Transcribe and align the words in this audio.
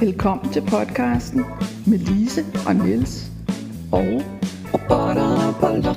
Velkommen 0.00 0.52
til 0.52 0.60
podcasten 0.60 1.44
med 1.86 1.98
Lise 1.98 2.44
og 2.66 2.76
Niels 2.76 3.30
og 3.92 4.22
Robotter, 4.74 5.58
bold 5.60 5.86
og 5.86 5.96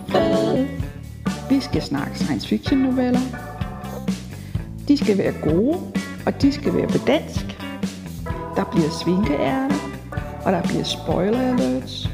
vi 1.49 1.60
skal 1.60 1.81
snakke 1.81 2.20
science 2.20 2.47
fiction 2.47 2.79
noveller. 2.79 3.20
De 4.88 4.97
skal 4.97 5.18
være 5.18 5.34
gode, 5.42 5.78
og 6.26 6.42
de 6.42 6.52
skal 6.52 6.74
være 6.74 6.88
på 6.88 6.97
dansk. 7.08 7.46
Der 8.55 8.66
bliver 8.71 8.89
svinkeærter, 9.03 9.79
og 10.46 10.51
der 10.51 10.62
bliver 10.62 10.83
spoiler 10.83 11.40
alerts. 11.40 12.10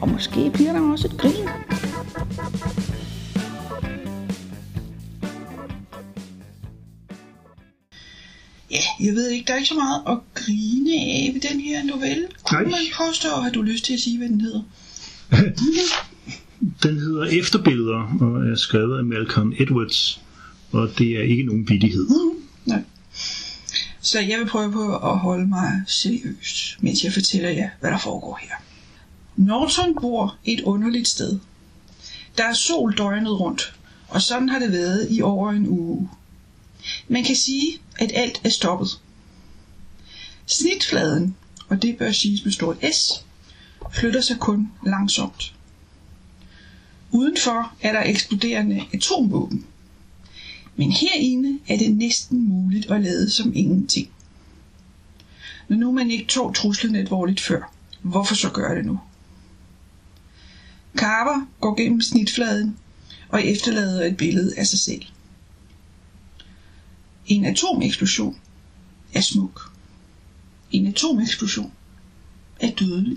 Og 0.00 0.08
måske 0.08 0.50
bliver 0.54 0.72
der 0.72 0.92
også 0.92 1.08
et 1.08 1.20
grin. 1.20 1.48
Ja, 8.70 9.04
jeg 9.06 9.14
ved 9.14 9.28
ikke, 9.28 9.46
der 9.46 9.52
er 9.52 9.56
ikke 9.56 9.68
så 9.68 9.74
meget 9.74 10.02
at 10.06 10.31
grine 10.44 10.92
af 10.94 11.30
ved 11.34 11.40
den 11.50 11.60
her 11.60 11.84
novelle. 11.84 12.26
Kunne 12.44 12.62
Nej. 12.62 12.70
man 12.70 12.80
påstå, 12.96 13.28
har 13.28 13.50
du 13.50 13.62
lyst 13.62 13.84
til 13.84 13.92
at 13.92 14.00
sige, 14.00 14.18
hvad 14.18 14.28
den 14.28 14.40
hedder? 14.40 14.62
Den 16.82 16.98
hedder 16.98 17.24
Efterbilleder 17.24 18.16
og 18.20 18.50
er 18.50 18.54
skrevet 18.56 18.98
af 18.98 19.04
Malcolm 19.04 19.52
Edwards, 19.58 20.20
og 20.72 20.88
det 20.98 21.10
er 21.10 21.22
ikke 21.22 21.42
nogen 21.42 21.68
vittighed. 21.68 22.06
Nej. 22.64 22.82
Så 24.00 24.20
jeg 24.20 24.38
vil 24.38 24.46
prøve 24.46 24.72
på 24.72 24.96
at 24.96 25.18
holde 25.18 25.46
mig 25.46 25.82
seriøs, 25.86 26.78
mens 26.80 27.04
jeg 27.04 27.12
fortæller 27.12 27.50
jer, 27.50 27.70
hvad 27.80 27.90
der 27.90 27.98
foregår 27.98 28.38
her. 28.42 28.54
Norton 29.36 29.94
bor 30.00 30.36
et 30.44 30.60
underligt 30.60 31.08
sted. 31.08 31.38
Der 32.38 32.44
er 32.44 32.54
sol 32.54 32.94
døgnet 32.98 33.40
rundt, 33.40 33.74
og 34.08 34.22
sådan 34.22 34.48
har 34.48 34.58
det 34.58 34.72
været 34.72 35.06
i 35.10 35.22
over 35.22 35.50
en 35.50 35.66
uge. 35.68 36.08
Man 37.08 37.24
kan 37.24 37.36
sige, 37.36 37.78
at 37.98 38.12
alt 38.14 38.40
er 38.44 38.50
stoppet. 38.50 38.88
Snitfladen, 40.52 41.36
og 41.68 41.82
det 41.82 41.98
bør 41.98 42.12
siges 42.12 42.44
med 42.44 42.52
stort 42.52 42.76
S, 42.94 43.24
flytter 43.92 44.20
sig 44.20 44.38
kun 44.38 44.72
langsomt. 44.86 45.54
Udenfor 47.10 47.72
er 47.80 47.92
der 47.92 48.02
eksploderende 48.04 48.82
atomvåben. 48.92 49.66
Men 50.76 50.92
herinde 50.92 51.58
er 51.68 51.78
det 51.78 51.96
næsten 51.96 52.48
muligt 52.48 52.90
at 52.90 53.00
lade 53.00 53.30
som 53.30 53.52
ingenting. 53.54 54.08
Når 55.68 55.76
nu 55.76 55.92
man 55.92 56.10
ikke 56.10 56.26
tog 56.26 56.54
truslen 56.54 56.96
alvorligt 56.96 57.40
før, 57.40 57.72
hvorfor 58.02 58.34
så 58.34 58.50
gøre 58.50 58.76
det 58.76 58.84
nu? 58.84 59.00
Carver 60.96 61.46
går 61.60 61.74
gennem 61.74 62.00
snitfladen 62.00 62.76
og 63.28 63.46
efterlader 63.46 64.06
et 64.06 64.16
billede 64.16 64.52
af 64.56 64.66
sig 64.66 64.78
selv. 64.78 65.02
En 67.26 67.44
atomeksplosion 67.44 68.36
er 69.14 69.20
smuk. 69.20 69.71
En 70.72 70.86
atomeksplosion 70.86 71.72
er 72.60 72.70
dødelig. 72.70 73.16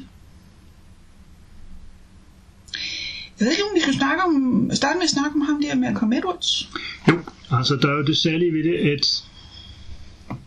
Jeg 3.40 3.46
ved 3.46 3.52
ikke, 3.52 3.64
om 3.64 3.76
vi 3.76 3.82
skal 3.82 3.94
snakke 3.94 4.24
om, 4.24 4.70
starte 4.74 4.98
med 4.98 5.04
at 5.04 5.10
snakke 5.10 5.36
om 5.36 5.42
ham 5.42 5.62
der 5.62 5.76
Malcolm 5.76 6.14
Edwards. 6.14 6.70
Jo, 7.08 7.20
altså 7.52 7.76
der 7.76 7.88
er 7.88 7.98
jo 7.98 8.04
det 8.04 8.18
særlige 8.18 8.54
ved 8.54 8.64
det, 8.64 8.76
at 8.76 9.24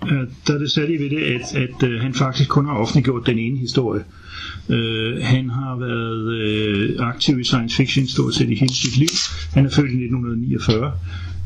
at 0.02 0.28
der 0.46 0.54
er 0.54 0.58
det 0.58 0.70
særlige 0.70 0.98
ved 0.98 1.10
det, 1.10 1.22
at, 1.22 1.54
at 1.54 1.82
uh, 1.82 2.00
han 2.02 2.14
faktisk 2.14 2.48
kun 2.48 2.66
har 2.66 2.72
offentliggjort 2.72 3.26
den 3.26 3.38
ene 3.38 3.58
historie. 3.58 4.04
Uh, 4.68 5.22
han 5.22 5.50
har 5.50 5.76
været 5.76 6.98
uh, 6.98 7.08
aktiv 7.08 7.40
i 7.40 7.44
science 7.44 7.76
fiction 7.76 8.06
stort 8.06 8.34
set 8.34 8.50
i 8.50 8.54
hele 8.54 8.74
sit 8.74 8.96
liv. 8.96 9.08
Han 9.54 9.66
er 9.66 9.70
født 9.70 9.90
i 9.90 10.04
1949. 10.04 10.92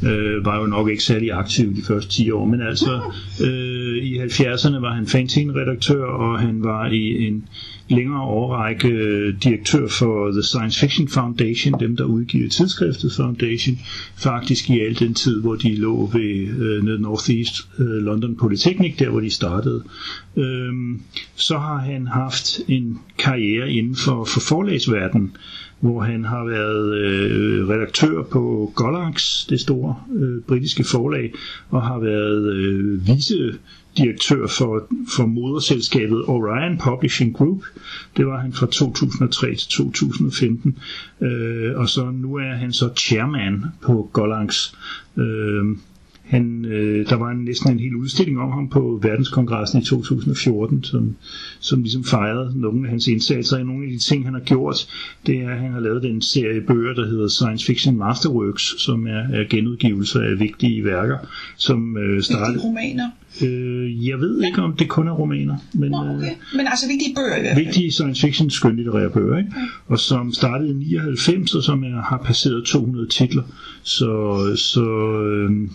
Uh, 0.03 0.45
var 0.45 0.61
jo 0.61 0.67
nok 0.67 0.89
ikke 0.91 1.03
særlig 1.03 1.33
aktiv 1.33 1.77
de 1.77 1.83
første 1.83 2.11
10 2.11 2.31
år, 2.31 2.45
men 2.45 2.63
altså 2.63 3.01
uh, 3.41 3.97
i 4.13 4.19
70'erne 4.19 4.81
var 4.81 4.95
han 4.95 5.07
fanzine-redaktør, 5.07 6.05
og 6.05 6.41
han 6.41 6.65
var 6.65 6.87
i 6.91 7.27
en 7.27 7.45
længere 7.93 8.23
årrække 8.23 8.89
øh, 8.89 9.35
direktør 9.43 9.89
for 9.89 10.31
The 10.31 10.43
Science 10.43 10.81
Fiction 10.81 11.09
Foundation, 11.09 11.81
dem 11.81 11.97
der 11.97 12.05
udgiver 12.05 12.49
tidsskriftet 12.49 13.13
Foundation, 13.17 13.79
faktisk 14.17 14.71
i 14.71 14.81
al 14.81 14.99
den 14.99 15.15
tid, 15.15 15.41
hvor 15.41 15.55
de 15.55 15.77
lå 15.77 16.07
ved 16.13 16.47
øh, 16.59 17.01
Northeast 17.01 17.55
øh, 17.79 17.87
London 17.87 18.37
Polytechnic, 18.37 18.97
der 18.99 19.11
hvor 19.11 19.21
de 19.21 19.31
startede. 19.31 19.83
Øhm, 20.37 21.01
så 21.35 21.59
har 21.59 21.79
han 21.79 22.07
haft 22.07 22.61
en 22.69 22.99
karriere 23.19 23.71
inden 23.73 23.97
for, 23.97 24.25
for 24.25 24.41
forlagsverdenen, 24.41 25.37
hvor 25.83 26.01
han 26.01 26.25
har 26.25 26.45
været 26.45 26.97
øh, 26.99 27.69
redaktør 27.69 28.23
på 28.23 28.73
Gollancz, 28.75 29.47
det 29.47 29.61
store 29.61 29.97
øh, 30.15 30.43
britiske 30.43 30.85
forlag, 30.85 31.33
og 31.71 31.83
har 31.83 31.99
været 31.99 32.53
øh, 32.55 33.07
vice 33.07 33.59
direktør 33.97 34.47
for, 34.47 34.87
for 35.17 35.27
moderselskabet 35.27 36.25
Orion 36.27 36.79
Publishing 36.79 37.35
Group. 37.37 37.63
Det 38.17 38.27
var 38.27 38.41
han 38.41 38.53
fra 38.53 38.67
2003 38.67 39.55
til 39.55 39.69
2015. 39.69 40.79
Øh, 41.21 41.73
og 41.79 41.89
så 41.89 42.11
nu 42.11 42.35
er 42.35 42.55
han 42.55 42.73
så 42.73 42.91
chairman 42.97 43.65
på 43.83 44.11
Gollancz. 44.13 44.73
Øh, 45.17 45.65
han, 46.25 46.65
øh, 46.65 47.09
der 47.09 47.17
var 47.17 47.31
en, 47.31 47.45
næsten 47.45 47.73
en 47.73 47.79
hel 47.79 47.95
udstilling 47.95 48.41
om 48.41 48.51
ham 48.51 48.69
på 48.69 49.01
verdenskongressen 49.03 49.83
i 49.83 49.85
2014, 49.85 50.85
som, 50.85 51.17
som 51.61 51.83
ligesom 51.83 52.05
fejrede 52.05 52.53
nogle 52.61 52.85
af 52.85 52.91
hans 52.91 53.07
indsatser. 53.07 53.59
Og 53.59 53.67
nogle 53.67 53.85
af 53.85 53.91
de 53.91 53.99
ting, 53.99 54.25
han 54.25 54.35
har 54.35 54.41
gjort, 54.41 54.87
det 55.27 55.39
er, 55.39 55.51
at 55.51 55.59
han 55.59 55.73
har 55.73 55.81
lavet 55.81 56.03
den 56.03 56.23
serie 56.23 56.61
bøger, 56.61 56.95
der 56.95 57.07
hedder 57.07 57.29
Science 57.29 57.67
Fiction 57.67 57.97
Masterworks, 57.97 58.75
som 58.79 59.07
er, 59.07 59.23
er 59.33 59.45
genudgivelser 59.51 60.21
af 60.21 60.41
vigtige 60.41 60.85
værker, 60.85 61.19
som 61.57 61.97
øh, 61.97 62.03
Vigtige 62.03 62.23
startede... 62.23 62.65
romaner. 62.65 63.11
Øh, 63.43 64.09
jeg 64.09 64.19
ved 64.21 64.43
ikke, 64.45 64.63
om 64.63 64.77
det 64.77 64.89
kun 64.89 65.09
er 65.09 65.13
romaner, 65.13 65.57
men 65.75 65.91
Nå, 65.91 66.05
øh, 66.05 66.17
okay. 66.17 66.31
Men 66.57 66.67
altså 66.67 66.89
vigtige 66.89 67.15
bøger 67.15 67.37
i 67.37 67.41
hvert 67.41 67.57
fald. 67.57 67.65
vigtige 67.65 67.93
science 67.93 68.27
fiction 68.27 68.51
skønlitterære 68.51 69.11
bøger, 69.11 69.39
ikke? 69.39 69.51
og 69.89 69.99
som 69.99 70.33
startede 70.33 70.71
i 70.71 70.75
99, 70.75 71.55
og 71.55 71.63
som 71.63 71.85
er, 71.85 72.03
har 72.03 72.23
passeret 72.25 72.65
200 72.65 73.07
titler. 73.09 73.43
Så, 73.83 74.43
så 74.57 74.85
øh, 75.23 75.69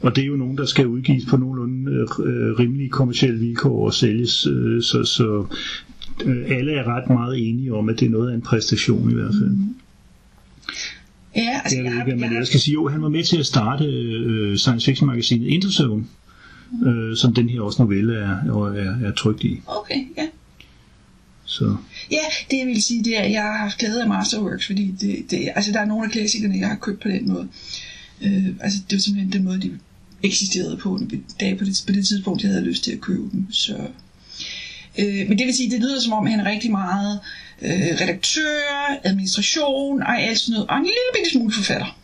og 0.00 0.16
det 0.16 0.22
er 0.22 0.26
jo 0.26 0.36
nogen, 0.36 0.58
der 0.58 0.66
skal 0.66 0.86
udgives 0.86 1.24
på 1.30 1.36
nogenlunde 1.36 1.90
øh, 1.92 2.58
rimelige 2.58 2.88
kommersielle 2.88 3.38
vilkår 3.40 3.86
og 3.86 3.94
sælges, 3.94 4.46
øh, 4.46 4.82
så, 4.82 5.04
så 5.04 5.46
øh, 6.24 6.44
alle 6.58 6.72
er 6.72 6.84
ret 6.96 7.08
meget 7.10 7.48
enige 7.48 7.74
om, 7.74 7.88
at 7.88 8.00
det 8.00 8.06
er 8.06 8.10
noget 8.10 8.30
af 8.30 8.34
en 8.34 8.40
præstation 8.42 9.10
i 9.10 9.14
hvert 9.14 9.34
fald. 9.40 9.50
Mm. 9.50 9.74
Ja, 11.36 11.60
altså 11.64 11.76
Jeg 11.82 11.84
ved 11.84 12.00
ikke, 12.06 12.20
men 12.20 12.28
har- 12.28 12.36
jeg 12.36 12.46
skal 12.46 12.60
sige, 12.60 12.72
jo, 12.72 12.88
han 12.88 13.02
var 13.02 13.08
med 13.08 13.24
til 13.24 13.36
at 13.38 13.46
starte 13.46 13.84
øh, 13.84 14.56
science 14.56 14.86
fiction 14.86 15.06
magasinet 15.06 15.46
Interzone, 15.46 16.04
øh, 16.86 17.16
som 17.16 17.34
den 17.34 17.48
her 17.48 17.60
også 17.60 17.82
novelle 17.82 18.14
er, 18.14 18.36
er, 18.76 19.06
er 19.06 19.12
trygt 19.12 19.44
i. 19.44 19.60
Okay, 19.66 20.04
ja. 20.16 20.26
Så. 21.44 21.76
Ja, 22.10 22.16
det 22.50 22.58
jeg 22.58 22.66
vil 22.66 22.82
sige, 22.82 23.04
det 23.04 23.18
er, 23.18 23.22
at 23.22 23.30
jeg 23.30 23.42
har 23.42 23.56
haft 23.58 23.78
glæde 23.78 24.02
af 24.02 24.08
Masterworks, 24.08 24.66
fordi 24.66 24.94
det, 25.00 25.30
det, 25.30 25.48
altså, 25.56 25.72
der 25.72 25.80
er 25.80 25.84
nogle 25.84 26.04
af 26.04 26.10
klassikerne, 26.10 26.58
jeg 26.58 26.68
har 26.68 26.76
købt 26.76 27.00
på 27.00 27.08
den 27.08 27.28
måde. 27.28 27.48
Øh, 28.24 28.46
altså, 28.60 28.78
det 28.90 28.96
var 28.96 29.00
simpelthen 29.00 29.32
den 29.32 29.44
måde, 29.44 29.60
de 29.60 29.70
eksisterede 30.22 30.76
på, 30.76 31.00
dag 31.40 31.58
på 31.58 31.64
det, 31.64 31.84
på 31.86 31.92
det 31.92 32.06
tidspunkt, 32.06 32.42
jeg 32.42 32.50
havde 32.50 32.64
lyst 32.64 32.84
til 32.84 32.92
at 32.92 33.00
købe 33.00 33.30
dem. 33.32 33.52
Så. 33.52 33.76
Øh, 34.98 35.28
men 35.28 35.38
det 35.38 35.46
vil 35.46 35.54
sige, 35.54 35.70
det 35.70 35.80
lyder 35.80 36.00
som 36.00 36.12
om, 36.12 36.26
han 36.26 36.40
er 36.40 36.50
rigtig 36.50 36.70
meget 36.70 37.20
øh, 37.62 38.00
redaktør, 38.00 38.98
administration 39.04 40.02
og 40.02 40.22
alt 40.22 40.38
sådan 40.38 40.52
noget, 40.52 40.68
og 40.68 40.76
en 40.76 40.82
lille 40.82 40.98
bitte 41.14 41.30
smule 41.30 41.52
forfatter. 41.52 41.97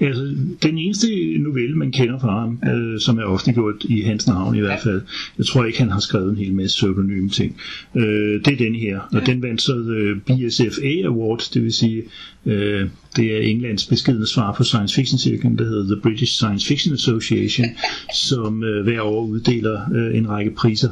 Altså, 0.00 0.36
den 0.62 0.78
eneste 0.78 1.06
novelle, 1.38 1.76
man 1.76 1.92
kender 1.92 2.18
fra 2.18 2.40
ham, 2.40 2.62
øh, 2.70 3.00
som 3.00 3.18
er 3.18 3.24
offentliggjort 3.24 3.84
i 3.84 4.00
hans 4.00 4.26
navn 4.26 4.56
i 4.56 4.60
hvert 4.60 4.80
fald, 4.82 5.02
jeg 5.38 5.46
tror 5.46 5.64
ikke, 5.64 5.78
han 5.78 5.90
har 5.90 6.00
skrevet 6.00 6.30
en 6.30 6.36
hel 6.36 6.54
masse 6.54 6.76
pseudonyme 6.76 7.28
ting, 7.28 7.56
øh, 7.94 8.44
det 8.44 8.48
er 8.48 8.56
den 8.56 8.74
her, 8.74 9.00
og 9.12 9.26
den 9.26 9.42
vandt 9.42 9.62
så 9.62 9.76
øh, 9.76 10.20
BSFA 10.20 11.06
Award, 11.06 11.42
det 11.54 11.62
vil 11.62 11.72
sige, 11.72 12.02
øh, 12.46 12.88
det 13.16 13.36
er 13.36 13.40
Englands 13.40 13.86
beskedne 13.86 14.26
svar 14.26 14.52
på 14.52 14.64
science 14.64 14.94
fiction 14.94 15.18
cirklen, 15.18 15.58
der 15.58 15.64
hedder 15.64 15.94
The 15.94 16.02
British 16.02 16.32
Science 16.32 16.66
Fiction 16.66 16.94
Association, 16.94 17.66
som 18.14 18.64
øh, 18.64 18.84
hver 18.84 19.00
år 19.00 19.26
uddeler 19.26 19.80
øh, 19.94 20.16
en 20.16 20.28
række 20.28 20.50
priser, 20.50 20.90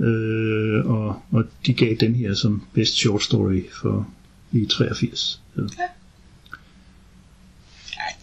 øh, 0.00 0.86
og, 0.86 1.22
og 1.30 1.44
de 1.66 1.72
gav 1.72 1.94
den 2.00 2.14
her 2.14 2.34
som 2.34 2.62
best 2.74 2.94
short 2.94 3.22
story 3.22 3.62
for 3.72 4.08
i 4.52 4.66
83. 4.66 5.40
Så. 5.54 5.60
Ja, 5.78 5.82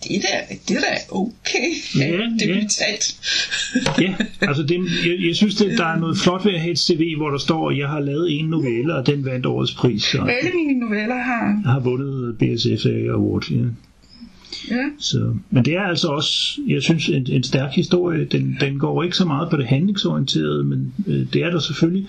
det 0.08 0.16
er 0.16 0.22
da, 0.22 0.56
det 0.68 0.78
er 0.78 0.82
da 0.82 1.16
okay. 1.16 1.68
Ja, 2.00 2.24
det 2.40 2.42
ja. 2.42 2.54
bliver 2.54 2.68
talt. 2.70 3.06
Ja, 4.02 4.16
altså 4.42 4.64
det, 4.64 4.76
jeg, 5.08 5.28
jeg 5.28 5.36
synes, 5.36 5.56
det, 5.56 5.78
der 5.78 5.86
er 5.86 6.00
noget 6.00 6.18
flot 6.18 6.46
ved 6.46 6.54
at 6.54 6.62
have 6.62 6.72
et 6.72 6.80
CV, 6.80 7.18
hvor 7.18 7.30
der 7.30 7.38
står, 7.38 7.70
at 7.70 7.78
jeg 7.78 7.90
har 7.90 8.00
lavet 8.00 8.40
en 8.40 8.46
novelle, 8.46 8.96
og 8.96 9.08
den 9.08 9.26
vandt 9.26 9.46
årets 9.46 9.74
pris, 9.74 10.16
og 10.16 10.32
Alle 10.32 10.52
mine 10.56 10.80
noveller 10.80 11.18
har... 11.18 11.62
har 11.66 11.80
vundet 11.80 12.38
BSFA 12.38 13.10
Award. 13.10 13.52
Ja. 13.52 13.66
Ja. 14.72 14.90
Så, 15.00 15.34
men 15.50 15.66
det 15.66 15.76
er 15.76 15.82
altså 15.82 16.08
også, 16.08 16.62
jeg 16.68 16.82
synes, 16.82 17.10
en, 17.10 17.28
en 17.30 17.44
stærk 17.44 17.72
historie. 17.72 18.26
Den, 18.26 18.58
den 18.60 18.80
går 18.80 19.04
ikke 19.04 19.18
så 19.18 19.26
meget 19.26 19.50
på 19.50 19.58
det 19.58 19.66
handlingsorienterede, 19.66 20.64
men 20.64 20.94
øh, 21.08 21.26
det 21.34 21.44
er 21.44 21.50
der 21.50 21.60
selvfølgelig. 21.60 22.08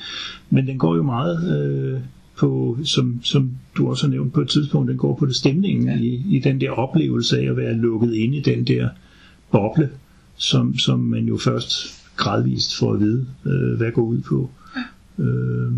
Men 0.51 0.67
den 0.67 0.79
går 0.79 0.97
jo 0.97 1.03
meget 1.03 1.61
øh, 1.61 2.01
på, 2.37 2.79
som, 2.85 3.21
som 3.23 3.51
du 3.77 3.89
også 3.91 4.07
har 4.07 4.11
nævnt 4.11 4.33
på 4.33 4.41
et 4.41 4.49
tidspunkt, 4.49 4.89
den 4.89 4.97
går 4.97 5.17
på 5.17 5.27
det 5.27 5.37
stemningen 5.37 5.89
ja. 5.89 5.97
i, 5.97 6.25
i 6.31 6.39
den 6.39 6.61
der 6.61 6.71
oplevelse 6.71 7.39
af 7.39 7.51
at 7.51 7.57
være 7.57 7.75
lukket 7.75 8.15
inde 8.15 8.37
i 8.37 8.41
den 8.41 8.67
der 8.67 8.89
boble, 9.51 9.91
som, 10.37 10.79
som 10.79 11.01
man 11.01 11.25
jo 11.25 11.37
først 11.37 12.01
gradvist 12.17 12.77
får 12.77 12.93
at 12.93 13.01
vide, 13.01 13.27
øh, 13.47 13.77
hvad 13.77 13.93
går 13.93 14.03
ud 14.03 14.21
på. 14.21 14.51
Øh, 15.19 15.73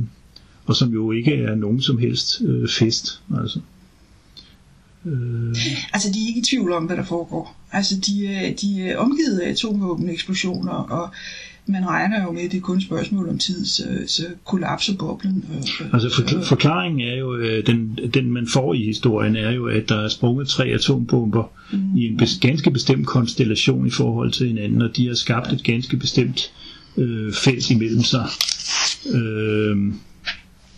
og 0.67 0.76
som 0.76 0.93
jo 0.93 1.12
ikke 1.12 1.35
er 1.35 1.55
nogen 1.55 1.81
som 1.81 1.99
helst 1.99 2.43
øh, 2.43 2.69
fest. 2.69 3.23
Altså. 3.41 3.61
Øh. 5.05 5.56
altså 5.93 6.12
de 6.12 6.23
er 6.23 6.29
ikke 6.29 6.41
i 6.41 6.44
tvivl 6.44 6.73
om, 6.73 6.85
hvad 6.85 6.97
der 6.97 7.05
foregår. 7.05 7.56
Altså 7.73 8.00
de, 8.06 8.26
er, 8.26 8.55
de 8.55 8.82
er 8.82 8.97
omgivet 8.97 9.38
af 9.38 9.50
atomvåbeneksplosioner, 9.50 10.73
og 10.73 11.11
man 11.66 11.88
regner 11.88 12.22
jo 12.22 12.32
med, 12.32 12.42
at 12.42 12.50
det 12.50 12.56
er 12.56 12.62
kun 12.62 12.76
et 12.76 12.82
spørgsmål 12.82 13.28
om 13.28 13.38
tid, 13.38 13.64
så, 13.64 13.84
så 14.06 14.22
kollapser 14.44 14.96
boblen. 14.96 15.44
Og, 15.50 15.94
altså 15.94 16.14
for, 16.14 16.42
forklaringen 16.42 17.08
er 17.08 17.16
jo, 17.16 17.36
øh, 17.36 17.66
den, 17.66 17.98
den 18.14 18.30
man 18.30 18.46
får 18.46 18.74
i 18.74 18.84
historien, 18.84 19.36
er 19.36 19.50
jo, 19.50 19.66
at 19.66 19.88
der 19.88 20.04
er 20.04 20.08
sprunget 20.08 20.48
tre 20.48 20.64
atombomber 20.64 21.44
mm. 21.72 21.96
i 21.96 22.06
en 22.06 22.16
bes, 22.16 22.38
ganske 22.40 22.70
bestemt 22.70 23.06
konstellation 23.06 23.86
i 23.86 23.90
forhold 23.90 24.32
til 24.32 24.48
hinanden, 24.48 24.82
og 24.82 24.96
de 24.96 25.06
har 25.06 25.14
skabt 25.14 25.52
et 25.52 25.64
ganske 25.64 25.96
bestemt 25.96 26.52
øh, 26.96 27.32
felt 27.32 27.70
imellem 27.70 28.02
sig. 28.02 28.26
Øh, 29.14 29.76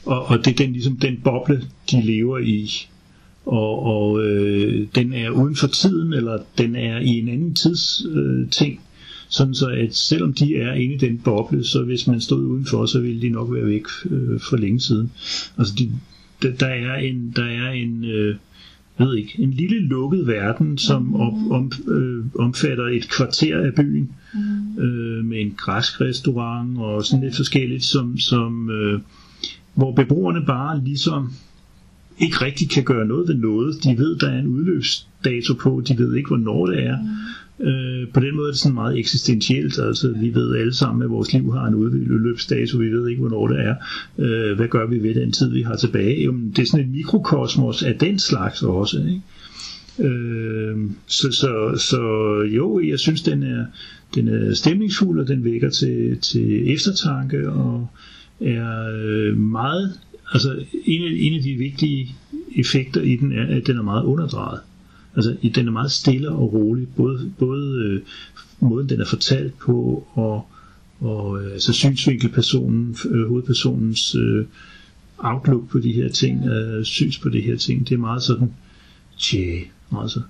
og, 0.04 0.26
og 0.26 0.38
det 0.44 0.50
er 0.50 0.56
den, 0.56 0.72
ligesom 0.72 0.96
den 0.96 1.16
boble, 1.24 1.64
de 1.90 2.02
lever 2.02 2.38
i. 2.38 2.88
Og, 3.46 3.82
og 3.82 4.24
øh, 4.24 4.86
den 4.94 5.12
er 5.12 5.30
uden 5.30 5.56
for 5.56 5.66
tiden, 5.66 6.12
eller 6.12 6.38
den 6.58 6.76
er 6.76 6.98
i 6.98 7.08
en 7.08 7.28
anden 7.28 7.54
tids 7.54 8.02
øh, 8.14 8.50
ting. 8.50 8.80
Sådan 9.28 9.54
så, 9.54 9.66
at 9.66 9.94
selvom 9.94 10.32
de 10.32 10.56
er 10.56 10.72
inde 10.72 10.94
i 10.94 10.98
den 10.98 11.18
boble, 11.18 11.64
så 11.64 11.82
hvis 11.82 12.06
man 12.06 12.20
stod 12.20 12.44
udenfor, 12.44 12.86
så 12.86 13.00
ville 13.00 13.22
de 13.22 13.28
nok 13.28 13.54
være 13.54 13.66
væk 13.66 13.84
øh, 14.10 14.40
for 14.40 14.56
længe 14.56 14.80
siden. 14.80 15.10
Altså, 15.58 15.74
de, 15.78 15.90
der, 16.42 16.52
der 16.56 16.66
er 16.66 16.94
en, 16.96 17.32
der 17.36 17.44
er 17.44 17.70
en 17.70 18.04
øh, 18.04 18.36
ved 18.98 19.16
ikke, 19.16 19.42
en 19.42 19.50
lille 19.50 19.78
lukket 19.78 20.26
verden, 20.26 20.78
som 20.78 21.14
om, 21.14 21.52
om, 21.52 21.72
øh, 21.88 22.24
omfatter 22.38 22.86
et 22.86 23.08
kvarter 23.10 23.58
af 23.58 23.74
byen, 23.74 24.10
mm. 24.34 24.82
øh, 24.82 25.24
med 25.24 25.40
en 25.40 25.54
græsk 25.56 26.00
restaurant 26.00 26.78
og 26.78 27.04
sådan 27.04 27.24
lidt 27.24 27.36
forskelligt, 27.36 27.84
som, 27.84 28.18
som 28.18 28.70
øh, 28.70 29.00
hvor 29.74 29.94
beboerne 29.94 30.46
bare 30.46 30.84
ligesom 30.84 31.32
ikke 32.18 32.44
rigtig 32.44 32.70
kan 32.70 32.84
gøre 32.84 33.06
noget 33.06 33.28
ved 33.28 33.34
noget. 33.34 33.84
De 33.84 33.98
ved, 33.98 34.16
der 34.16 34.28
er 34.28 34.38
en 34.38 34.46
udløbsdato 34.46 35.54
på, 35.54 35.82
de 35.88 35.98
ved 35.98 36.14
ikke, 36.16 36.28
hvornår 36.28 36.66
det 36.66 36.84
er. 36.84 36.98
Øh, 37.60 38.08
på 38.14 38.20
den 38.20 38.36
måde 38.36 38.48
er 38.48 38.52
det 38.52 38.60
sådan 38.60 38.74
meget 38.74 38.98
eksistentielt. 38.98 39.78
Altså, 39.78 40.14
vi 40.20 40.34
ved 40.34 40.56
alle 40.56 40.74
sammen, 40.74 41.02
at 41.02 41.10
vores 41.10 41.32
liv 41.32 41.52
har 41.52 41.66
en 41.66 41.74
udløbsdato. 41.74 42.78
Vi 42.78 42.92
ved 42.92 43.08
ikke, 43.08 43.20
hvornår 43.20 43.48
det 43.48 43.60
er. 43.60 43.74
Øh, 44.18 44.56
hvad 44.56 44.68
gør 44.68 44.86
vi 44.86 45.02
ved 45.02 45.14
den 45.14 45.32
tid, 45.32 45.50
vi 45.50 45.62
har 45.62 45.76
tilbage? 45.76 46.22
Jamen, 46.22 46.50
det 46.50 46.58
er 46.58 46.66
sådan 46.66 46.84
et 46.84 46.92
mikrokosmos 46.92 47.82
af 47.82 47.98
den 47.98 48.18
slags 48.18 48.62
også. 48.62 48.98
Ikke? 48.98 49.22
Øh, 50.08 50.76
så, 51.06 51.32
så, 51.32 51.84
så 51.90 52.00
jo, 52.56 52.80
jeg 52.80 52.98
synes, 52.98 53.22
den 53.22 53.42
er, 53.42 53.64
den 54.14 54.28
er 54.28 54.54
stemningsfuld, 54.54 55.20
og 55.20 55.28
den 55.28 55.44
vækker 55.44 55.70
til, 55.70 56.18
til 56.20 56.74
eftertanke, 56.74 57.50
og 57.50 57.88
er 58.40 58.90
øh, 58.94 59.36
meget, 59.36 59.92
altså 60.32 60.64
en 60.84 61.02
af, 61.02 61.10
en 61.16 61.34
af 61.34 61.42
de 61.42 61.54
vigtige 61.54 62.14
effekter 62.56 63.00
i 63.00 63.16
den 63.16 63.32
er, 63.32 63.56
at 63.56 63.66
den 63.66 63.78
er 63.78 63.82
meget 63.82 64.04
underdrejet. 64.04 64.60
Altså 65.18 65.36
den 65.54 65.68
er 65.68 65.72
meget 65.72 65.90
stille 65.92 66.30
og 66.30 66.52
rolig, 66.52 66.88
både, 66.96 67.32
både 67.38 67.84
øh, 67.84 68.00
måden 68.60 68.88
den 68.88 69.00
er 69.00 69.04
fortalt 69.04 69.58
på, 69.58 70.06
og, 70.14 70.46
og 71.00 71.42
øh, 71.42 71.52
altså 71.52 71.72
synsvinkelpersonen, 71.72 72.96
øh, 73.10 73.28
hovedpersonens 73.28 74.14
øh, 74.14 74.44
outlook 75.18 75.68
på 75.68 75.78
de 75.78 75.92
her 75.92 76.08
ting, 76.08 76.46
øh, 76.46 76.84
syns 76.84 77.18
på 77.18 77.28
de 77.28 77.40
her 77.40 77.56
ting, 77.56 77.88
det 77.88 77.94
er 77.94 77.98
meget 77.98 78.22
sådan, 78.22 78.52
tjæ, 79.18 79.60
altså. 80.02 80.20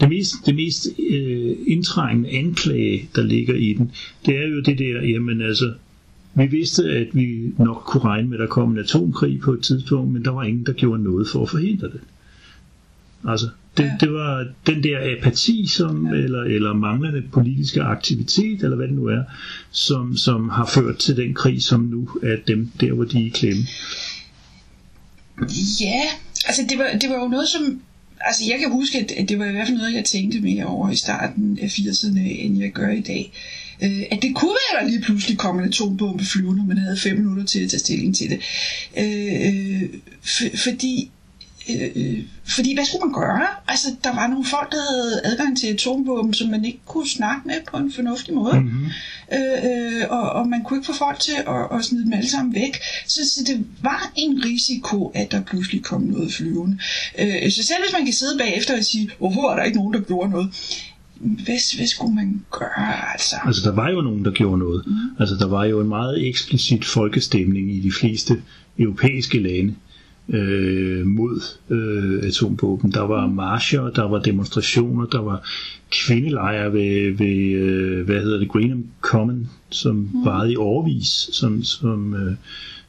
Det 0.00 0.08
mest, 0.08 0.34
det 0.46 0.54
mest 0.54 0.88
øh, 1.12 1.56
indtrængende 1.66 2.30
anklage, 2.30 3.08
der 3.14 3.22
ligger 3.22 3.54
i 3.54 3.72
den, 3.72 3.92
det 4.26 4.36
er 4.36 4.48
jo 4.48 4.60
det 4.60 4.78
der, 4.78 5.02
jamen 5.02 5.42
altså, 5.42 5.72
vi 6.34 6.46
vidste, 6.46 6.84
at 6.84 7.08
vi 7.12 7.52
nok 7.58 7.82
kunne 7.86 8.04
regne 8.04 8.28
med, 8.28 8.38
at 8.38 8.40
der 8.40 8.46
kom 8.46 8.72
en 8.72 8.78
atomkrig 8.78 9.40
på 9.40 9.52
et 9.52 9.60
tidspunkt, 9.60 10.12
men 10.12 10.24
der 10.24 10.30
var 10.30 10.42
ingen, 10.42 10.66
der 10.66 10.72
gjorde 10.72 11.02
noget 11.02 11.28
for 11.28 11.42
at 11.42 11.50
forhindre 11.50 11.86
det. 11.86 12.00
Altså, 13.28 13.48
det, 13.76 13.84
ja. 13.84 13.92
det 14.00 14.12
var 14.12 14.46
den 14.66 14.82
der 14.82 15.16
apati, 15.16 15.66
som, 15.66 16.06
ja. 16.06 16.12
eller, 16.12 16.42
eller 16.42 16.72
manglende 16.72 17.22
politiske 17.32 17.82
aktivitet, 17.82 18.62
eller 18.62 18.76
hvad 18.76 18.86
det 18.88 18.94
nu 18.94 19.06
er, 19.06 19.22
som, 19.70 20.16
som 20.16 20.48
har 20.48 20.70
ført 20.74 20.98
til 20.98 21.16
den 21.16 21.34
krig, 21.34 21.62
som 21.62 21.80
nu 21.80 22.08
er 22.22 22.36
dem 22.46 22.70
der, 22.80 22.92
hvor 22.92 23.04
de 23.04 23.22
er 23.22 23.26
i 23.26 23.28
klemme. 23.28 23.62
Ja, 25.80 26.02
altså 26.46 26.62
det 26.68 26.78
var, 26.78 26.98
det 27.00 27.10
var 27.10 27.22
jo 27.22 27.28
noget, 27.28 27.48
som 27.48 27.80
altså 28.20 28.42
jeg 28.48 28.58
kan 28.58 28.72
huske, 28.72 28.98
at 28.98 29.28
det 29.28 29.38
var 29.38 29.46
i 29.46 29.52
hvert 29.52 29.66
fald 29.66 29.78
noget, 29.78 29.94
jeg 29.94 30.04
tænkte 30.04 30.40
mere 30.40 30.64
over 30.64 30.90
i 30.90 30.96
starten 30.96 31.58
af 31.62 31.66
80'erne, 31.66 32.20
end 32.20 32.58
jeg 32.58 32.72
gør 32.72 32.90
i 32.90 33.00
dag 33.00 33.32
øh, 33.82 34.02
at 34.10 34.22
det 34.22 34.34
kunne 34.34 34.50
være, 34.50 34.80
at 34.80 34.84
der 34.84 34.90
lige 34.90 35.02
pludselig 35.02 35.38
kom 35.38 35.58
en 35.58 35.64
atombombe 35.64 36.24
flyvende, 36.24 36.66
man 36.66 36.78
havde 36.78 36.96
fem 36.96 37.16
minutter 37.18 37.44
til 37.44 37.60
at 37.60 37.70
tage 37.70 37.80
stilling 37.80 38.16
til 38.16 38.30
det. 38.30 38.40
Øh, 38.98 39.82
f- 40.24 40.56
fordi 40.64 41.10
øh, 41.70 42.18
fordi 42.44 42.74
hvad 42.74 42.84
skulle 42.84 43.04
man 43.04 43.14
gøre? 43.14 43.46
Altså, 43.68 43.88
der 44.04 44.14
var 44.14 44.26
nogle 44.26 44.44
folk, 44.44 44.72
der 44.72 44.78
havde 44.92 45.20
adgang 45.24 45.58
til 45.58 45.66
atomvåben, 45.66 46.34
som 46.34 46.48
man 46.48 46.64
ikke 46.64 46.80
kunne 46.86 47.08
snakke 47.08 47.42
med 47.44 47.54
på 47.70 47.76
en 47.76 47.92
fornuftig 47.92 48.34
måde. 48.34 48.60
Mm-hmm. 48.60 48.86
Øh, 49.32 49.64
øh, 49.64 50.02
og, 50.10 50.30
og 50.30 50.48
man 50.48 50.64
kunne 50.64 50.78
ikke 50.78 50.86
få 50.86 50.98
folk 50.98 51.20
til 51.20 51.32
at, 51.32 51.78
at 51.78 51.84
smide 51.84 52.04
dem 52.04 52.12
alle 52.12 52.30
sammen 52.30 52.54
væk. 52.54 52.78
Så, 53.06 53.20
så 53.34 53.44
det 53.46 53.64
var 53.82 54.12
en 54.16 54.44
risiko, 54.44 55.12
at 55.14 55.32
der 55.32 55.40
pludselig 55.40 55.82
kom 55.82 56.02
noget 56.02 56.32
flyvende. 56.32 56.78
Øh, 57.18 57.50
så 57.50 57.62
selv 57.62 57.82
hvis 57.82 57.92
man 57.92 58.04
kan 58.04 58.14
sidde 58.14 58.38
bagefter 58.38 58.76
og 58.76 58.84
sige, 58.84 59.10
hvorfor 59.18 59.50
er 59.50 59.56
der 59.56 59.62
ikke 59.62 59.78
nogen, 59.78 59.94
der 59.94 60.00
gjorde 60.00 60.30
noget? 60.30 60.54
hvad, 61.22 61.76
hvad 61.76 61.86
skulle 61.86 62.14
man 62.14 62.44
gøre? 62.50 63.12
Altså? 63.12 63.36
altså, 63.44 63.62
der 63.64 63.74
var 63.74 63.90
jo 63.90 64.00
nogen, 64.00 64.24
der 64.24 64.30
gjorde 64.30 64.58
noget. 64.58 64.86
Mm. 64.86 64.92
Altså, 65.20 65.34
der 65.34 65.46
var 65.46 65.64
jo 65.64 65.80
en 65.80 65.88
meget 65.88 66.28
eksplicit 66.28 66.84
folkestemning 66.84 67.74
i 67.74 67.80
de 67.80 67.92
fleste 68.00 68.42
europæiske 68.78 69.38
lande 69.38 69.74
øh, 70.28 71.06
mod 71.06 71.40
øh, 71.70 72.28
atomvåben. 72.28 72.92
Der 72.92 73.00
var 73.00 73.26
marscher, 73.26 73.90
der 73.90 74.08
var 74.08 74.18
demonstrationer, 74.18 75.06
der 75.06 75.20
var 75.20 75.48
kvindelejre 75.90 76.72
ved, 76.72 77.16
ved 77.18 77.52
øh, 77.52 78.06
hvad 78.06 78.20
hedder 78.20 78.38
det, 78.38 78.48
Greenham 78.48 78.84
Common, 79.00 79.48
som 79.70 79.96
mm. 79.96 80.24
varede 80.24 80.52
i 80.52 80.56
overvis, 80.56 81.28
som, 81.32 81.62
som 81.62 82.14
øh, 82.14 82.34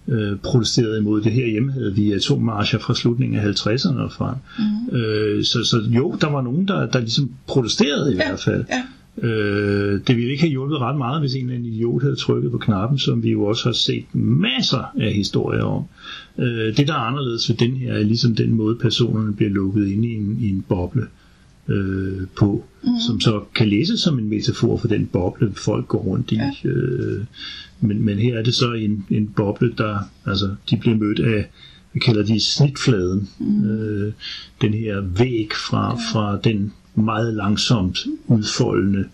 øh, 0.08 0.38
protesterede 0.38 0.98
imod 0.98 1.22
det. 1.22 1.32
Her 1.32 1.48
hjemme 1.48 1.72
havde 1.72 1.96
vi 1.96 2.12
atommarscher 2.12 2.80
fra 2.80 2.96
slutningen 2.96 3.40
af 3.40 3.52
50'erne 3.52 4.00
og 4.00 4.12
frem. 4.12 4.36
Mm. 4.60 4.98
Øh, 4.98 5.44
så, 5.44 5.64
så 5.64 5.78
jo, 5.90 6.18
der 6.22 6.28
var 6.28 6.42
nogen, 6.42 6.68
der, 6.68 6.86
der 6.86 7.00
ligesom 7.00 7.32
protesterede 7.48 8.14
i 8.14 8.16
ja, 8.16 8.28
hvert 8.28 8.40
fald. 8.40 8.66
Ja. 8.70 8.84
Øh, 9.22 10.00
det 10.08 10.16
ville 10.18 10.32
ikke 10.32 10.42
have 10.42 10.52
hjulpet 10.52 10.80
ret 10.80 10.98
meget, 10.98 11.22
hvis 11.22 11.34
en 11.34 11.42
eller 11.42 11.56
anden 11.56 11.74
idiot 11.74 12.02
havde 12.02 12.16
trykket 12.16 12.52
på 12.52 12.58
knappen, 12.58 13.00
som 13.00 13.24
vi 13.24 13.32
jo 13.32 13.46
også 13.46 13.64
har 13.64 13.74
set 13.74 14.06
masser 14.16 14.92
af 15.00 15.14
historier 15.14 15.64
om. 15.64 15.84
Øh, 16.38 16.78
det, 16.78 16.88
der 16.88 16.94
er 16.94 16.98
anderledes 16.98 17.50
ved 17.50 17.56
den 17.56 17.76
her, 17.76 17.94
er 17.94 18.04
ligesom 18.04 18.36
den 18.36 18.54
måde, 18.54 18.76
personerne 18.76 19.34
bliver 19.34 19.52
lukket 19.52 19.88
ind 19.88 20.06
i 20.06 20.14
en, 20.14 20.38
i 20.42 20.50
en 20.50 20.66
boble 20.70 21.08
øh, 21.68 22.22
på, 22.38 22.64
mm. 22.84 22.90
som 23.08 23.20
så 23.20 23.44
kan 23.56 23.68
læses 23.68 24.00
som 24.00 24.20
en 24.20 24.30
metafor 24.30 24.78
for 24.78 24.88
den 24.88 25.06
boble, 25.06 25.54
folk 25.56 25.88
går 25.88 26.00
rundt 26.00 26.32
i. 26.32 26.36
Ja. 26.36 26.70
Øh, 26.70 27.24
men, 27.82 28.06
men 28.06 28.18
her 28.18 28.38
er 28.38 28.44
det 28.44 28.54
så 28.54 28.74
en, 28.74 29.06
en 29.10 29.28
boble, 29.36 29.74
der, 29.78 30.00
altså, 30.26 30.56
de 30.70 30.78
bliver 30.78 30.98
mødt 30.98 31.20
af, 31.20 31.50
hvad 31.92 32.02
kalder 32.02 32.24
de 32.24 32.40
snitfladen, 32.40 33.30
mm. 33.40 33.70
øh, 33.70 34.14
den 34.62 34.74
her 34.74 35.02
væg 35.02 35.50
fra, 35.70 35.96
fra 35.96 36.40
den 36.44 36.74
meget 36.96 37.34
langsomt 37.34 37.98
udfoldende 38.28 39.06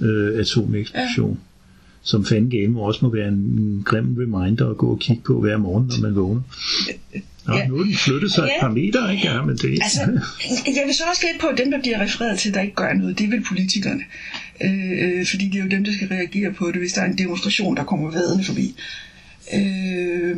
øh, 0.00 0.38
atomeksplosion. 0.38 1.30
Ja. 1.30 1.36
Som 2.02 2.24
fanden 2.24 2.50
game 2.50 2.80
også 2.80 3.04
må 3.04 3.12
være 3.12 3.28
en, 3.28 3.34
en 3.34 3.82
grim 3.86 4.16
reminder 4.18 4.70
at 4.70 4.76
gå 4.76 4.90
og 4.90 4.98
kigge 4.98 5.22
på 5.22 5.40
hver 5.40 5.56
morgen, 5.56 5.86
når 5.86 6.00
man 6.02 6.16
vågner. 6.16 6.40
Nå, 7.46 7.54
ja. 7.54 7.66
nu 7.66 7.78
er 7.78 7.84
den 7.84 7.94
flyttet 7.94 8.32
sig 8.32 8.42
ja. 8.42 8.56
et 8.56 8.60
par 8.60 8.70
meter, 8.70 9.10
ikke? 9.10 9.26
Ja, 9.26 9.42
men 9.42 9.56
det... 9.56 9.78
Altså, 9.82 10.00
jeg 10.66 10.82
vil 10.86 10.94
så 10.94 11.02
også 11.10 11.20
gætte 11.20 11.40
på, 11.40 11.46
at 11.46 11.58
dem, 11.58 11.70
der 11.70 11.80
bliver 11.80 12.00
refereret 12.00 12.38
til, 12.38 12.54
der 12.54 12.60
ikke 12.60 12.74
gør 12.74 12.92
noget, 12.92 13.18
det 13.18 13.24
er 13.24 13.30
vel 13.30 13.44
politikerne. 13.48 14.02
Øh, 14.64 14.90
øh, 14.90 15.26
fordi 15.26 15.48
det 15.48 15.58
er 15.58 15.64
jo 15.64 15.70
dem, 15.70 15.84
der 15.84 15.92
skal 15.92 16.08
reagere 16.08 16.52
på 16.52 16.66
det, 16.66 16.76
hvis 16.76 16.92
der 16.92 17.00
er 17.02 17.06
en 17.06 17.18
demonstration, 17.18 17.76
der 17.76 17.84
kommer 17.84 18.10
vadende 18.10 18.44
forbi. 18.44 18.74
Øh, 19.54 20.36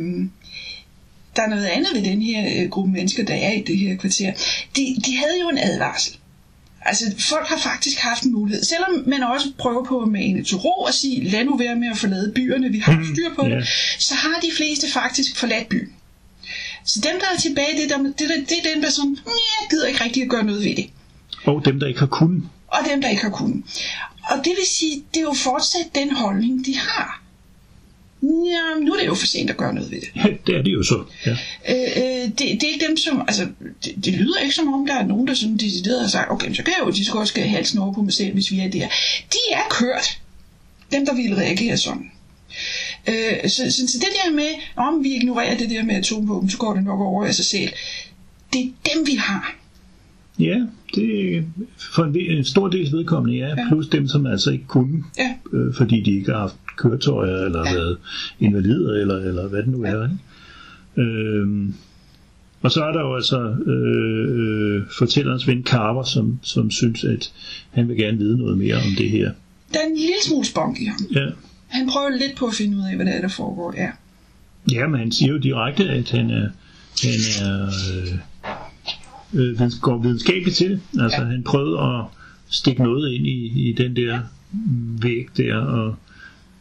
der 1.35 1.41
er 1.43 1.49
noget 1.49 1.65
andet 1.65 1.89
ved 1.93 2.03
den 2.03 2.21
her 2.21 2.63
øh, 2.63 2.69
gruppe 2.69 2.91
mennesker, 2.91 3.25
der 3.25 3.33
er 3.33 3.51
i 3.51 3.63
det 3.67 3.77
her 3.77 3.95
kvarter. 3.95 4.31
De, 4.75 4.81
de 5.05 5.17
havde 5.17 5.41
jo 5.41 5.49
en 5.49 5.57
advarsel. 5.57 6.17
Altså, 6.81 7.05
folk 7.19 7.47
har 7.47 7.57
faktisk 7.57 7.97
haft 7.99 8.23
en 8.23 8.33
mulighed. 8.33 8.63
Selvom 8.63 9.03
man 9.07 9.23
også 9.23 9.51
prøver 9.57 9.83
på 9.83 10.01
at 10.01 10.07
mane 10.07 10.43
til 10.43 10.57
ro 10.57 10.81
og 10.81 10.93
sige, 10.93 11.29
lad 11.29 11.45
nu 11.45 11.57
være 11.57 11.75
med 11.75 11.87
at 11.91 11.97
forlade 11.97 12.31
byerne, 12.35 12.69
vi 12.69 12.79
har 12.79 12.97
mm, 12.97 13.05
styr 13.13 13.33
på 13.35 13.45
yeah. 13.47 13.57
det, 13.57 13.67
så 13.99 14.15
har 14.15 14.39
de 14.41 14.51
fleste 14.57 14.91
faktisk 14.93 15.37
forladt 15.37 15.69
byen. 15.69 15.93
Så 16.85 16.99
dem, 17.01 17.19
der 17.19 17.25
er 17.33 17.37
tilbage, 17.37 17.77
det 17.77 17.91
er, 17.91 17.97
dem, 17.97 18.13
det, 18.13 18.31
er, 18.31 18.45
det 18.49 18.57
er 18.57 18.73
dem, 18.73 18.81
der 18.81 18.89
sådan, 18.89 19.17
jeg 19.25 19.69
gider 19.69 19.87
ikke 19.87 20.03
rigtig 20.03 20.23
at 20.23 20.29
gøre 20.29 20.43
noget 20.43 20.65
ved 20.65 20.75
det. 20.75 20.89
Og 21.45 21.65
dem, 21.65 21.79
der 21.79 21.87
ikke 21.87 21.99
har 21.99 22.07
kunnet. 22.07 22.43
Og 22.67 22.79
dem, 22.89 23.01
der 23.01 23.09
ikke 23.09 23.21
har 23.21 23.29
kunnet. 23.29 23.63
Og 24.23 24.37
det 24.37 24.53
vil 24.57 24.67
sige, 24.67 25.03
det 25.13 25.19
er 25.19 25.23
jo 25.23 25.33
fortsat 25.33 25.85
den 25.95 26.15
holdning, 26.15 26.65
de 26.65 26.77
har. 26.77 27.21
Ja, 28.21 28.79
nu 28.85 28.93
er 28.93 28.99
det 28.99 29.05
jo 29.05 29.15
for 29.15 29.25
sent 29.27 29.49
at 29.49 29.57
gøre 29.57 29.73
noget 29.73 29.91
ved 29.91 30.01
det. 30.01 30.09
Ja, 30.15 30.23
det 30.47 30.55
er 30.55 30.61
det 30.61 30.71
jo 30.73 30.83
så. 30.83 31.03
Ja. 31.25 31.31
Øh, 31.69 31.91
øh, 31.97 32.29
det, 32.29 32.37
det 32.39 32.63
er 32.63 32.67
ikke 32.73 32.85
dem, 32.87 32.97
som... 32.97 33.21
Altså, 33.27 33.47
det, 33.85 34.05
det 34.05 34.13
lyder 34.13 34.39
ikke 34.39 34.55
som 34.55 34.73
om, 34.73 34.85
der 34.87 34.93
er 34.95 35.05
nogen, 35.07 35.27
der 35.27 35.33
sådan 35.33 35.57
decideret 35.57 36.01
har 36.01 36.07
sagt, 36.07 36.31
okay, 36.31 36.53
så 36.53 36.63
kan 36.63 36.73
jeg 36.79 36.87
jo, 36.87 36.91
de 36.91 37.05
skal 37.05 37.17
også 37.17 37.33
have 37.35 37.49
halsen 37.49 37.79
over 37.79 37.93
på 37.93 38.01
mig 38.01 38.13
selv, 38.13 38.33
hvis 38.33 38.51
vi 38.51 38.59
er 38.59 38.69
der. 38.69 38.87
De 39.33 39.37
er 39.51 39.61
kørt. 39.69 40.19
dem, 40.91 41.05
der 41.05 41.15
ville 41.15 41.37
reagere 41.37 41.77
sådan. 41.77 42.11
Øh, 43.07 43.49
så, 43.49 43.71
så, 43.71 43.87
så 43.87 43.97
det 43.99 44.07
der 44.25 44.31
med, 44.31 44.49
om 44.75 45.03
vi 45.03 45.15
ignorerer 45.15 45.57
det 45.57 45.69
der 45.69 45.83
med 45.83 45.95
atomvåben, 45.95 46.49
så 46.49 46.57
går 46.57 46.73
det 46.73 46.83
nok 46.83 46.99
over 46.99 47.25
af 47.25 47.35
sig 47.35 47.45
selv. 47.45 47.71
Det 48.53 48.61
er 48.61 48.93
dem, 48.93 49.07
vi 49.07 49.15
har. 49.15 49.55
Ja, 50.39 50.55
det 50.95 51.45
for 51.95 52.03
en, 52.03 52.15
en 52.37 52.43
stor 52.43 52.67
dels 52.67 52.91
vedkommende, 52.93 53.37
ja, 53.37 53.47
ja. 53.47 53.67
plus 53.69 53.87
dem, 53.87 54.07
som 54.07 54.25
altså 54.25 54.51
ikke 54.51 54.65
kunne, 54.67 55.03
Ja. 55.17 55.33
øh, 55.57 55.73
fordi 55.73 56.01
de 56.03 56.11
ikke 56.11 56.31
har 56.31 56.39
haft 56.39 56.55
køretøjer, 56.77 57.45
eller 57.45 57.59
Ja. 57.59 57.69
ja. 57.71 57.75
været 57.75 57.97
invalider, 58.39 58.93
eller, 58.93 59.15
eller 59.17 59.47
hvad 59.47 59.59
det 59.59 59.67
nu 59.67 59.83
er. 59.83 60.03
Ikke? 60.03 61.09
Øhm, 61.09 61.73
og 62.61 62.71
så 62.71 62.83
er 62.83 62.91
der 62.91 62.99
jo 63.01 63.15
altså 63.15 63.39
øh, 63.65 64.75
øh, 64.75 64.83
fortællerens 64.97 65.47
ven 65.47 65.63
Carver, 65.63 66.03
som, 66.03 66.39
som 66.43 66.71
synes, 66.71 67.03
at 67.03 67.31
han 67.71 67.87
vil 67.87 67.97
gerne 67.97 68.17
vide 68.17 68.37
noget 68.37 68.57
mere 68.57 68.75
om 68.75 68.81
det 68.97 69.09
her. 69.09 69.31
Der 69.73 69.79
er 69.79 69.85
en 69.89 69.95
lille 69.97 70.15
smule 70.27 70.45
spunk 70.45 70.81
i 70.81 70.85
ham. 70.85 70.97
Ja, 71.15 71.25
Han 71.67 71.89
prøver 71.89 72.09
lidt 72.09 72.35
på 72.37 72.45
at 72.45 72.53
finde 72.53 72.77
ud 72.77 72.81
af, 72.89 72.95
hvad 72.95 73.05
det 73.05 73.15
er, 73.15 73.21
der 73.21 73.27
foregår. 73.27 73.73
Ja. 73.77 73.89
ja 74.71 74.87
men 74.87 74.99
han 74.99 75.11
siger 75.11 75.31
jo 75.31 75.37
direkte, 75.37 75.83
at 75.89 76.09
han 76.11 76.29
er, 76.31 76.47
han 77.03 77.19
er 77.47 77.65
øh, 77.65 78.13
øh, 79.33 79.57
han 79.57 79.71
går 79.81 79.97
videnskabeligt 79.97 80.55
til 80.55 80.69
det. 80.69 80.79
Altså, 80.99 81.21
Ja. 81.21 81.27
han 81.27 81.43
prøvede 81.43 81.79
at 81.79 82.05
stikke 82.49 82.83
noget 82.83 83.11
ind 83.11 83.27
i, 83.27 83.69
i 83.69 83.73
den 83.73 83.95
der 83.95 84.19
væg 85.01 85.27
der, 85.37 85.55
og 85.55 85.95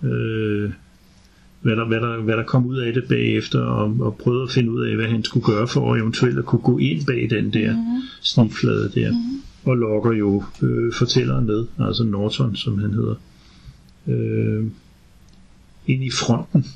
øh, 0.03 0.71
hvad, 1.61 1.77
der, 1.77 1.85
hvad, 1.85 2.01
der, 2.01 2.17
hvad 2.23 2.37
der 2.37 2.43
kom 2.43 2.67
ud 2.67 2.77
af 2.77 2.93
det 2.93 3.05
bagefter, 3.09 3.61
og, 3.61 3.97
og 4.01 4.17
prøvede 4.17 4.43
at 4.43 4.51
finde 4.51 4.71
ud 4.71 4.87
af, 4.87 4.97
hvad 4.97 5.07
han 5.07 5.25
skulle 5.25 5.47
gøre 5.47 5.69
for 5.69 5.95
at 5.95 6.01
eventuelt 6.01 6.39
at 6.39 6.45
kunne 6.45 6.63
gå 6.63 6.79
ind 6.79 7.07
bag 7.07 7.31
den 7.31 7.53
der 7.53 7.73
mm-hmm. 7.73 8.03
snitflade 8.23 8.93
der, 8.95 9.11
mm-hmm. 9.11 9.43
og 9.65 9.77
lokker 9.77 10.13
jo 10.13 10.45
øh, 10.63 10.93
fortælleren 10.93 11.47
med, 11.47 11.67
altså 11.79 12.05
Norton, 12.05 12.57
som 12.57 12.79
han 12.79 12.93
hedder, 12.95 13.15
øh, 14.07 14.65
ind 15.87 16.05
i 16.05 16.11
fronten. 16.11 16.67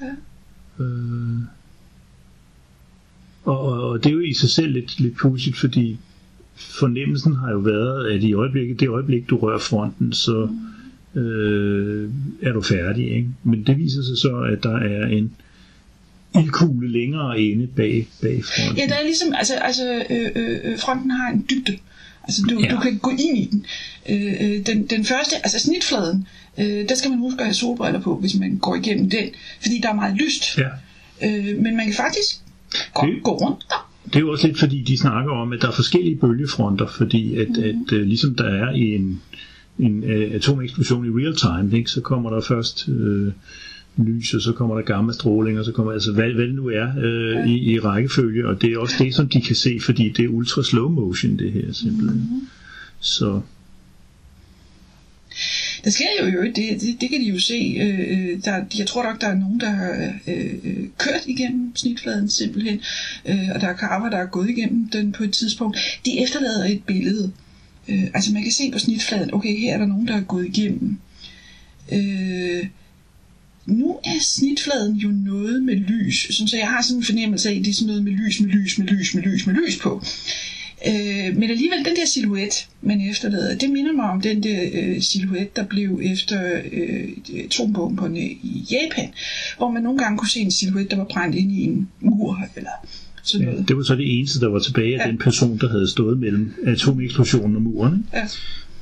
Ja. 0.00 0.84
Øh, 0.84 1.38
og, 3.48 3.90
og, 3.90 4.04
det 4.04 4.10
er 4.10 4.14
jo 4.14 4.20
i 4.20 4.34
sig 4.34 4.50
selv 4.50 4.72
lidt, 4.72 5.00
lidt 5.00 5.16
pudsigt, 5.16 5.56
fordi 5.56 5.98
fornemmelsen 6.54 7.36
har 7.36 7.50
jo 7.50 7.58
været, 7.58 8.10
at 8.10 8.22
i 8.22 8.34
øjeblikket, 8.34 8.80
det 8.80 8.88
øjeblik, 8.88 9.30
du 9.30 9.36
rører 9.36 9.58
fronten, 9.58 10.12
så 10.12 10.48
øh, 11.14 12.10
er 12.42 12.52
du 12.52 12.62
færdig. 12.62 13.10
Ikke? 13.16 13.28
Men 13.44 13.62
det 13.62 13.78
viser 13.78 14.02
sig 14.02 14.18
så, 14.18 14.48
at 14.52 14.62
der 14.62 14.76
er 14.76 15.06
en 15.06 15.32
ildkugle 16.34 16.92
længere 16.92 17.40
inde 17.40 17.66
bag, 17.66 18.08
bag 18.22 18.44
fronten. 18.44 18.78
Ja, 18.78 18.86
der 18.86 18.94
er 18.94 19.04
ligesom, 19.04 19.28
altså, 19.34 19.54
altså 19.54 20.02
øh, 20.10 20.30
øh, 20.36 20.78
fronten 20.78 21.10
har 21.10 21.30
en 21.32 21.46
dybde. 21.50 21.78
Altså, 22.24 22.42
du, 22.50 22.58
ja. 22.60 22.66
Ja. 22.66 22.74
du 22.74 22.80
kan 22.80 22.98
gå 22.98 23.10
ind 23.10 23.38
i 23.38 23.48
den. 23.52 23.66
Øh, 24.08 24.34
øh, 24.40 24.66
den. 24.66 24.86
Den 24.86 25.04
første, 25.04 25.36
altså 25.36 25.58
snitfladen, 25.58 26.26
øh, 26.58 26.88
der 26.88 26.94
skal 26.94 27.10
man 27.10 27.18
huske 27.18 27.40
at 27.40 27.46
have 27.46 27.54
solbriller 27.54 28.00
på, 28.00 28.16
hvis 28.16 28.34
man 28.34 28.56
går 28.56 28.74
igennem 28.74 29.10
den, 29.10 29.28
fordi 29.60 29.80
der 29.82 29.88
er 29.88 29.94
meget 29.94 30.16
lyst. 30.16 30.58
Ja. 30.58 30.68
Øh, 31.22 31.62
men 31.62 31.76
man 31.76 31.84
kan 31.86 31.94
faktisk 31.94 32.40
godt 32.94 33.10
Det- 33.14 33.22
gå 33.22 33.30
rundt 33.30 33.64
der. 33.68 33.84
Det 34.04 34.16
er 34.16 34.20
jo 34.20 34.30
også 34.30 34.46
lidt 34.46 34.58
fordi, 34.58 34.82
de 34.82 34.96
snakker 34.98 35.32
om, 35.32 35.52
at 35.52 35.62
der 35.62 35.68
er 35.68 35.72
forskellige 35.72 36.16
bølgefronter, 36.16 36.86
fordi 36.86 37.34
at, 37.36 37.48
mm. 37.48 37.62
at 37.64 37.92
uh, 37.92 37.98
ligesom 38.06 38.34
der 38.34 38.44
er 38.44 38.72
i 38.72 38.94
en, 38.94 39.20
en 39.78 40.04
uh, 40.04 40.34
atomeksplosion 40.34 41.06
i 41.06 41.08
real 41.08 41.36
time, 41.36 41.78
ikke, 41.78 41.90
så 41.90 42.00
kommer 42.00 42.30
der 42.30 42.40
først 42.40 42.88
uh, 42.88 43.28
lys, 44.06 44.34
og 44.34 44.40
så 44.42 44.52
kommer 44.52 44.74
der 44.74 44.82
gammastråling, 44.82 45.58
og 45.58 45.64
så 45.64 45.72
kommer 45.72 45.92
altså 45.92 46.12
hvad, 46.12 46.30
hvad 46.32 46.44
det 46.46 46.54
nu 46.54 46.68
er 46.68 46.86
uh, 46.96 47.50
i, 47.50 47.72
i 47.72 47.80
rækkefølge, 47.80 48.48
og 48.48 48.62
det 48.62 48.72
er 48.72 48.78
også 48.78 48.94
det, 48.98 49.14
som 49.14 49.28
de 49.28 49.40
kan 49.40 49.56
se, 49.56 49.78
fordi 49.82 50.08
det 50.16 50.24
er 50.24 50.28
ultra 50.28 50.62
slow 50.62 50.88
motion, 50.88 51.36
det 51.38 51.52
her 51.52 51.72
simpelthen. 51.72 52.28
Mm. 52.30 52.46
Så 53.00 53.40
der 55.84 55.90
sker 55.90 56.06
jo 56.20 56.26
jo 56.26 56.42
det, 56.42 56.56
det, 56.56 57.00
det 57.00 57.10
kan 57.10 57.20
de 57.20 57.26
jo 57.26 57.40
se. 57.40 57.76
Øh, 57.80 57.98
øh, 57.98 58.44
der, 58.44 58.64
jeg 58.78 58.86
tror 58.86 59.02
nok, 59.02 59.20
der 59.20 59.26
er 59.26 59.34
nogen, 59.34 59.60
der 59.60 59.70
har 59.70 60.12
øh, 60.26 60.54
øh, 60.64 60.88
kørt 60.98 61.26
igennem 61.26 61.76
snitfladen 61.76 62.30
simpelthen, 62.30 62.80
øh, 63.26 63.48
og 63.54 63.60
der 63.60 63.66
er 63.66 63.76
karver, 63.76 64.10
der 64.10 64.18
er 64.18 64.26
gået 64.26 64.50
igennem 64.50 64.88
den 64.88 65.12
på 65.12 65.24
et 65.24 65.32
tidspunkt. 65.32 65.78
De 66.04 66.20
efterlader 66.20 66.64
et 66.64 66.82
billede. 66.86 67.32
Øh, 67.88 68.04
altså 68.14 68.32
man 68.32 68.42
kan 68.42 68.52
se 68.52 68.70
på 68.70 68.78
snitfladen, 68.78 69.34
okay, 69.34 69.58
her 69.58 69.74
er 69.74 69.78
der 69.78 69.86
nogen, 69.86 70.08
der 70.08 70.16
er 70.16 70.20
gået 70.20 70.46
igennem. 70.46 70.98
Øh, 71.92 72.66
nu 73.66 73.98
er 74.04 74.20
snitfladen 74.20 74.96
jo 74.96 75.08
noget 75.08 75.62
med 75.62 75.76
lys, 75.76 76.36
så 76.48 76.56
jeg 76.56 76.68
har 76.68 76.82
sådan 76.82 76.96
en 76.96 77.04
fornemmelse 77.04 77.48
af, 77.48 77.54
at 77.54 77.64
det 77.64 77.70
er 77.70 77.74
sådan 77.74 77.86
noget 77.86 78.04
med 78.04 78.12
lys, 78.12 78.40
med 78.40 78.48
lys, 78.48 78.78
med 78.78 78.86
lys, 78.86 79.14
med 79.14 79.22
lys, 79.22 79.46
med 79.46 79.54
lys 79.54 79.76
på. 79.76 80.02
Øh, 80.04 80.57
men 81.34 81.50
alligevel, 81.50 81.78
den 81.84 81.96
der 81.96 82.06
silhuet, 82.06 82.68
man 82.82 83.00
efterlader, 83.10 83.58
det 83.58 83.70
minder 83.70 83.92
mig 83.92 84.04
om 84.10 84.20
den 84.20 84.42
der 84.42 84.68
øh, 84.72 85.02
silhuet, 85.02 85.56
der 85.56 85.64
blev 85.64 86.00
efter 86.04 86.60
øh, 86.72 87.08
atombomberne 87.44 88.20
i 88.30 88.66
Japan, 88.70 89.10
hvor 89.56 89.70
man 89.70 89.82
nogle 89.82 89.98
gange 89.98 90.18
kunne 90.18 90.30
se 90.30 90.40
en 90.40 90.50
silhuet, 90.50 90.90
der 90.90 90.96
var 90.96 91.04
brændt 91.04 91.36
ind 91.36 91.52
i 91.52 91.62
en 91.64 91.88
mur, 92.00 92.42
eller 92.56 92.70
sådan 93.22 93.46
ja, 93.46 93.52
noget. 93.52 93.68
det 93.68 93.76
var 93.76 93.82
så 93.82 93.94
det 93.94 94.18
eneste, 94.18 94.40
der 94.40 94.48
var 94.48 94.58
tilbage 94.58 95.00
af 95.00 95.06
Ja. 95.06 95.10
den 95.10 95.18
person, 95.18 95.58
der 95.58 95.68
havde 95.70 95.90
stået 95.90 96.18
mellem 96.18 96.54
atomeksplosionen 96.66 97.56
og 97.56 97.62
muren. 97.62 98.06
Ja. 98.12 98.28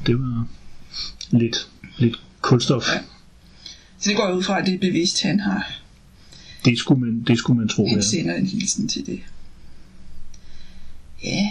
Det 0.07 0.15
var 0.21 0.47
lidt, 1.31 1.69
lidt 1.99 2.17
kulstof. 2.41 2.89
Ja. 2.95 2.99
Så 4.01 4.09
det 4.11 4.17
går 4.17 4.33
ud 4.33 4.43
fra, 4.43 4.61
at 4.61 4.67
det 4.67 4.75
er 4.75 4.79
bevidst, 4.79 5.23
han 5.23 5.41
har. 5.41 5.73
Det 6.65 6.79
skulle 6.79 7.01
man, 7.01 7.25
det 7.27 7.39
skulle 7.39 7.59
man 7.59 7.69
tro. 7.69 7.87
Han 7.89 7.97
Ja. 7.97 8.03
sender 8.03 8.35
en 8.35 8.47
hilsen 8.47 8.89
til 8.89 9.07
det. 9.07 9.21
Ja. 11.25 11.47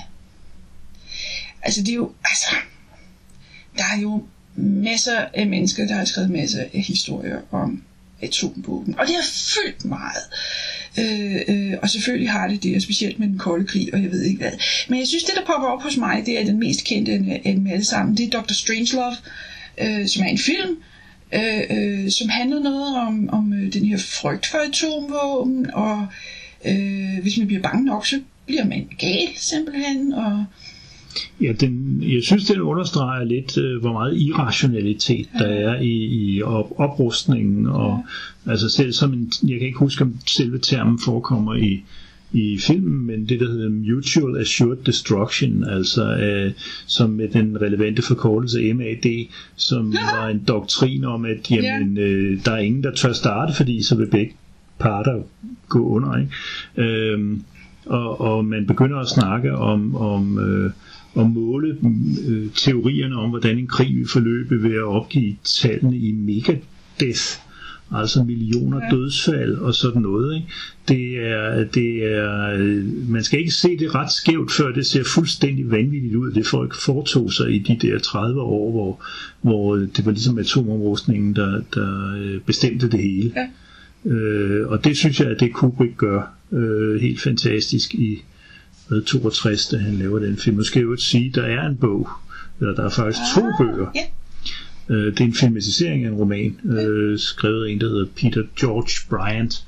Altså 1.66 1.82
det 1.82 1.90
er 1.90 1.96
jo, 1.96 2.12
altså, 2.26 2.56
der 3.78 3.84
er 3.96 4.02
jo 4.02 4.24
masser 4.56 5.26
af 5.34 5.48
mennesker, 5.48 5.88
der 5.88 5.94
har 5.94 6.06
skrevet 6.06 6.30
masser 6.30 6.62
af 6.74 6.82
historier 6.82 7.40
om 7.52 7.84
atombomben. 8.22 9.00
Og 9.00 9.08
det 9.08 9.16
har 9.16 9.24
fyldt 9.24 9.86
meget. 9.86 10.24
Øh, 11.00 11.42
øh, 11.48 11.74
og 11.82 11.90
selvfølgelig 11.90 12.32
har 12.32 12.48
det 12.48 12.64
det, 12.64 12.76
og 12.76 12.82
specielt 12.82 13.20
med 13.20 13.28
den 13.28 13.38
kolde 13.38 13.68
krig, 13.68 13.94
og 13.94 14.04
jeg 14.04 14.12
ved 14.12 14.24
ikke 14.24 14.38
hvad. 14.38 14.52
Men 14.90 15.00
jeg 15.00 15.08
synes, 15.08 15.24
det 15.24 15.34
der 15.36 15.46
popper 15.46 15.68
op 15.68 15.82
hos 15.82 15.98
mig, 15.98 16.24
det 16.26 16.40
er 16.40 16.46
den 16.46 16.60
mest 16.60 16.84
kendte 16.84 17.12
af 17.12 17.42
dem 17.56 17.68
alle 17.68 17.86
sammen. 17.86 18.18
Det 18.18 18.34
er 18.34 18.42
Dr. 18.42 18.54
Strangelove, 18.54 19.16
øh, 19.78 20.08
som 20.08 20.24
er 20.24 20.28
en 20.28 20.38
film, 20.38 20.78
øh, 21.34 21.64
øh, 21.70 22.12
som 22.12 22.30
handler 22.30 22.60
noget 22.60 22.98
om, 22.98 23.30
om 23.30 23.54
øh, 23.54 23.74
den 23.74 23.86
her 23.86 23.98
frygt 23.98 24.46
for 24.46 24.58
atomvåben, 24.58 25.74
og 25.74 26.08
øh, 26.66 27.20
hvis 27.22 27.38
man 27.38 27.48
bliver 27.48 27.62
bange 27.62 27.86
nok, 27.86 28.08
så 28.08 28.22
bliver 28.46 28.66
man 28.66 28.90
gal 29.00 29.30
simpelthen, 29.38 30.14
og 30.14 30.46
Ja, 31.42 31.52
den, 31.52 32.04
jeg 32.04 32.24
synes, 32.24 32.46
den 32.46 32.62
understreger 32.62 33.24
lidt, 33.24 33.58
øh, 33.58 33.82
hvor 33.82 33.94
meget 33.94 34.18
irrationalitet 34.18 35.28
der 35.40 35.46
er 35.46 35.82
i, 35.82 35.92
i 35.92 36.42
op, 36.42 36.74
oprustningen. 36.78 37.68
Og, 37.68 38.06
altså 38.46 38.70
selv 38.70 38.92
som 38.92 39.14
en, 39.14 39.32
jeg 39.48 39.60
kan 39.60 39.68
ikke 39.68 39.80
huske, 39.80 40.04
om 40.04 40.14
selve 40.28 40.60
termen 40.60 41.00
forekommer 41.06 41.56
i, 41.56 41.84
i 42.32 42.58
filmen, 42.58 43.08
men 43.08 43.30
det 43.30 43.40
der 43.40 43.48
hedder 43.52 43.70
Mutual 43.70 44.38
Assured 44.38 44.78
Destruction, 44.86 45.64
altså 45.64 46.16
øh, 46.16 46.52
som 46.86 47.10
med 47.10 47.28
den 47.28 47.62
relevante 47.62 48.02
forkortelse 48.02 48.74
MAD, 48.74 49.28
som 49.56 49.94
var 49.94 50.28
en 50.28 50.44
doktrin 50.48 51.04
om, 51.04 51.26
at 51.26 51.52
jamen, 51.52 51.98
øh, 51.98 52.40
der 52.46 52.52
er 52.52 52.58
ingen, 52.58 52.84
der 52.84 52.92
tør 52.92 53.14
starte, 53.14 53.54
fordi 53.54 53.84
så 53.84 53.96
vil 53.96 54.08
begge 54.08 54.34
parter 54.80 55.22
gå 55.70 55.88
under. 55.88 56.18
Ikke? 56.18 56.32
Øhm, 56.78 57.44
og, 57.86 58.22
og 58.22 58.46
man 58.46 58.68
begynder 58.68 58.98
at 58.98 59.08
snakke 59.08 59.56
om, 59.56 59.96
om 59.96 60.40
øh, 60.40 60.72
at 61.20 61.30
måle 61.32 61.78
øh, 62.28 62.48
teorierne 62.56 63.16
om, 63.16 63.30
hvordan 63.30 63.58
en 63.58 63.68
krig 63.68 63.96
vil 63.96 64.08
forløbe 64.08 64.64
ved 64.64 64.74
at 64.74 64.84
opgive 64.84 65.36
tallene 65.44 65.98
i 65.98 66.12
megadeath, 66.12 67.40
altså 67.92 68.24
millioner 68.24 68.80
Ja. 68.84 68.96
dødsfald 68.96 69.56
og 69.58 69.74
sådan 69.74 70.02
noget. 70.02 70.36
Ikke? 70.36 70.48
Det 70.88 71.28
er, 71.28 71.64
det 71.64 72.14
er, 72.16 72.54
øh, 72.58 73.10
man 73.10 73.24
skal 73.24 73.40
ikke 73.40 73.52
se 73.52 73.78
det 73.78 73.96
ret 73.96 74.12
skævt, 74.12 74.52
før 74.52 74.72
det 74.72 74.86
ser 74.86 75.04
fuldstændig 75.04 75.72
vanvittigt 75.72 76.16
ud, 76.16 76.32
det 76.32 76.46
folk 76.48 76.76
foretog 76.76 77.34
sig 77.34 77.52
i 77.56 77.60
de 77.60 77.78
der 77.88 78.00
30 78.00 78.42
år, 78.42 78.72
hvor, 78.72 79.04
hvor 79.42 79.76
det 79.76 80.06
var 80.06 80.12
ligesom 80.12 80.38
atomomrustningen, 80.38 81.36
der, 81.36 81.62
der 81.74 82.16
øh, 82.18 82.40
bestemte 82.42 82.90
det 82.90 83.00
hele. 83.00 83.32
Ja. 83.36 83.48
Øh, 84.12 84.68
og 84.68 84.84
det 84.84 84.98
synes 84.98 85.20
jeg, 85.20 85.28
at 85.28 85.40
det 85.40 85.54
Kubrick 85.54 85.98
gør 85.98 86.34
øh, 86.52 87.02
helt 87.02 87.22
fantastisk 87.22 87.94
i 87.96 88.24
62, 89.06 89.68
da 89.68 89.78
han 89.78 89.94
laver 89.94 90.20
den 90.20 90.38
film. 90.38 90.58
Nu 90.58 90.64
skal 90.64 90.80
jeg 90.80 90.86
jo 90.86 90.96
sige, 90.96 91.32
der 91.36 91.44
er 91.44 91.68
en 91.68 91.76
bog, 91.76 92.10
eller 92.60 92.76
der 92.76 92.84
er 92.84 92.90
faktisk 92.90 93.22
to 93.36 93.42
bøger. 93.60 93.88
ja. 93.96 94.02
Øh, 94.90 95.06
det 95.06 95.20
er 95.22 95.26
en 95.26 95.34
filmatisering 95.34 96.06
af 96.06 96.10
en 96.10 96.16
roman, 96.16 96.60
øh, 96.66 97.20
skrevet 97.20 97.66
af 97.66 97.72
en, 97.72 97.82
der 97.82 97.90
hedder 97.90 98.06
Peter 98.16 98.44
George 98.60 99.10
Bryant, 99.10 99.64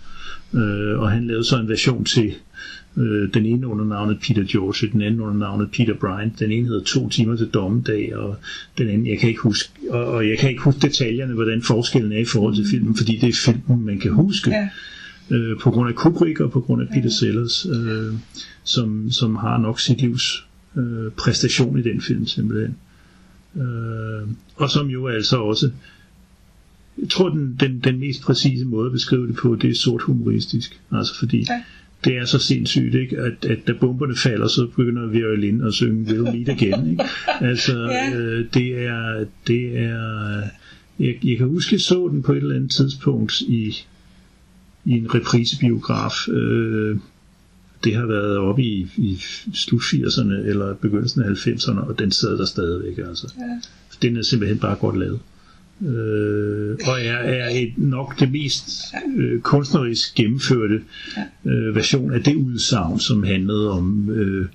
øh, 0.54 1.00
og 1.00 1.12
han 1.12 1.28
lavede 1.28 1.44
så 1.44 1.58
en 1.60 1.70
version 1.70 2.06
til 2.06 2.34
øh, 2.98 3.34
den 3.34 3.46
ene 3.46 3.68
under 3.68 3.86
navnet 3.86 4.18
Peter 4.22 4.44
George, 4.52 4.92
den 4.92 5.02
anden 5.02 5.22
under 5.22 5.38
navnet 5.38 5.72
Peter 5.72 5.94
Bryant. 5.94 6.40
Den 6.40 6.52
ene 6.52 6.68
hedder 6.68 6.84
To 6.84 7.10
timer 7.10 7.36
til 7.36 7.48
dommedag, 7.48 8.16
og 8.16 8.36
den 8.78 8.88
anden, 8.90 9.08
jeg 9.08 9.20
kan 9.20 9.30
ikke 9.30 9.42
huske, 9.42 9.70
og, 9.90 10.06
og 10.06 10.30
jeg 10.30 10.38
kan 10.38 10.50
ikke 10.50 10.62
huske 10.62 10.80
detaljerne, 10.82 11.34
hvordan 11.34 11.62
forskellen 11.62 12.12
er 12.12 12.18
i 12.18 12.26
forhold 12.26 12.56
til 12.56 12.66
filmen, 12.72 12.96
fordi 12.96 13.18
det 13.18 13.30
er 13.30 13.34
filmen, 13.46 13.86
man 13.86 14.00
kan 14.00 14.12
huske 14.12 14.50
Ja. 14.50 14.70
Øh, 15.32 15.60
på 15.60 15.72
grund 15.72 15.90
af 15.90 15.96
Kubrick 15.96 16.40
og 16.40 16.52
på 16.52 16.62
grund 16.62 16.82
af 16.82 16.88
Peter 16.94 17.10
Sellers, 17.10 17.66
øh, 17.66 18.14
som, 18.64 19.12
som 19.12 19.36
har 19.36 19.58
nok 19.58 19.80
sit 19.80 20.02
livs 20.02 20.46
øh, 20.78 21.12
præstation 21.18 21.80
i 21.80 21.82
den 21.82 22.02
film 22.02 22.26
simpelthen. 22.26 22.76
Øh, 23.56 24.28
og 24.56 24.70
som 24.70 24.88
jo 24.88 25.08
altså 25.08 25.38
også 25.38 25.72
jeg 27.02 27.10
tror, 27.10 27.30
den, 27.30 27.58
den, 27.60 27.80
den 27.80 28.00
mest 28.00 28.22
præcise 28.22 28.66
måde 28.66 28.86
at 28.86 28.92
beskrive 28.92 29.28
det 29.28 29.36
på, 29.36 29.56
det 29.56 29.70
er 29.70 29.76
sort 29.76 30.02
humoristisk. 30.02 30.80
Altså 30.92 31.20
fordi 31.20 31.38
Ja. 31.50 31.64
det 32.06 32.18
er 32.18 32.26
så 32.26 32.40
sindssygt, 32.40 32.96
ikke? 32.96 33.18
At, 33.18 33.46
at 33.46 33.68
da 33.68 33.74
bomberne 33.74 34.16
falder, 34.16 34.48
så 34.48 34.68
begynder 34.76 35.08
violin 35.08 35.62
at 35.62 35.74
synge 35.74 36.06
We'll 36.12 36.32
Meet 36.32 36.50
Again. 36.50 36.90
Ikke? 36.92 37.04
Altså, 37.50 37.80
Ja. 37.80 38.16
øh, 38.20 38.46
det 38.54 38.78
er... 38.86 39.26
Det 39.48 39.78
er 39.80 40.42
jeg, 41.00 41.16
jeg 41.24 41.38
kan 41.38 41.48
huske, 41.48 41.74
jeg 41.74 41.82
så 41.82 42.10
den 42.12 42.24
på 42.24 42.32
et 42.32 42.38
eller 42.38 42.56
andet 42.56 42.72
tidspunkt 42.72 43.42
i, 43.42 43.76
i 44.88 44.92
en 44.92 45.16
reprisebiograf. 45.16 46.28
Øh, 46.28 46.98
det 47.84 47.96
har 47.96 48.06
været 48.06 48.38
oppe 48.38 48.64
i, 48.64 48.88
i 48.98 49.22
slut 49.54 49.82
80'erne 49.82 50.34
eller 50.34 50.74
begyndelsen 50.74 51.22
af 51.22 51.30
90'erne, 51.30 51.80
og 51.80 52.00
den 52.00 52.12
sad 52.12 52.38
der 52.38 52.46
stadigvæk. 52.46 52.98
Altså. 52.98 53.34
Ja. 53.38 53.60
Den 54.08 54.18
er 54.18 54.22
simpelthen 54.22 54.60
bare 54.60 54.76
godt 54.76 55.00
lavet. 55.00 55.20
Øh, 55.82 56.78
og 56.88 57.02
er, 57.02 57.18
er 57.18 57.50
et, 57.50 57.74
nok 57.78 58.20
det 58.20 58.32
mest 58.32 58.70
øh, 59.18 59.42
kunstnerisk 59.42 60.16
gennemførte 60.16 60.82
øh, 61.46 61.76
version 61.76 62.14
af 62.14 62.24
det 62.24 62.36
udsagn, 62.36 63.00
som 63.00 63.24
handlede 63.24 63.72
om 63.72 64.10
øh, 64.10 64.46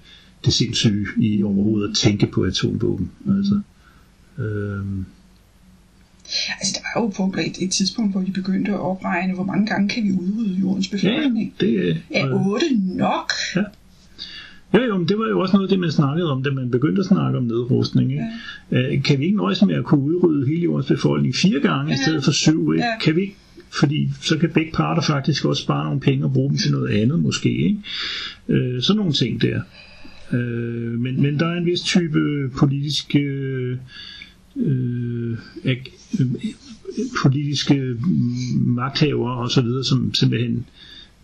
det 0.44 0.52
sindssyge 0.52 1.06
i 1.20 1.42
overhovedet 1.42 1.88
at 1.88 1.96
tænke 1.96 2.26
på 2.26 2.42
atomvåben. 2.42 3.10
Altså, 3.28 3.60
øh, 4.38 4.84
Altså, 6.60 6.74
der 6.74 7.00
var 7.00 7.06
jo 7.06 7.08
på 7.08 7.40
et, 7.40 7.62
et 7.64 7.70
tidspunkt, 7.70 8.12
hvor 8.12 8.20
de 8.20 8.32
begyndte 8.32 8.72
at 8.72 8.80
opregne, 8.80 9.34
hvor 9.34 9.44
mange 9.44 9.66
gange 9.66 9.88
kan 9.88 10.04
vi 10.04 10.12
udrydde 10.12 10.54
jordens 10.60 10.92
ja, 10.92 10.96
befolkning. 10.96 11.54
det, 11.60 12.02
Er 12.10 12.26
øh, 12.26 12.46
otte 12.46 12.66
nok? 12.84 13.32
Jo, 14.74 14.80
jo, 14.82 14.98
men 14.98 15.08
det 15.08 15.18
var 15.18 15.28
jo 15.28 15.40
også 15.40 15.56
noget 15.56 15.66
af 15.66 15.70
det, 15.70 15.78
man 15.78 15.90
snakkede 15.90 16.30
om, 16.32 16.42
da 16.42 16.50
man 16.50 16.70
begyndte 16.70 17.00
at 17.00 17.06
snakke 17.06 17.38
om 17.38 17.44
nedrustning. 17.44 18.12
Ikke? 18.12 18.24
Ja. 18.70 19.00
Kan 19.00 19.18
vi 19.18 19.24
ikke 19.24 19.36
nøjes 19.36 19.62
med 19.62 19.74
at 19.74 19.84
kunne 19.84 20.00
udrydde 20.00 20.46
hele 20.46 20.62
jordens 20.62 20.86
befolkning 20.86 21.34
fire 21.34 21.60
gange 21.60 21.92
ja. 21.92 21.94
i 21.94 21.98
stedet 22.02 22.24
for 22.24 22.32
syv? 22.32 22.72
Ikke? 22.72 22.84
Ja. 22.84 22.98
Kan 22.98 23.16
vi 23.16 23.20
ikke? 23.20 23.36
Fordi 23.80 24.08
så 24.20 24.38
kan 24.38 24.50
begge 24.50 24.72
parter 24.72 25.02
faktisk 25.02 25.44
også 25.44 25.62
spare 25.62 25.84
nogle 25.84 26.00
penge 26.00 26.24
og 26.24 26.32
bruge 26.32 26.50
dem 26.50 26.58
til 26.58 26.72
noget 26.72 26.88
andet 26.88 27.20
måske. 27.20 27.48
Ikke? 27.48 27.78
Øh, 28.48 28.82
sådan 28.82 28.98
nogle 28.98 29.12
ting 29.12 29.42
der. 29.42 29.60
Øh, 30.32 31.00
men, 31.00 31.22
men 31.22 31.38
der 31.38 31.46
er 31.46 31.56
en 31.56 31.66
vis 31.66 31.80
type 31.80 32.50
politisk... 32.56 33.16
Øh, 33.16 33.76
øh, 34.56 35.36
øh, 35.64 35.76
politiske 37.22 37.96
magthavere 38.54 39.36
og 39.36 39.50
så 39.50 39.60
videre, 39.60 39.84
som 39.84 40.14
simpelthen 40.14 40.66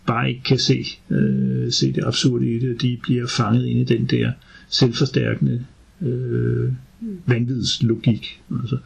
bare 0.06 0.28
ikke 0.28 0.42
kan 0.42 0.58
se, 0.58 0.84
øh, 1.10 1.72
se 1.72 1.92
det 1.92 2.04
absurde 2.04 2.54
i 2.54 2.58
det. 2.58 2.82
De 2.82 2.98
bliver 3.02 3.26
fanget 3.26 3.66
ind 3.66 3.80
i 3.80 3.84
den 3.84 4.04
der 4.06 4.32
selvforstærkende 4.68 5.64
øh, 6.02 6.72
vanvidslogik. 7.26 8.40
Altså. 8.62 8.76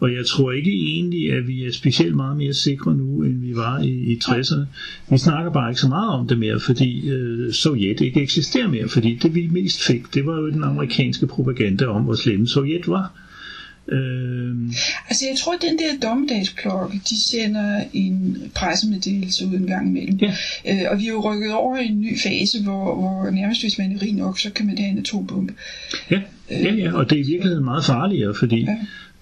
Og 0.00 0.14
jeg 0.14 0.26
tror 0.26 0.52
ikke 0.52 0.70
egentlig, 0.70 1.32
at 1.32 1.48
vi 1.48 1.64
er 1.64 1.72
specielt 1.72 2.16
meget 2.16 2.36
mere 2.36 2.54
sikre 2.54 2.94
nu, 2.94 3.22
end 3.22 3.40
vi 3.40 3.56
var 3.56 3.80
i, 3.80 3.90
i 3.90 4.18
60'erne. 4.24 4.64
Vi 5.10 5.18
snakker 5.18 5.52
bare 5.52 5.70
ikke 5.70 5.80
så 5.80 5.88
meget 5.88 6.10
om 6.10 6.28
det 6.28 6.38
mere, 6.38 6.60
fordi 6.60 7.10
øh, 7.10 7.52
Sovjet 7.52 8.00
ikke 8.00 8.22
eksisterer 8.22 8.68
mere, 8.68 8.88
fordi 8.88 9.18
det 9.22 9.34
vi 9.34 9.48
mest 9.52 9.82
fik, 9.82 10.14
det 10.14 10.26
var 10.26 10.40
jo 10.40 10.50
den 10.50 10.64
amerikanske 10.64 11.26
propaganda 11.26 11.86
om, 11.86 12.02
hvor 12.02 12.14
slemme 12.14 12.46
Sovjet 12.46 12.88
var. 12.88 13.12
Øh, 13.88 14.56
Altså, 15.08 15.24
jeg 15.30 15.36
tror, 15.38 15.52
at 15.54 15.62
den 15.62 15.78
der 15.78 16.08
dommedagsklokke, 16.08 17.00
de 17.10 17.30
sender 17.30 17.84
en 17.92 18.42
pressemeddelelse 18.54 19.46
ud 19.46 19.54
en 19.54 19.66
gang 19.66 19.88
imellem. 19.88 20.18
Ja. 20.22 20.34
Øh, 20.68 20.90
og 20.90 20.98
vi 20.98 21.06
er 21.06 21.10
jo 21.12 21.32
rykket 21.32 21.52
over 21.52 21.76
i 21.78 21.86
en 21.86 22.00
ny 22.00 22.18
fase, 22.18 22.62
hvor, 22.62 22.94
hvor 22.94 23.30
nærmest 23.30 23.62
hvis 23.62 23.78
man 23.78 23.92
er 23.92 24.02
rig 24.02 24.12
nok, 24.12 24.38
så 24.38 24.50
kan 24.50 24.66
man 24.66 24.78
have 24.78 24.90
en 24.90 24.98
atombombe. 24.98 25.52
Ja, 26.10 26.20
ja, 26.50 26.74
ja, 26.74 26.92
og 26.92 27.10
det 27.10 27.16
er 27.20 27.24
i 27.24 27.26
virkeligheden 27.26 27.64
meget 27.64 27.84
farligere, 27.84 28.34
fordi 28.34 28.66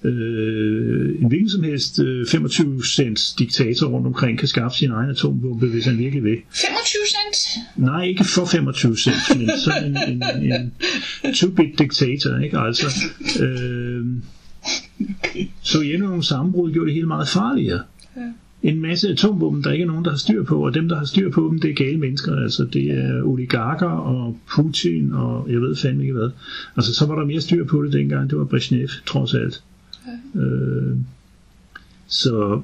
Ja. 0.05 0.09
øh, 0.09 1.23
en 1.23 1.29
hvilken 1.29 1.51
som 1.51 1.63
helst 1.63 1.99
øh, 2.01 2.27
25 2.27 2.83
cents 2.85 3.33
diktator 3.39 3.87
rundt 3.87 4.07
omkring 4.07 4.39
kan 4.39 4.49
skaffe 4.49 4.79
sin 4.79 4.91
egen 4.91 5.11
atombombe, 5.11 5.67
hvis 5.67 5.85
han 5.85 5.99
virkelig 5.99 6.25
vil. 6.25 6.37
25 6.51 6.67
cent? 7.07 7.65
Nej, 7.77 8.05
ikke 8.05 8.25
for 8.25 8.45
25 8.45 8.97
cent, 8.99 9.39
men 9.39 9.51
sådan 9.65 9.97
en, 9.97 10.23
en, 10.43 10.53
en 10.53 10.73
two-bit 11.35 11.79
diktator, 11.79 12.39
ikke? 12.45 12.59
Altså, 12.59 12.87
øh, 13.41 14.07
Sovjetunionens 15.63 16.27
sammenbrud 16.27 16.73
gjorde 16.73 16.87
det 16.87 16.95
hele 16.95 17.07
meget 17.07 17.29
farligere. 17.29 17.81
Ja. 18.17 18.33
En 18.63 18.81
masse 18.81 19.09
atomvåben, 19.09 19.65
der 19.65 19.73
ikke 19.73 19.83
er 19.83 19.87
nogen, 19.87 20.05
der 20.05 20.11
har 20.11 20.19
styr 20.19 20.45
på, 20.45 20.67
og 20.67 20.75
dem, 20.75 20.89
der 20.89 20.97
har 20.97 21.05
styr 21.05 21.31
på 21.31 21.49
dem, 21.51 21.61
det 21.61 21.71
er 21.71 21.75
gale 21.75 21.99
mennesker. 21.99 22.37
Altså, 22.37 22.65
det 22.65 22.91
er 22.91 23.23
oligarker 23.23 23.87
og 23.87 24.39
Putin 24.55 25.13
og 25.13 25.47
jeg 25.51 25.61
ved 25.61 25.77
fandme 25.77 26.03
ikke 26.03 26.15
hvad. 26.15 26.31
Altså, 26.77 26.95
så 26.95 27.07
var 27.07 27.15
der 27.15 27.25
mere 27.25 27.41
styr 27.41 27.65
på 27.65 27.83
det 27.83 27.93
dengang. 27.93 28.31
Det 28.31 28.39
var 28.39 28.45
Brezhnev, 28.45 28.89
trods 29.07 29.35
alt. 29.35 29.63
Øh, 30.35 30.97
så 32.07 32.63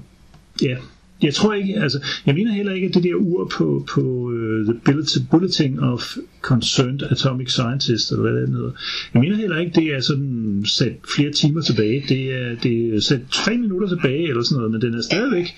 ja, 0.62 0.76
jeg 1.22 1.34
tror 1.34 1.54
ikke, 1.54 1.74
altså, 1.74 1.98
jeg 2.26 2.34
mener 2.34 2.52
heller 2.52 2.72
ikke, 2.72 2.86
at 2.86 2.94
det 2.94 3.02
der 3.02 3.14
ur 3.14 3.48
på, 3.52 3.86
på 3.94 4.00
uh, 4.00 4.66
The 4.66 5.26
Bulletin- 5.32 5.84
of 5.84 6.16
Concerned 6.42 7.02
Atomic 7.02 7.50
Scientists, 7.50 8.10
eller 8.10 8.22
hvad 8.22 8.40
det 8.40 8.48
hedder, 8.48 8.70
jeg 9.14 9.20
mener 9.22 9.36
heller 9.36 9.58
ikke, 9.58 9.72
det 9.80 9.94
er 9.94 10.00
sådan 10.00 10.64
sat 10.66 10.96
flere 11.16 11.32
timer 11.32 11.60
tilbage, 11.60 12.04
det 12.08 12.32
er, 12.32 12.56
det 12.62 12.94
er 12.94 13.00
sat 13.00 13.20
tre 13.32 13.56
minutter 13.58 13.88
tilbage, 13.88 14.28
eller 14.28 14.42
sådan 14.42 14.56
noget, 14.56 14.72
men 14.72 14.80
den 14.80 14.94
er 14.94 15.02
stadigvæk, 15.02 15.54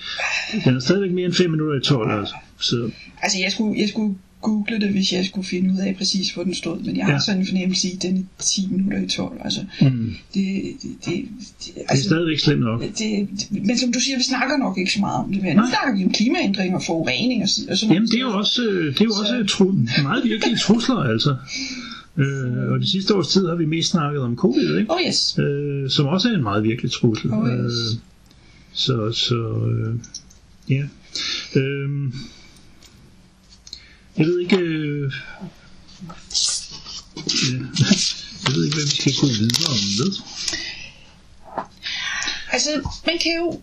den 0.64 0.76
er 0.76 0.80
stadigvæk 0.80 1.12
mere 1.12 1.24
end 1.26 1.34
fem 1.34 1.50
minutter 1.50 1.74
i 1.80 1.80
12, 1.80 2.10
altså. 2.10 2.34
Så, 2.60 2.90
Altså, 3.22 3.38
jeg 3.42 3.52
skulle, 3.52 3.80
jeg 3.80 3.88
skulle 3.88 4.14
google 4.48 4.80
det, 4.80 4.90
hvis 4.90 5.12
jeg 5.12 5.24
skulle 5.26 5.46
finde 5.48 5.72
ud 5.74 5.78
af 5.78 5.94
præcis, 5.98 6.30
hvor 6.30 6.44
den 6.44 6.54
stod. 6.54 6.78
Men 6.84 6.96
jeg 6.96 7.04
har 7.06 7.12
Ja. 7.12 7.18
sådan 7.26 7.40
en 7.40 7.46
fornemmelse 7.46 7.88
i, 7.88 7.92
at 7.96 8.02
den 8.02 8.16
er 8.38 8.42
10 8.42 8.68
minutter 8.70 8.98
i 9.02 9.08
12. 9.08 9.40
Altså, 9.44 9.60
mm, 9.80 10.14
det, 10.34 10.44
det, 10.82 10.82
det, 10.82 10.90
det, 11.04 11.24
det 11.64 11.72
er 11.76 11.80
altså, 11.88 12.04
stadigvæk 12.04 12.38
slemt 12.38 12.60
nok. 12.60 12.80
det, 12.82 12.98
det, 12.98 13.46
men 13.66 13.78
som 13.78 13.92
du 13.92 14.00
siger, 14.00 14.16
vi 14.16 14.22
snakker 14.24 14.56
nok 14.56 14.78
ikke 14.78 14.92
så 14.92 15.00
meget 15.00 15.24
om 15.24 15.32
det. 15.32 15.42
Men 15.42 15.56
nu 15.56 15.62
Nej. 15.62 15.70
snakker 15.70 15.98
vi 15.98 16.04
om 16.04 16.12
klimaændringer 16.12 16.76
og 16.78 16.82
forurening 16.86 17.42
og, 17.42 17.48
og 17.70 17.78
sådan 17.78 17.94
Jamen, 17.94 18.08
det 18.08 18.16
er 18.16 18.20
jo 18.20 18.36
også, 18.38 18.62
øh, 18.70 18.86
det 18.94 19.00
er 19.00 19.04
jo 19.04 19.10
også 19.10 19.44
tru, 19.48 19.64
meget 20.02 20.24
virkelige 20.24 20.56
trusler, 20.66 20.96
altså. 20.96 21.36
Øh, 22.16 22.72
og 22.72 22.80
de 22.80 22.90
sidste 22.90 23.14
års 23.14 23.28
tid 23.28 23.46
har 23.46 23.54
vi 23.54 23.66
mest 23.66 23.90
snakket 23.90 24.22
om 24.22 24.36
covid, 24.36 24.76
ikke? 24.78 24.92
Oh 24.92 24.98
yes. 25.08 25.38
øh, 25.38 25.90
som 25.90 26.06
også 26.06 26.28
er 26.28 26.34
en 26.34 26.42
meget 26.42 26.64
virkelig 26.64 26.90
trussel. 26.92 27.30
Oh, 27.32 27.48
yes. 27.48 27.54
øh, 27.94 27.98
så, 28.72 29.12
så 29.12 29.36
øh, 29.72 29.94
ja. 30.70 30.82
Øh, 31.60 31.88
jeg 34.18 34.26
ved 34.26 34.40
ikke, 34.40 34.56
øh, 34.56 35.12
ja, 37.80 37.90
jeg 38.44 38.54
ved 38.54 38.64
ikke, 38.64 38.76
hvad 38.76 38.84
vi 38.84 38.96
skal 39.00 39.12
gå 39.20 39.26
videre 39.26 39.70
om 39.70 39.80
med. 39.98 40.12
Altså, 42.52 42.70
man 43.06 43.18
kan 43.18 43.36
jo 43.36 43.60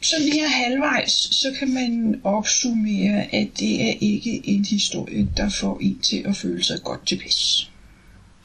sådan 0.00 0.32
her 0.32 0.48
halvvejs, 0.48 1.12
så 1.12 1.54
kan 1.58 1.74
man 1.74 2.20
opsummere, 2.24 3.34
at 3.34 3.48
det 3.58 3.82
er 3.82 3.94
ikke 4.00 4.40
en 4.44 4.64
historie, 4.64 5.28
der 5.36 5.50
får 5.50 5.78
en 5.80 5.98
til 5.98 6.22
at 6.26 6.36
føle 6.36 6.64
sig 6.64 6.82
godt 6.82 7.06
tilpas. 7.06 7.71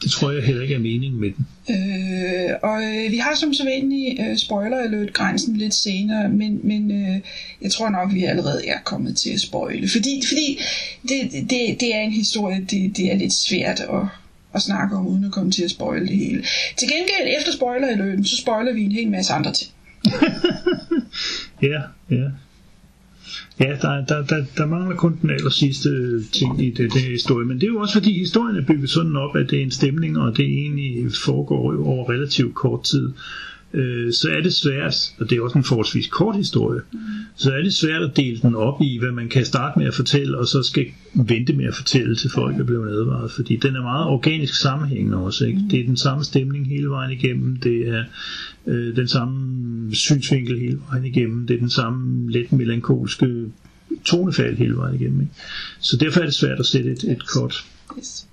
Det 0.03 0.11
tror 0.11 0.31
jeg 0.31 0.43
heller 0.43 0.61
ikke 0.61 0.75
er 0.75 0.79
meningen 0.79 1.21
med 1.21 1.31
den. 1.31 1.47
Øh, 1.69 2.55
og 2.63 2.83
øh, 2.83 3.11
vi 3.11 3.17
har 3.17 3.35
som 3.35 3.53
sædvanlig 3.53 4.17
øh, 4.19 4.37
spoiler 4.37 4.77
alert 4.77 5.13
grænsen 5.13 5.57
lidt 5.57 5.73
senere, 5.73 6.29
men, 6.29 6.59
men 6.63 6.91
øh, 6.91 7.19
jeg 7.61 7.71
tror 7.71 7.89
nok, 7.89 8.13
vi 8.13 8.23
allerede 8.23 8.67
er 8.67 8.79
kommet 8.83 9.17
til 9.17 9.29
at 9.29 9.39
spoile. 9.39 9.89
Fordi, 9.89 10.21
fordi 10.27 10.59
det, 11.01 11.31
det, 11.31 11.81
det 11.81 11.95
er 11.95 12.01
en 12.01 12.11
historie, 12.11 12.59
det, 12.59 12.97
det 12.97 13.11
er 13.11 13.15
lidt 13.17 13.33
svært 13.33 13.79
at, 13.79 14.07
at 14.53 14.61
snakke 14.61 14.95
om, 14.95 15.07
uden 15.07 15.25
at 15.25 15.31
komme 15.31 15.51
til 15.51 15.63
at 15.63 15.71
spoile 15.71 16.07
det 16.07 16.17
hele. 16.17 16.43
Til 16.77 16.87
gengæld, 16.87 17.37
efter 17.39 17.51
spoiler 17.51 17.87
alerten, 17.87 18.25
så 18.25 18.37
spoiler 18.37 18.73
vi 18.73 18.83
en 18.83 18.91
hel 18.91 19.09
masse 19.09 19.33
andre 19.33 19.53
ting. 19.53 19.71
Ja, 21.61 21.81
ja. 22.11 22.27
Ja, 23.59 23.77
der, 23.81 24.05
der, 24.05 24.25
der, 24.25 24.45
der 24.57 24.65
mangler 24.65 24.95
kun 24.95 25.17
den 25.21 25.29
aller 25.29 25.49
sidste 25.49 26.23
ting 26.23 26.63
i 26.63 26.69
det, 26.69 26.93
det 26.93 27.01
her 27.01 27.11
historie, 27.11 27.45
men 27.45 27.57
det 27.57 27.63
er 27.63 27.67
jo 27.67 27.79
også 27.79 27.93
fordi 27.93 28.19
historien 28.19 28.57
er 28.57 28.65
bygget 28.65 28.89
sådan 28.89 29.15
op, 29.15 29.35
at 29.35 29.49
det 29.49 29.59
er 29.59 29.63
en 29.63 29.71
stemning, 29.71 30.17
og 30.19 30.37
det 30.37 30.45
egentlig 30.45 31.11
foregår 31.25 31.87
over 31.87 32.09
relativt 32.09 32.55
kort 32.55 32.83
tid. 32.83 33.11
Øh, 33.73 34.13
så 34.13 34.29
er 34.29 34.41
det 34.41 34.53
svært, 34.53 35.13
og 35.19 35.29
det 35.29 35.37
er 35.37 35.41
også 35.41 35.57
en 35.57 35.63
forholdsvis 35.63 36.07
kort 36.07 36.35
historie, 36.35 36.81
så 37.35 37.53
er 37.53 37.61
det 37.61 37.73
svært 37.73 38.01
at 38.01 38.17
dele 38.17 38.39
den 38.41 38.55
op 38.55 38.81
i, 38.81 38.97
hvad 38.99 39.11
man 39.11 39.29
kan 39.29 39.45
starte 39.45 39.79
med 39.79 39.87
at 39.87 39.93
fortælle, 39.93 40.37
og 40.37 40.47
så 40.47 40.63
skal 40.63 40.85
vente 41.13 41.53
med 41.53 41.65
at 41.65 41.75
fortælle 41.75 42.15
til 42.15 42.29
folk, 42.29 42.57
der 42.57 42.63
bliver 42.63 42.85
advaret, 42.85 43.31
fordi 43.31 43.55
den 43.55 43.75
er 43.75 43.81
meget 43.81 44.05
organisk 44.05 44.61
sammenhængende 44.61 45.17
også. 45.17 45.45
Ikke? 45.45 45.61
Det 45.71 45.79
er 45.79 45.85
den 45.85 45.97
samme 45.97 46.23
stemning 46.23 46.67
hele 46.67 46.89
vejen 46.89 47.11
igennem, 47.11 47.57
det 47.57 47.87
er 47.87 48.03
øh, 48.67 48.95
den 48.95 49.07
samme 49.07 49.95
synsvinkel 49.95 50.59
hele 50.59 50.79
vejen 50.89 51.05
igennem, 51.05 51.47
det 51.47 51.53
er 51.53 51.59
den 51.59 51.69
samme 51.69 52.31
let 52.31 52.51
melankolske 52.51 53.45
tonefald 54.05 54.57
hele 54.57 54.77
vejen 54.77 54.95
igennem. 54.95 55.21
Ikke? 55.21 55.33
Så 55.79 55.97
derfor 55.97 56.19
er 56.19 56.25
det 56.25 56.33
svært 56.33 56.59
at 56.59 56.65
sætte 56.65 56.91
et, 56.91 57.03
et 57.03 57.27
kort. 57.27 57.65
Yes. 57.97 58.27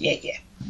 Ja, 0.00 0.12
ja. 0.24 0.66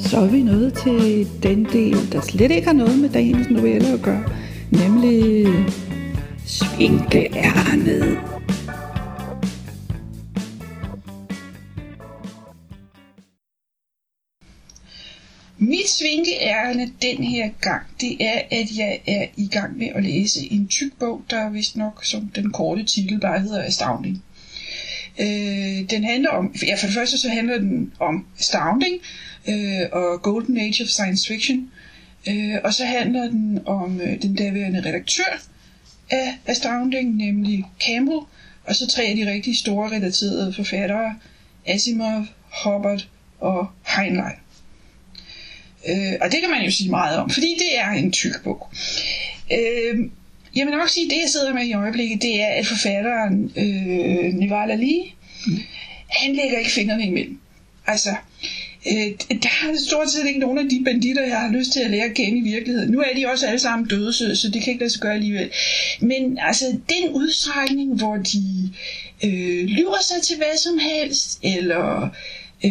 Så 0.00 0.20
er 0.20 0.26
vi 0.26 0.42
nået 0.42 0.74
til 0.74 1.28
den 1.42 1.64
del, 1.64 2.12
der 2.12 2.20
slet 2.20 2.50
ikke 2.50 2.66
har 2.66 2.74
noget 2.74 2.98
med 2.98 3.08
dagens 3.08 3.50
novelle 3.50 3.88
at 3.88 4.02
gøre, 4.02 4.24
nemlig 4.70 5.46
Svinkeærnet. 6.46 8.18
Mit 15.58 15.88
svinkeærne 15.88 16.86
svinkeærende 16.86 16.92
den 17.02 17.24
her 17.24 17.50
gang, 17.60 17.82
det 18.00 18.16
er, 18.20 18.40
at 18.50 18.66
jeg 18.76 19.00
er 19.06 19.26
i 19.36 19.46
gang 19.46 19.78
med 19.78 19.88
at 19.94 20.04
læse 20.04 20.52
en 20.52 20.68
tyk 20.68 20.92
bog, 20.98 21.22
der 21.30 21.50
vist 21.50 21.76
nok, 21.76 22.04
som 22.04 22.28
den 22.34 22.52
korte 22.52 22.84
titel 22.84 23.20
bare 23.20 23.40
hedder 23.40 23.64
Astounding. 23.64 24.22
Øh, 25.20 25.90
den 25.90 26.04
handler 26.04 26.30
om, 26.30 26.54
ja 26.66 26.74
for 26.74 26.86
det 26.86 26.94
første 26.94 27.18
så 27.18 27.28
handler 27.28 27.58
den 27.58 27.92
om 27.98 28.26
Astounding 28.38 28.94
øh, 29.48 29.80
og 29.92 30.22
Golden 30.22 30.58
Age 30.58 30.82
of 30.82 30.88
Science 30.88 31.28
Fiction. 31.28 31.70
Øh, 32.28 32.54
og 32.64 32.74
så 32.74 32.84
handler 32.84 33.28
den 33.28 33.60
om 33.66 34.00
øh, 34.00 34.22
den 34.22 34.34
daværende 34.34 34.82
redaktør 34.86 35.42
af 36.10 36.38
Astounding, 36.46 37.16
nemlig 37.16 37.64
Campbell, 37.86 38.20
og 38.64 38.74
så 38.74 38.86
tre 38.86 39.02
af 39.02 39.16
de 39.16 39.32
rigtig 39.32 39.56
store 39.56 39.90
relaterede 39.90 40.52
forfattere, 40.52 41.14
Asimov, 41.66 42.26
Hubbard 42.64 43.08
og 43.40 43.66
Heinlein. 43.96 44.36
Øh, 45.88 46.12
og 46.20 46.32
det 46.32 46.40
kan 46.40 46.50
man 46.50 46.64
jo 46.64 46.70
sige 46.70 46.90
meget 46.90 47.18
om, 47.18 47.30
fordi 47.30 47.54
det 47.58 47.78
er 47.78 47.90
en 47.90 48.12
tyk 48.12 48.44
bog. 48.44 48.68
Øh, 49.52 50.10
jeg 50.56 50.66
vil 50.66 50.74
sige, 50.88 51.10
det 51.10 51.20
jeg 51.22 51.30
sidder 51.30 51.54
med 51.54 51.64
i 51.66 51.72
øjeblikket, 51.72 52.22
det 52.22 52.42
er, 52.42 52.46
at 52.46 52.66
forfatteren 52.66 53.52
øh, 53.56 54.34
Nivala 54.34 54.74
Lee, 54.74 55.02
mm. 55.46 55.58
han 56.08 56.34
lægger 56.34 56.58
ikke 56.58 56.70
fingrene 56.70 57.06
imellem. 57.06 57.38
Altså, 57.86 58.10
øh, 58.86 59.10
der 59.42 59.48
er 59.62 59.86
stort 59.88 60.10
set 60.10 60.26
ikke 60.26 60.40
nogen 60.40 60.58
af 60.58 60.68
de 60.68 60.82
banditter, 60.84 61.22
jeg 61.22 61.40
har 61.40 61.52
lyst 61.52 61.72
til 61.72 61.80
at 61.80 61.90
lære 61.90 62.04
at 62.04 62.14
kende 62.14 62.38
i 62.38 62.52
virkeligheden. 62.52 62.90
Nu 62.90 63.00
er 63.00 63.14
de 63.16 63.26
også 63.26 63.46
alle 63.46 63.58
sammen 63.58 63.88
døde, 63.88 64.12
så, 64.12 64.36
så 64.36 64.50
det 64.50 64.62
kan 64.62 64.72
ikke 64.72 64.80
lade 64.80 64.92
sig 64.92 65.00
gøre 65.00 65.14
alligevel. 65.14 65.50
Men 66.00 66.38
altså, 66.38 66.64
den 66.66 67.10
udstrækning, 67.12 67.94
hvor 67.96 68.16
de 68.16 68.72
øh, 69.24 69.64
lyver 69.64 70.02
sig 70.02 70.22
til 70.22 70.36
hvad 70.36 70.56
som 70.56 70.78
helst, 70.78 71.38
eller 71.42 72.08
øh, 72.64 72.70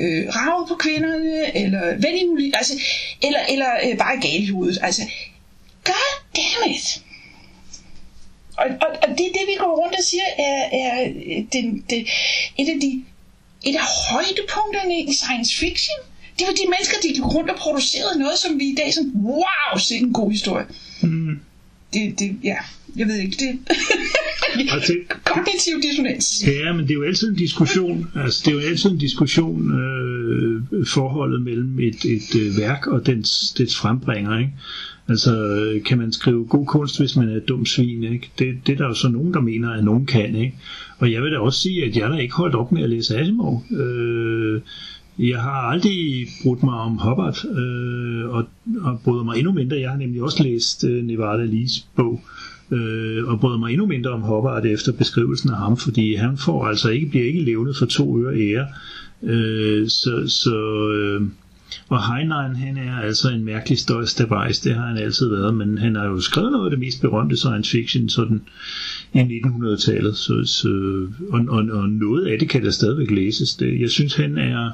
øh, 0.00 0.28
rave 0.28 0.66
på 0.68 0.74
kvinderne, 0.74 1.56
eller 1.56 1.94
hvad 1.94 2.10
de 2.10 2.24
nu 2.26 2.38
altså, 2.54 2.74
eller, 3.22 3.40
eller 3.48 3.66
øh, 3.86 3.98
bare 3.98 4.20
galt 4.20 4.44
i 4.44 4.50
hovedet. 4.50 4.78
Altså, 4.82 5.02
god 5.90 6.12
damn 6.36 6.62
it! 6.74 6.86
Og, 8.60 8.66
og, 8.84 8.88
og 9.02 9.08
det 9.18 9.24
er 9.28 9.32
det, 9.38 9.44
vi 9.52 9.56
går 9.58 9.72
rundt 9.80 9.94
og 10.00 10.04
siger, 10.10 10.28
er, 10.38 10.60
er 10.82 10.92
den, 11.52 11.84
det, 11.90 12.00
et 12.58 12.68
af 12.74 12.78
de 12.80 13.04
et 13.68 13.76
af 13.76 13.88
højdepunkterne 14.10 14.94
i 15.10 15.12
science 15.12 15.52
fiction. 15.62 15.98
Det 16.38 16.44
var 16.48 16.54
de 16.60 16.70
mennesker, 16.74 16.96
der 17.02 17.08
gik 17.08 17.26
rundt 17.34 17.50
og 17.50 17.56
producerede 17.56 18.18
noget, 18.18 18.38
som 18.38 18.58
vi 18.60 18.64
i 18.64 18.74
dag 18.74 18.94
sådan, 18.94 19.12
wow, 19.14 19.78
se 19.78 19.94
en 19.94 20.12
god 20.12 20.30
historie. 20.30 20.66
Mm. 21.02 21.38
Det, 21.92 22.18
det, 22.18 22.36
ja, 22.44 22.56
jeg 22.96 23.06
ved 23.06 23.16
ikke, 23.16 23.36
det 23.36 23.58
altså, 24.74 24.94
kognitiv 25.24 25.82
dissonans. 25.82 26.44
Ja, 26.46 26.72
men 26.72 26.82
det 26.82 26.90
er 26.90 26.94
jo 26.94 27.02
altid 27.02 27.28
en 27.28 27.36
diskussion, 27.36 28.10
altså 28.14 28.42
det 28.44 28.50
er 28.50 28.54
jo 28.54 28.60
altid 28.60 28.90
en 28.90 28.98
diskussion, 28.98 29.60
øh, 29.80 30.86
forholdet 30.86 31.42
mellem 31.42 31.78
et, 31.78 32.04
et 32.04 32.34
øh, 32.40 32.58
værk 32.58 32.86
og 32.86 33.06
dens, 33.06 33.54
dets 33.58 33.76
frembringer, 33.76 34.38
ikke? 34.38 34.52
Altså, 35.08 35.70
kan 35.84 35.98
man 35.98 36.12
skrive 36.12 36.46
god 36.46 36.66
kunst, 36.66 36.98
hvis 36.98 37.16
man 37.16 37.28
er 37.28 37.36
et 37.36 37.48
dum 37.48 37.66
svin, 37.66 38.02
ikke? 38.02 38.30
Det, 38.38 38.54
det 38.66 38.72
er 38.72 38.76
der 38.76 38.86
jo 38.86 38.94
så 38.94 39.08
nogen, 39.08 39.34
der 39.34 39.40
mener, 39.40 39.70
at 39.70 39.84
nogen 39.84 40.06
kan, 40.06 40.34
ikke? 40.36 40.56
Og 40.98 41.12
jeg 41.12 41.22
vil 41.22 41.32
da 41.32 41.38
også 41.38 41.60
sige, 41.60 41.84
at 41.84 41.96
jeg 41.96 42.06
har 42.06 42.18
ikke 42.18 42.34
holdt 42.34 42.54
op 42.54 42.72
med 42.72 42.82
at 42.82 42.90
læse 42.90 43.18
Asimov. 43.18 43.64
Øh, 43.70 44.60
jeg 45.18 45.42
har 45.42 45.50
aldrig 45.50 46.26
brudt 46.42 46.62
mig 46.62 46.74
om 46.74 46.98
Hubbard, 46.98 47.44
øh, 47.44 48.28
og, 48.28 48.44
og 48.80 49.00
bryder 49.04 49.24
mig 49.24 49.38
endnu 49.38 49.52
mindre. 49.52 49.80
Jeg 49.80 49.90
har 49.90 49.96
nemlig 49.96 50.22
også 50.22 50.42
læst 50.42 50.84
øh, 50.84 51.04
Nevada 51.04 51.44
Lees 51.44 51.86
bog, 51.96 52.20
øh, 52.70 53.24
og 53.24 53.40
bryder 53.40 53.58
mig 53.58 53.72
endnu 53.72 53.86
mindre 53.86 54.10
om 54.10 54.20
Hubbard 54.20 54.66
efter 54.66 54.92
beskrivelsen 54.92 55.50
af 55.50 55.56
ham, 55.56 55.76
fordi 55.76 56.14
han 56.14 56.36
får 56.36 56.66
altså 56.66 56.88
ikke, 56.88 57.06
bliver 57.06 57.26
ikke 57.26 57.42
levende 57.42 57.74
for 57.74 57.86
to 57.86 58.18
øre 58.20 58.36
ære. 58.36 58.66
Øh, 59.22 59.88
så 59.88 60.24
så 60.26 60.90
øh, 60.90 61.22
og 61.88 62.14
Heinlein, 62.14 62.56
han 62.56 62.76
er 62.76 62.96
altså 62.96 63.30
en 63.30 63.44
mærkelig 63.44 63.78
støjstabajs, 63.78 64.60
det 64.60 64.74
har 64.74 64.86
han 64.86 64.96
altid 64.96 65.28
været, 65.28 65.54
men 65.54 65.78
han 65.78 65.94
har 65.94 66.04
jo 66.04 66.20
skrevet 66.20 66.52
noget 66.52 66.64
af 66.64 66.70
det 66.70 66.78
mest 66.78 67.00
berømte 67.00 67.36
science 67.36 67.70
fiction 67.70 68.08
sådan 68.08 68.42
i 69.12 69.18
1900-tallet, 69.18 70.16
så, 70.16 70.42
så, 70.44 70.68
og, 71.30 71.40
og, 71.48 71.64
og 71.70 71.88
noget 71.88 72.26
af 72.26 72.38
det 72.38 72.48
kan 72.48 72.64
der 72.64 72.70
stadigvæk 72.70 73.10
læses. 73.10 73.54
Det, 73.54 73.80
jeg 73.80 73.90
synes, 73.90 74.14
han 74.14 74.38
er, 74.38 74.70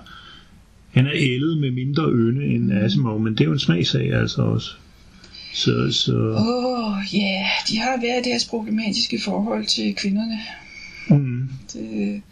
han 0.90 1.07
er 1.07 1.12
ældet 1.14 1.59
med 1.59 1.70
mindre 1.70 2.05
øne 2.05 2.44
end 2.44 2.72
Asimov, 2.72 3.20
men 3.20 3.33
det 3.33 3.40
er 3.40 3.44
jo 3.44 3.52
en 3.52 3.59
smagsag 3.59 4.12
altså 4.12 4.42
også. 4.42 4.70
Så, 5.55 5.88
så... 5.90 6.12
Åh, 6.12 6.46
oh, 6.46 6.96
ja, 7.12 7.18
yeah. 7.18 7.46
de 7.68 7.76
har 7.78 8.00
været 8.00 8.24
deres 8.24 8.44
problematiske 8.44 9.20
forhold 9.24 9.66
til 9.66 9.94
kvinderne. 9.94 10.38
Mm. 11.11 11.48
Det, 11.72 12.22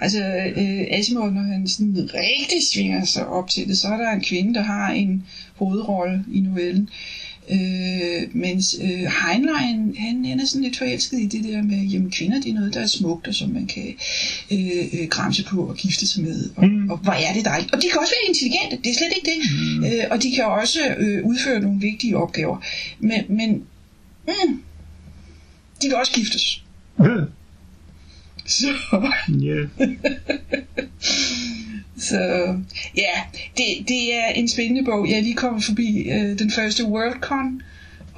Altså, 0.00 0.24
øh, 0.56 0.86
Asimov, 0.90 1.30
når 1.30 1.42
han 1.42 1.68
sådan 1.68 2.10
rigtig 2.14 2.68
svinger 2.72 3.04
sig 3.04 3.26
op 3.26 3.50
til 3.50 3.68
det, 3.68 3.78
så 3.78 3.88
er 3.88 3.96
der 3.96 4.10
en 4.10 4.20
kvinde, 4.20 4.54
der 4.54 4.62
har 4.62 4.90
en 4.90 5.24
hovedrolle 5.56 6.24
i 6.32 6.40
novellen. 6.40 6.88
Øh, 7.50 8.22
mens 8.32 8.76
øh, 8.82 8.88
Heinlein, 8.88 9.96
han, 9.96 10.24
han 10.24 10.40
er 10.40 10.46
sådan 10.46 10.62
lidt 10.62 10.78
forelsket 10.78 11.18
i 11.20 11.26
det 11.26 11.44
der 11.44 11.62
med, 11.62 11.78
jamen 11.78 12.10
kvinder, 12.10 12.40
det 12.40 12.50
er 12.50 12.54
noget, 12.54 12.74
der 12.74 12.80
er 12.80 12.86
smukt, 12.86 13.28
og 13.28 13.34
som 13.34 13.50
man 13.50 13.66
kan 13.66 13.94
øh, 14.52 15.00
øh, 15.00 15.08
gramse 15.08 15.44
på 15.44 15.62
og 15.62 15.76
gifte 15.76 16.06
sig 16.06 16.22
med. 16.24 16.50
Og, 16.56 16.68
mm. 16.68 16.90
og 16.90 16.96
hvor 16.96 17.12
er 17.12 17.32
det 17.32 17.44
dejligt. 17.44 17.72
Og 17.74 17.82
de 17.82 17.88
kan 17.90 18.00
også 18.00 18.12
være 18.12 18.28
intelligente, 18.28 18.76
det 18.84 18.90
er 18.90 18.94
slet 18.94 19.12
ikke 19.16 19.30
det. 19.30 19.38
Mm. 19.78 19.84
Øh, 19.84 20.04
og 20.10 20.22
de 20.22 20.32
kan 20.34 20.44
også 20.44 20.80
øh, 20.98 21.24
udføre 21.24 21.60
nogle 21.60 21.80
vigtige 21.80 22.16
opgaver. 22.16 22.64
Men, 22.98 23.24
men 23.28 23.64
mm, 24.28 24.62
de 25.82 25.88
kan 25.88 25.96
også 25.96 26.12
giftes. 26.12 26.62
Mm. 26.98 27.04
Så... 28.48 28.66
Yeah. 29.30 29.68
Så 31.98 32.18
ja, 32.96 33.22
det, 33.56 33.88
det 33.88 34.14
er 34.14 34.26
en 34.28 34.48
spændende 34.48 34.84
bog. 34.84 35.08
Jeg 35.08 35.18
er 35.18 35.22
lige 35.22 35.34
kommet 35.34 35.64
forbi 35.64 36.10
øh, 36.10 36.38
den 36.38 36.50
første 36.50 36.84
Worldcon, 36.84 37.62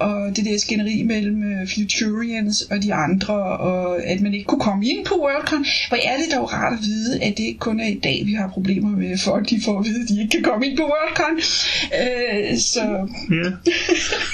og 0.07 0.35
det 0.35 0.45
der 0.45 0.57
skænderi 0.57 1.03
mellem 1.03 1.43
øh, 1.43 1.67
Futurians 1.73 2.61
og 2.61 2.83
de 2.83 2.93
andre, 2.93 3.33
og 3.69 4.03
at 4.03 4.21
man 4.21 4.33
ikke 4.33 4.45
kunne 4.45 4.65
komme 4.69 4.85
ind 4.87 5.05
på 5.05 5.15
Worldcon. 5.23 5.65
Hvor 5.89 5.97
er 6.09 6.15
det 6.21 6.27
dog 6.35 6.53
rart 6.53 6.73
at 6.73 6.79
vide, 6.85 7.23
at 7.23 7.37
det 7.37 7.43
ikke 7.43 7.59
kun 7.59 7.79
er 7.79 7.87
i 7.87 7.99
dag, 8.03 8.23
vi 8.25 8.33
har 8.33 8.47
problemer 8.47 8.89
med 8.89 9.17
folk, 9.17 9.49
de 9.49 9.61
får 9.65 9.79
at 9.79 9.85
vide, 9.85 10.01
at 10.03 10.09
de 10.09 10.21
ikke 10.21 10.31
kan 10.31 10.43
komme 10.43 10.65
ind 10.67 10.77
på 10.77 10.83
Worldcon. 10.93 11.35
Øh, 12.01 12.57
så... 12.57 12.83
Ja, 13.39 13.47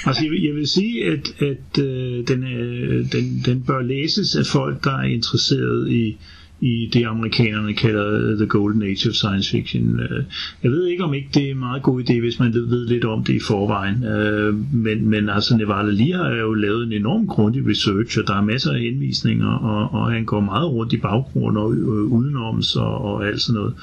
altså 0.07 0.23
jeg 0.23 0.31
vil, 0.31 0.43
jeg 0.47 0.55
vil 0.55 0.67
sige, 0.67 0.95
at, 1.13 1.25
at 1.51 1.83
øh, 1.83 2.27
den, 2.27 2.43
øh, 2.43 3.11
den, 3.11 3.41
den 3.45 3.63
bør 3.67 3.81
læses 3.81 4.35
af 4.35 4.45
folk, 4.45 4.83
der 4.83 4.97
er 4.97 5.07
interesseret 5.17 5.91
i 5.91 6.17
i 6.61 6.89
det 6.93 7.05
amerikanerne 7.05 7.73
kalder 7.73 8.35
The 8.35 8.45
Golden 8.45 8.83
Age 8.83 9.09
of 9.09 9.13
Science 9.13 9.51
Fiction. 9.51 9.99
Øh, 9.99 10.23
jeg 10.63 10.71
ved 10.71 10.85
ikke 10.85 11.03
om 11.03 11.13
ikke 11.13 11.29
det 11.33 11.47
er 11.47 11.51
en 11.51 11.59
meget 11.59 11.83
god 11.83 12.03
idé, 12.03 12.19
hvis 12.19 12.39
man 12.39 12.53
ved 12.53 12.87
lidt 12.87 13.05
om 13.05 13.23
det 13.23 13.33
i 13.33 13.39
forvejen, 13.39 14.03
øh, 14.03 14.73
men, 14.73 15.09
men 15.09 15.29
altså 15.29 15.57
Nevada 15.57 15.89
Lee 15.89 16.13
har 16.13 16.35
jo 16.35 16.53
lavet 16.53 16.83
en 16.87 16.93
enorm 16.93 17.27
grundig 17.27 17.67
research, 17.67 18.19
og 18.19 18.27
der 18.27 18.35
er 18.35 18.41
masser 18.41 18.71
af 18.71 18.79
henvisninger, 18.79 19.49
og, 19.49 20.01
og 20.01 20.11
han 20.11 20.25
går 20.25 20.39
meget 20.39 20.71
rundt 20.71 20.93
i 20.93 20.97
baggrunden 20.97 21.57
og 21.57 21.73
øh, 21.73 21.87
udenoms 21.87 22.75
og, 22.75 22.97
og 22.97 23.27
alt 23.27 23.41
sådan 23.41 23.59
noget. 23.59 23.73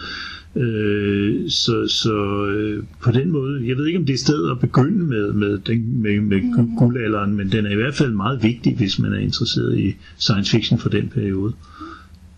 Øh, 0.57 1.51
så 1.51 1.87
så 1.89 2.47
øh, 2.47 2.83
på 3.03 3.11
den 3.11 3.31
måde, 3.31 3.69
jeg 3.69 3.77
ved 3.77 3.87
ikke 3.87 3.99
om 3.99 4.07
det 4.07 4.13
er 4.13 4.19
stedet 4.19 4.51
at 4.51 4.61
begynde 4.61 5.05
med, 5.05 5.33
med, 5.33 5.59
den, 5.59 6.03
med, 6.03 6.21
med 6.21 6.41
guldalderen, 6.79 7.37
men 7.37 7.53
den 7.53 7.67
er 7.67 7.71
i 7.71 7.75
hvert 7.75 7.95
fald 7.95 8.13
meget 8.13 8.43
vigtig, 8.43 8.77
hvis 8.77 8.99
man 8.99 9.13
er 9.13 9.19
interesseret 9.19 9.79
i 9.79 9.95
science 10.19 10.51
fiction 10.57 10.79
for 10.79 10.89
den 10.89 11.09
periode 11.09 11.53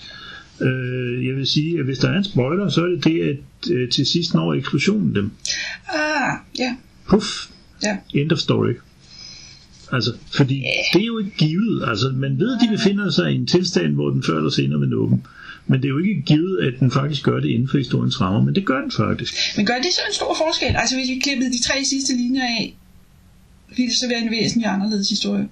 Øh, 0.62 1.28
jeg 1.28 1.36
vil 1.36 1.48
sige, 1.48 1.80
at 1.80 1.86
hvis 1.86 1.98
der 1.98 2.10
er 2.10 2.18
en 2.18 2.24
spoiler, 2.24 2.70
så 2.70 2.84
er 2.84 2.88
det 2.88 3.04
det, 3.04 3.22
at 3.22 3.72
øh, 3.72 3.90
til 3.90 4.06
sidst 4.06 4.34
når 4.34 4.54
eksplosionen 4.54 5.16
dem. 5.16 5.32
Ah, 5.90 6.38
ja. 6.60 6.76
Puff. 7.10 7.28
Ja. 7.84 7.98
End 8.14 8.32
of 8.32 8.38
story. 8.38 8.74
Altså, 9.92 10.14
fordi 10.32 10.56
yeah. 10.56 10.86
det 10.94 11.02
er 11.02 11.06
jo 11.06 11.18
ikke 11.20 11.38
givet. 11.38 11.84
Altså, 11.88 12.10
man 12.16 12.40
ved, 12.40 12.56
at 12.56 12.62
de 12.62 12.78
befinder 12.78 13.10
sig 13.10 13.32
i 13.32 13.36
en 13.36 13.48
tilstand, 13.48 13.94
hvor 13.94 14.10
den 14.10 14.24
før 14.24 14.38
eller 14.38 14.50
senere 14.50 14.80
vil 14.80 14.90
nå 14.90 15.10
dem. 15.10 15.20
Men 15.68 15.82
det 15.82 15.86
er 15.86 15.90
jo 15.90 16.00
ikke 16.00 16.22
givet, 16.22 16.60
at 16.60 16.74
den 16.80 16.92
faktisk 16.92 17.24
gør 17.24 17.40
det 17.40 17.50
inden 17.50 17.68
for 17.68 17.78
historiens 17.78 18.22
rammer, 18.22 18.42
men 18.42 18.56
det 18.56 18.66
gør 18.66 18.82
den 18.82 18.92
faktisk. 18.92 19.34
Men 19.58 19.66
gør 19.66 19.76
det 19.76 19.94
så 19.94 20.02
en 20.08 20.14
stor 20.14 20.36
forskel? 20.38 20.76
Altså 20.76 20.96
hvis 20.96 21.10
vi 21.10 21.20
klippede 21.20 21.52
de 21.52 21.62
tre 21.62 21.86
sidste 21.86 22.14
linjer 22.16 22.44
af, 22.44 22.76
ville 23.78 23.90
det 23.90 23.98
så 23.98 24.08
være 24.10 24.22
en 24.22 24.32
væsentlig 24.32 24.70
anderledes 24.70 25.10
historie? 25.10 25.48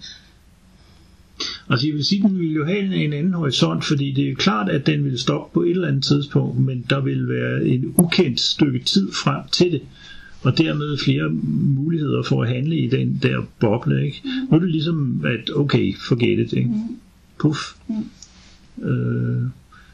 Altså 1.70 1.88
jeg 1.88 1.96
vil 1.96 2.06
sige, 2.06 2.24
at 2.24 2.30
den 2.30 2.40
ville 2.40 2.54
jo 2.54 2.66
have 2.66 2.80
en, 2.80 2.94
en 2.94 3.14
anden 3.14 3.34
horisont, 3.34 3.86
fordi 3.86 4.12
det 4.12 4.26
er 4.26 4.30
jo 4.30 4.36
klart, 4.36 4.70
at 4.70 4.86
den 4.86 5.06
vil 5.06 5.20
stoppe 5.20 5.54
på 5.54 5.64
et 5.64 5.70
eller 5.72 5.88
andet 5.88 6.04
tidspunkt, 6.04 6.60
men 6.60 6.86
der 6.90 7.02
vil 7.02 7.30
være 7.30 7.66
en 7.66 7.94
ukendt 7.98 8.40
stykke 8.40 8.80
tid 8.80 9.12
frem 9.24 9.42
til 9.52 9.72
det 9.72 9.82
og 10.42 10.58
dermed 10.58 10.98
flere 10.98 11.30
muligheder 11.76 12.24
for 12.24 12.44
at 12.44 12.50
handle 12.50 12.78
i 12.78 12.88
den 12.88 13.20
der 13.24 13.48
boble. 13.60 14.06
Ikke? 14.06 14.22
Mm. 14.24 14.30
Nu 14.30 14.56
er 14.56 14.60
det 14.60 14.72
ligesom, 14.72 15.26
at 15.26 15.56
okay, 15.56 15.96
forget 15.96 16.40
it. 16.40 16.54
Ikke? 16.54 16.70
Mm. 16.70 16.98
Puff. 17.40 17.60
Mm. 17.88 18.86
Øh, 18.86 19.44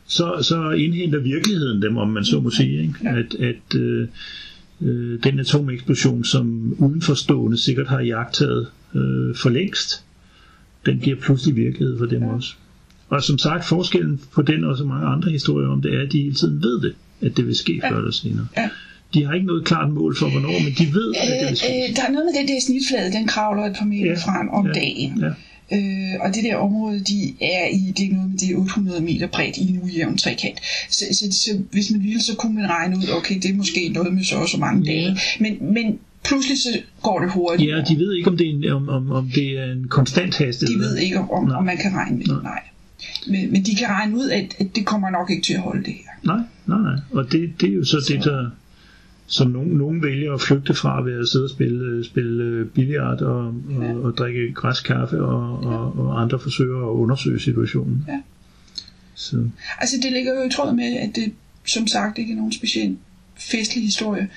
så, 0.08 0.38
så 0.42 0.72
indhenter 0.72 1.20
virkeligheden 1.20 1.82
dem, 1.82 1.98
om 1.98 2.10
man 2.10 2.26
så 2.26 2.40
må 2.40 2.50
sige. 2.50 2.82
Ikke? 2.82 3.10
At, 3.10 3.36
at 3.36 3.76
øh, 3.76 4.08
øh, 4.82 5.24
den 5.24 5.40
atomeksplosion, 5.40 6.24
som 6.24 6.76
udenforstående 6.80 7.58
sikkert 7.58 7.88
har 7.88 8.00
jagtet 8.00 8.68
øh, 8.96 9.36
for 9.36 9.50
længst, 9.50 10.04
den 10.86 11.00
bliver 11.00 11.18
pludselig 11.18 11.56
virkelighed 11.56 11.98
for 11.98 12.06
dem 12.06 12.24
ja. 12.24 12.34
også. 12.34 12.54
Og 13.10 13.24
som 13.24 13.38
sagt, 13.38 13.66
forskellen 13.66 14.22
på 14.34 14.42
den 14.42 14.64
og 14.64 14.78
så 14.78 14.86
mange 14.86 15.08
andre 15.08 15.32
historier 15.32 15.68
om 15.68 15.82
det 15.82 15.94
er, 15.94 16.02
at 16.02 16.12
de 16.12 16.22
hele 16.22 16.36
tiden 16.36 16.64
ved 16.64 16.82
det, 16.82 16.96
at 17.22 17.38
det 17.38 17.48
vil 17.48 17.56
ske 17.56 17.80
ja. 17.84 17.92
før 17.92 17.98
eller 17.98 18.12
senere. 18.12 18.48
Ja. 18.58 18.70
De 19.16 19.26
har 19.26 19.34
ikke 19.34 19.48
noget 19.48 19.66
klart 19.66 19.90
mål 19.90 20.16
for, 20.18 20.30
hvornår, 20.30 20.56
men 20.66 20.74
de 20.80 20.94
ved, 20.94 21.16
at 21.16 21.28
det 21.28 21.50
vil 21.50 21.58
ske. 21.58 21.68
Øh, 21.68 21.96
der 21.96 22.04
er 22.08 22.12
noget 22.12 22.26
med 22.26 22.34
den 22.40 22.48
der 22.48 22.60
snitflade, 22.62 23.14
den 23.18 23.28
kravler 23.28 23.64
et 23.64 23.76
par 23.80 23.86
meter 23.86 24.12
ja. 24.12 24.18
frem 24.26 24.50
om 24.50 24.66
ja. 24.68 24.74
dagen. 24.74 25.12
Ja. 25.26 25.32
Øh, 25.72 26.16
og 26.20 26.36
det 26.36 26.44
der 26.44 26.56
område, 26.56 27.00
de 27.00 27.34
er 27.42 27.68
i, 27.68 27.94
det 27.98 28.06
er 28.06 28.14
noget 28.14 28.30
med 28.30 28.38
det 28.38 28.52
er 28.52 28.56
800 28.56 29.02
meter 29.02 29.28
bredt 29.28 29.58
i 29.58 29.70
en 29.70 29.80
ujævn 29.84 30.18
trekant. 30.18 30.60
Så, 30.90 31.06
så, 31.12 31.26
så, 31.32 31.60
hvis 31.72 31.92
man 31.92 32.04
ville, 32.04 32.22
så 32.22 32.36
kunne 32.36 32.56
man 32.56 32.70
regne 32.70 32.98
ud, 32.98 33.04
okay, 33.18 33.36
det 33.36 33.46
er 33.46 33.56
måske 33.56 33.90
noget 33.90 34.14
med 34.14 34.24
så 34.24 34.36
og 34.36 34.50
så 34.50 34.58
mange 34.58 34.92
ja. 34.92 34.92
dage. 34.92 35.18
Men, 35.40 35.74
men 35.74 36.00
pludselig 36.24 36.58
så 36.58 36.70
går 37.02 37.20
det 37.20 37.32
hurtigt. 37.32 37.72
Ja, 37.72 37.82
de 37.90 37.96
ved 37.98 38.14
ikke, 38.14 38.30
om 38.30 38.38
det 38.38 38.48
er 38.48 38.52
en, 38.52 38.70
om, 38.72 38.90
om, 38.90 39.12
om 39.12 39.32
det 39.36 39.60
er 39.60 39.72
en 39.72 39.88
konstant 39.88 40.38
hastighed. 40.38 40.76
De 40.76 40.80
ved 40.80 40.98
ikke, 40.98 41.20
om, 41.20 41.52
om 41.52 41.66
man 41.66 41.78
kan 41.78 41.94
regne 41.94 42.18
med 42.18 42.26
det, 42.26 42.44
nej. 42.44 42.62
Men, 43.28 43.52
men 43.52 43.64
de 43.64 43.76
kan 43.76 43.88
regne 43.88 44.16
ud, 44.16 44.30
at, 44.30 44.56
at 44.60 44.76
det 44.76 44.86
kommer 44.86 45.10
nok 45.10 45.30
ikke 45.30 45.44
til 45.44 45.54
at 45.54 45.60
holde 45.60 45.84
det 45.84 45.94
her. 45.94 46.34
Nej, 46.34 46.42
nej, 46.66 46.82
nej. 46.82 47.02
Og 47.12 47.32
det, 47.32 47.62
det 47.62 47.70
er 47.70 47.74
jo 47.74 47.84
så, 47.84 48.02
så. 48.02 48.14
det, 48.14 48.24
der 48.24 48.50
som 49.28 49.52
nogen, 49.52 49.70
nogen 49.70 50.04
vælger 50.04 50.34
at 50.34 50.42
flygte 50.42 50.74
fra 50.74 51.02
ved 51.02 51.20
at 51.20 51.28
sidde 51.28 51.44
og 51.44 51.50
spille, 51.50 52.06
spille 52.06 52.66
billiard 52.66 53.22
og, 53.22 53.54
ja. 53.70 53.94
og, 53.94 54.02
og 54.02 54.18
drikke 54.18 54.54
græskaffe, 54.54 55.22
og, 55.22 55.64
ja. 55.64 55.70
og, 55.70 56.00
og 56.00 56.22
andre 56.22 56.40
forsøger 56.40 56.78
at 56.78 56.94
undersøge 56.94 57.40
situationen. 57.40 58.06
Ja. 58.08 58.22
Så. 59.16 59.50
Altså 59.80 59.96
det 60.04 60.12
ligger 60.12 60.34
jo 60.34 60.48
i 60.48 60.50
tråd 60.50 60.74
med, 60.74 60.98
at 60.98 61.16
det 61.16 61.34
som 61.66 61.88
sagt 61.88 62.18
ikke 62.18 62.34
er 62.34 62.38
nogen 62.38 62.52
speciel 62.52 62.98
festlig 63.36 63.84
historie, 63.84 64.30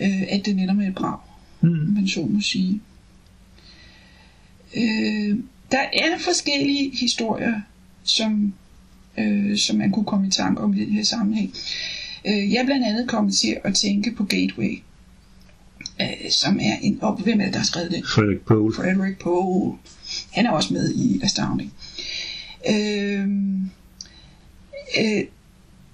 øh, 0.00 0.22
at 0.28 0.46
det 0.46 0.48
ender 0.48 0.74
med 0.74 0.88
et 0.88 0.94
brag, 0.94 1.18
mm. 1.60 1.68
man 1.68 2.08
så 2.08 2.26
må 2.26 2.40
sige. 2.40 2.80
Øh, 4.76 5.38
der 5.72 5.82
er 5.92 6.18
forskellige 6.18 6.96
historier, 6.96 7.60
som, 8.04 8.54
øh, 9.18 9.56
som 9.56 9.76
man 9.76 9.92
kunne 9.92 10.04
komme 10.04 10.26
i 10.26 10.30
tanke 10.30 10.60
om 10.62 10.74
i 10.74 10.84
den 10.84 10.92
her 10.92 11.04
sammenhæng. 11.04 11.50
Øh, 11.50 12.03
jeg 12.24 12.60
er 12.60 12.64
blandt 12.64 12.86
andet 12.86 13.08
kommet 13.08 13.34
til 13.34 13.56
at 13.64 13.74
tænke 13.74 14.10
på 14.10 14.24
Gateway, 14.24 14.78
øh, 16.00 16.30
som 16.30 16.58
er 16.62 16.76
en... 16.82 16.98
Og 17.02 17.16
hvem 17.16 17.40
er 17.40 17.44
det, 17.44 17.52
der 17.52 17.58
har 17.58 17.66
skrevet 17.66 17.90
det? 17.90 18.04
Frederick 18.06 18.44
Pohl. 18.46 18.74
Frederick 18.74 19.18
Pohl. 19.18 19.78
Han 20.30 20.46
er 20.46 20.50
også 20.50 20.74
med 20.74 20.94
i 20.94 21.20
Astounding. 21.22 21.72
Øh, 22.70 23.28
øh, 25.00 25.24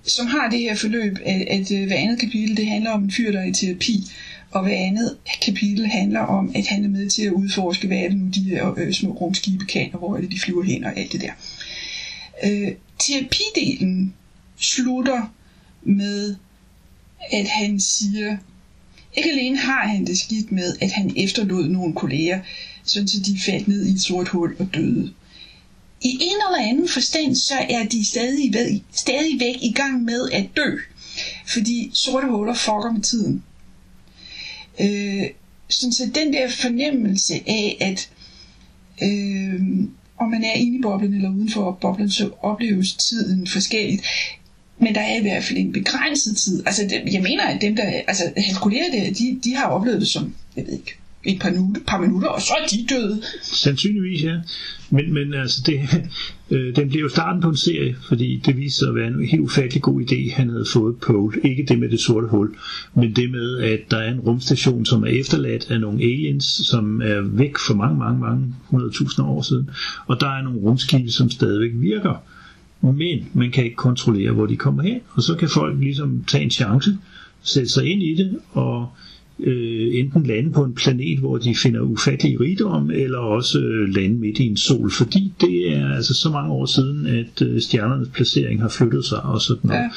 som 0.03 0.27
har 0.27 0.51
det 0.51 0.59
her 0.59 0.75
forløb, 0.75 1.19
at, 1.25 1.40
at 1.40 1.73
øh, 1.73 1.87
hver 1.87 1.97
andet 1.97 2.21
kapitel, 2.21 2.57
det 2.57 2.66
handler 2.66 2.90
om 2.90 3.05
en 3.05 3.11
fyr, 3.11 3.33
der 3.33 3.40
er 3.40 3.45
i 3.45 3.53
terapi, 3.53 4.05
og 4.51 4.62
hver 4.62 4.77
andet 4.77 5.16
kapitel 5.43 5.87
handler 5.87 6.21
om, 6.21 6.53
at 6.55 6.66
han 6.66 6.85
er 6.85 6.88
med 6.88 7.09
til 7.09 7.23
at 7.23 7.33
udforske, 7.33 7.87
hvad 7.87 7.99
er 7.99 8.09
det 8.09 8.19
nu, 8.19 8.29
de 8.35 8.45
her 8.45 8.75
øh, 8.79 8.93
små 8.93 9.11
rumskibe 9.11 9.64
kan, 9.64 9.90
og 9.93 9.99
hvor 9.99 10.16
er 10.16 10.21
det, 10.21 10.31
de 10.31 10.40
flyver 10.40 10.62
hen, 10.62 10.85
og 10.85 10.99
alt 10.99 11.12
det 11.12 11.21
der. 11.21 11.33
Øh, 12.45 12.73
terapidelen 12.99 14.14
slutter 14.59 15.33
med, 15.83 16.37
at 17.33 17.49
han 17.49 17.81
siger, 17.81 18.37
ikke 19.16 19.31
alene 19.31 19.59
har 19.59 19.88
han 19.88 20.07
det 20.07 20.19
skidt 20.19 20.53
med, 20.53 20.77
at 20.81 20.93
han 20.93 21.12
efterlod 21.16 21.69
nogle 21.69 21.95
kolleger, 21.95 22.40
sådan 22.85 23.09
så 23.09 23.21
de 23.21 23.38
faldt 23.47 23.69
ned 23.69 23.87
i 23.87 23.90
et 23.90 24.01
sort 24.01 24.29
hul 24.29 24.57
og 24.59 24.75
døde. 24.75 25.12
I 26.03 26.09
en 26.21 26.37
eller 26.49 26.69
anden 26.69 26.88
forstand, 26.88 27.35
så 27.37 27.55
er 27.71 27.85
de 27.85 28.05
stadig, 28.05 28.55
ved, 28.55 28.81
stadigvæk 28.93 29.57
i 29.62 29.73
gang 29.73 30.03
med 30.03 30.31
at 30.31 30.47
dø, 30.57 30.77
fordi 31.47 31.90
sorte 31.93 32.27
huller 32.27 32.55
fucker 32.55 32.93
med 32.93 33.03
tiden. 33.03 33.43
Øh, 34.81 35.31
sådan 35.69 35.93
så 35.93 36.11
den 36.14 36.33
der 36.33 36.51
fornemmelse 36.51 37.35
af, 37.35 37.77
at 37.81 38.11
øh, 39.03 39.61
om 40.19 40.31
man 40.31 40.45
er 40.45 40.53
inde 40.53 40.79
i 40.79 40.83
boblen 40.83 41.14
eller 41.14 41.31
uden 41.31 41.51
for 41.51 41.79
boblen, 41.81 42.11
så 42.11 42.31
opleves 42.43 42.93
tiden 42.93 43.47
forskelligt. 43.47 44.03
Men 44.81 44.95
der 44.95 45.01
er 45.01 45.19
i 45.19 45.23
hvert 45.23 45.45
fald 45.45 45.59
en 45.59 45.73
begrænset 45.73 46.37
tid. 46.37 46.62
Altså, 46.66 46.83
det, 46.83 47.12
jeg 47.14 47.23
mener, 47.23 47.45
at 47.45 47.61
dem, 47.61 47.77
der... 47.77 47.83
Altså, 47.83 48.25
kalkulerer 48.47 48.90
det, 48.90 49.19
de, 49.19 49.40
de 49.45 49.55
har 49.55 49.66
oplevet 49.66 50.01
det 50.01 50.09
som, 50.09 50.35
jeg 50.57 50.64
ved 50.66 50.73
ikke, 50.73 50.97
et 51.25 51.40
par, 51.40 51.51
minutter, 51.51 51.81
par 51.87 52.01
minutter, 52.01 52.29
og 52.29 52.40
så 52.40 52.55
er 52.62 52.66
de 52.66 52.87
døde. 52.95 53.23
Sandsynligvis, 53.43 54.25
ja. 54.25 54.37
Men, 54.90 55.14
men 55.14 55.35
altså, 55.35 55.62
det, 55.66 55.81
øh, 56.51 56.77
den 56.77 56.88
blev 56.88 57.01
jo 57.01 57.09
starten 57.09 57.43
på 57.43 57.49
en 57.49 57.57
serie, 57.57 57.97
fordi 58.09 58.43
det 58.47 58.57
viste 58.57 58.79
sig 58.79 58.88
at 58.88 58.95
være 58.95 59.07
en 59.07 59.27
helt 59.27 59.43
ufattelig 59.43 59.83
god 59.83 60.03
idé, 60.03 60.35
han 60.35 60.49
havde 60.49 60.66
fået 60.73 60.97
Pole. 60.97 61.40
Ikke 61.45 61.64
det 61.69 61.79
med 61.79 61.88
det 61.88 62.01
sorte 62.01 62.27
hul, 62.27 62.55
men 62.95 63.16
det 63.16 63.31
med, 63.31 63.59
at 63.59 63.81
der 63.90 63.97
er 63.97 64.12
en 64.12 64.21
rumstation, 64.21 64.87
som 64.87 65.03
er 65.03 65.09
efterladt 65.21 65.71
af 65.71 65.81
nogle 65.81 66.03
aliens, 66.03 66.45
som 66.45 67.03
er 67.03 67.21
væk 67.21 67.59
for 67.59 67.75
mange, 67.75 67.99
mange, 67.99 68.21
mange 68.21 68.55
hundredtusinder 68.64 69.31
år 69.31 69.43
siden, 69.43 69.71
og 70.07 70.21
der 70.21 70.38
er 70.38 70.43
nogle 70.43 70.61
rumskibe, 70.61 71.11
som 71.11 71.31
stadigvæk 71.31 71.71
virker 71.75 72.23
men 72.83 73.29
man 73.35 73.51
kan 73.51 73.64
ikke 73.64 73.77
kontrollere, 73.77 74.33
hvor 74.33 74.47
de 74.47 74.57
kommer 74.57 74.83
hen, 74.83 75.01
og 75.11 75.23
så 75.23 75.35
kan 75.35 75.49
folk 75.49 75.81
ligesom 75.81 76.25
tage 76.29 76.45
en 76.45 76.51
chance, 76.51 76.99
sætte 77.43 77.69
sig 77.69 77.85
ind 77.85 78.03
i 78.03 78.14
det, 78.14 78.38
og 78.53 78.83
øh, 78.83 79.10
enten 79.44 80.22
lande 80.26 80.53
på 80.53 80.64
en 80.64 80.74
planet, 80.74 81.18
hvor 81.18 81.38
de 81.38 81.55
finder 81.55 81.81
ufattelig 81.81 82.40
rigdom, 82.40 82.90
eller 82.90 83.18
også 83.18 83.61
øh, 83.61 83.94
lande 83.94 84.16
midt 84.16 84.38
i 84.38 84.46
en 84.46 84.57
sol, 84.57 84.90
fordi 84.90 85.33
det 85.40 85.76
er 85.76 85.94
altså 85.94 86.14
så 86.14 86.31
mange 86.31 86.53
år 86.53 86.66
siden, 86.66 87.07
at 87.07 87.42
øh, 87.42 87.61
stjernernes 87.61 88.09
placering 88.09 88.61
har 88.61 88.68
flyttet 88.68 89.05
sig 89.05 89.22
og 89.22 89.40
sådan 89.40 89.61
noget. 89.64 89.90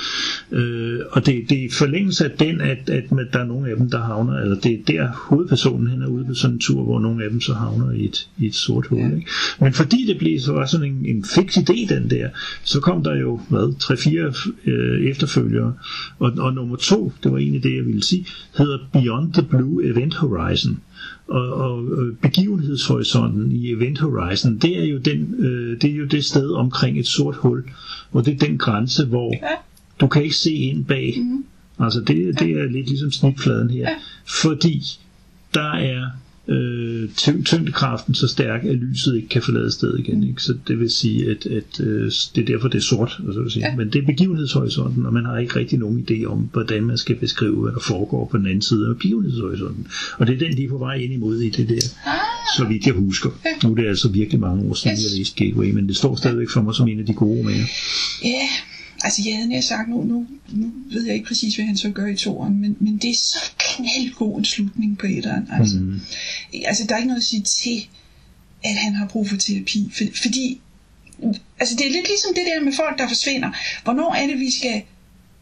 Ja. 0.51 0.57
Øh, 0.57 0.99
og 1.11 1.25
det, 1.25 1.43
det 1.49 1.65
er 1.65 1.69
forlængelse 1.71 2.25
af 2.25 2.31
den, 2.31 2.61
at, 2.61 2.89
at 2.89 3.11
med, 3.11 3.25
der 3.33 3.39
er 3.39 3.45
nogle 3.45 3.69
af 3.69 3.77
dem, 3.77 3.89
der 3.89 3.99
havner, 3.99 4.33
eller 4.33 4.55
det 4.59 4.71
er 4.73 4.83
der 4.87 5.07
hovedpersonen 5.15 5.87
hen 5.87 6.01
er 6.01 6.07
ude 6.07 6.25
på 6.25 6.33
sådan 6.33 6.55
en 6.55 6.59
tur, 6.59 6.83
hvor 6.83 6.99
nogle 6.99 7.23
af 7.23 7.29
dem 7.29 7.41
så 7.41 7.53
havner 7.53 7.91
i 7.91 8.05
et, 8.05 8.27
i 8.39 8.45
et 8.45 8.55
sort 8.55 8.87
hul. 8.87 8.99
Ja. 8.99 9.15
Ikke? 9.15 9.27
Men 9.61 9.73
fordi 9.73 10.05
det 10.07 10.17
blev 10.17 10.39
så 10.39 10.53
var 10.53 10.65
sådan 10.65 10.87
en, 10.87 11.05
en 11.15 11.25
fix 11.35 11.57
idé, 11.57 11.95
den 11.95 12.09
der, 12.09 12.29
så 12.63 12.79
kom 12.79 13.03
der 13.03 13.15
jo, 13.15 13.41
hvad, 13.49 13.79
tre-fire 13.79 14.33
øh, 14.65 15.05
efterfølgere, 15.05 15.73
og, 16.19 16.31
og 16.37 16.53
nummer 16.53 16.75
to, 16.75 17.11
det 17.23 17.31
var 17.31 17.37
egentlig 17.37 17.63
det, 17.63 17.75
jeg 17.75 17.85
ville 17.85 18.03
sige, 18.03 18.25
hedder 18.57 18.77
Beyond 18.93 19.32
the 19.33 19.43
Blue 19.43 19.91
Event 19.91 20.15
Horizon. 20.15 20.81
Og, 21.27 21.53
og 21.53 21.85
begivenhedshorisonten 22.21 23.51
i 23.51 23.71
Event 23.71 23.99
Horizon, 23.99 24.57
det 24.57 24.79
er 24.79 24.85
jo 24.85 24.97
den, 24.97 25.35
øh, 25.39 25.81
det 25.81 25.91
er 25.91 25.95
jo 25.95 26.05
det 26.05 26.25
sted 26.25 26.51
omkring 26.51 26.99
et 26.99 27.07
sort 27.07 27.35
hul, 27.35 27.63
hvor 28.11 28.21
det 28.21 28.33
er 28.33 28.47
den 28.47 28.57
grænse, 28.57 29.05
hvor 29.05 29.33
ja. 29.33 29.47
du 29.99 30.07
kan 30.07 30.23
ikke 30.23 30.35
se 30.35 30.53
ind 30.53 30.85
bag. 30.85 31.13
Mm. 31.17 31.45
Altså 31.79 31.99
det, 31.99 32.39
det 32.39 32.51
er 32.51 32.65
lidt 32.65 32.87
ligesom 32.89 33.11
snitfladen 33.11 33.69
her. 33.69 33.79
Ja. 33.79 33.95
Fordi 34.25 34.81
der 35.53 35.71
er 35.71 36.05
øh, 36.47 36.92
tyngdekraften 37.45 38.15
så 38.15 38.27
stærk, 38.27 38.63
at 38.65 38.75
lyset 38.75 39.15
ikke 39.15 39.27
kan 39.27 39.41
forlade 39.41 39.71
stedet 39.71 39.99
igen. 39.99 40.23
Ikke? 40.27 40.41
Så 40.41 40.55
det 40.67 40.79
vil 40.79 40.91
sige, 40.91 41.31
at, 41.31 41.45
at 41.45 41.79
øh, 41.79 42.11
det 42.35 42.41
er 42.41 42.45
derfor, 42.45 42.67
det 42.67 42.77
er 42.77 42.81
sort. 42.81 43.09
Så 43.33 43.41
vil 43.41 43.51
sige. 43.51 43.67
Ja. 43.69 43.75
Men 43.75 43.89
det 43.93 44.01
er 44.01 44.05
begivenhedshorisonten, 44.05 45.05
og 45.05 45.13
man 45.13 45.25
har 45.25 45.37
ikke 45.37 45.55
rigtig 45.55 45.79
nogen 45.79 46.05
idé 46.11 46.25
om, 46.25 46.49
hvordan 46.53 46.83
man 46.83 46.97
skal 46.97 47.15
beskrive, 47.15 47.61
hvad 47.61 47.71
der 47.71 47.79
foregår 47.79 48.27
på 48.31 48.37
den 48.37 48.45
anden 48.45 48.61
side 48.61 48.87
af 48.89 48.95
begivenhedshorisonten. 48.95 49.87
Og 50.17 50.27
det 50.27 50.33
er 50.35 50.39
den, 50.39 50.57
de 50.57 50.63
er 50.63 50.69
på 50.69 50.77
vej 50.77 50.95
ind 50.95 51.13
imod 51.13 51.41
i 51.41 51.49
det 51.49 51.69
der, 51.69 51.75
Ah, 52.05 52.19
så 52.57 52.65
vidt 52.65 52.85
jeg 52.85 52.93
husker. 52.93 53.29
Ja. 53.45 53.67
Nu 53.67 53.71
er 53.71 53.75
det 53.75 53.87
altså 53.87 54.09
virkelig 54.09 54.39
mange 54.39 54.69
år 54.69 54.73
siden, 54.73 54.97
Yes. 54.97 55.03
jeg 55.11 55.17
læste 55.19 55.35
Gateway, 55.45 55.71
men 55.71 55.87
det 55.87 55.95
står 55.95 56.15
stadigvæk 56.15 56.49
for 56.49 56.61
mig 56.61 56.75
som 56.75 56.87
en 56.87 56.99
af 56.99 57.05
de 57.05 57.13
gode 57.13 57.39
romaner. 57.39 57.65
ja, 58.23 58.47
altså 59.03 59.21
jeg 59.25 59.35
havde 59.35 59.49
nær 59.49 59.61
sagt, 59.61 59.89
nu, 59.89 60.03
nu, 60.03 60.27
nu 60.53 60.71
ved 60.91 61.05
jeg 61.05 61.15
ikke 61.15 61.27
præcis, 61.27 61.55
hvad 61.55 61.65
han 61.65 61.77
så 61.77 61.89
gør 61.89 62.07
i 62.07 62.15
toren, 62.15 62.61
men, 62.61 62.77
men 62.79 62.97
det 62.97 63.09
er 63.09 63.15
så 63.15 63.37
knaldgod 63.75 64.43
slutning 64.45 64.97
på 64.97 65.05
etteren. 65.05 65.47
Altså, 65.59 65.75
Mm. 65.79 66.01
altså 66.65 66.83
der 66.87 66.93
er 66.93 66.97
ikke 66.97 67.07
noget 67.07 67.21
at 67.21 67.25
sige 67.27 67.41
til, 67.43 67.87
at 68.63 68.75
han 68.75 68.93
har 68.93 69.07
brug 69.07 69.29
for 69.29 69.35
terapi, 69.37 69.91
for, 69.97 70.03
fordi 70.21 70.61
altså 71.59 71.75
det 71.75 71.87
er 71.87 71.91
lidt 71.91 72.07
ligesom 72.07 72.31
det 72.35 72.43
der 72.45 72.63
med 72.63 72.73
folk, 72.73 72.97
der 72.97 73.07
forsvinder. 73.07 73.51
Hvornår 73.83 74.13
er 74.13 74.27
det, 74.27 74.39
vi 74.39 74.51
skal 74.51 74.81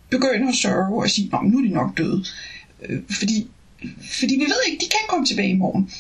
begynde 0.10 0.48
at 0.48 0.56
sørge 0.56 1.04
og 1.04 1.10
sige, 1.10 1.30
Nå, 1.32 1.42
nu 1.42 1.58
er 1.58 1.62
de 1.62 1.70
nok 1.70 1.98
døde. 1.98 2.26
Øh, 2.90 3.00
fordi, 3.20 3.48
fordi 4.20 4.36
vi 4.36 4.42
ved 4.46 4.62
ikke, 4.68 4.86
de 4.86 4.90
kan 4.90 5.00
komme 5.10 5.26
tilbage 5.26 5.50
i 5.50 5.56
morgen. 5.56 5.92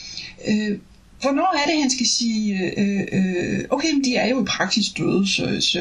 Øh, 0.48 0.78
hvornår 1.21 1.49
er 1.62 1.71
det, 1.71 1.81
han 1.81 1.89
skal 1.89 2.05
sige, 2.05 2.53
øh, 2.77 3.01
øh, 3.17 3.60
okay, 3.69 3.93
men 3.93 4.03
de 4.03 4.15
er 4.15 4.29
jo 4.29 4.41
i 4.41 4.45
praksis 4.45 4.89
døde, 4.89 5.27
så, 5.27 5.57
så 5.60 5.79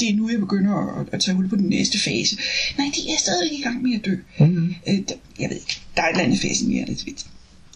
det 0.00 0.08
er 0.08 0.16
nu, 0.16 0.30
jeg 0.30 0.40
begynder 0.40 1.00
at, 1.00 1.06
at 1.12 1.20
tage 1.20 1.34
hul 1.34 1.48
på 1.48 1.56
den 1.56 1.68
næste 1.68 1.98
fase. 1.98 2.36
Nej, 2.78 2.86
de 2.96 3.00
er 3.12 3.18
stadig 3.18 3.58
i 3.58 3.62
gang 3.62 3.82
med 3.82 3.94
at 3.94 4.04
dø. 4.04 4.14
Mm. 4.46 4.74
Øh, 4.88 4.94
der, 5.08 5.14
jeg 5.40 5.50
ved 5.50 5.56
ikke, 5.56 5.80
der 5.96 6.02
er 6.02 6.06
et 6.06 6.10
eller 6.10 6.24
andet 6.24 6.40
fascinerende 6.40 6.92
ved. 7.06 7.14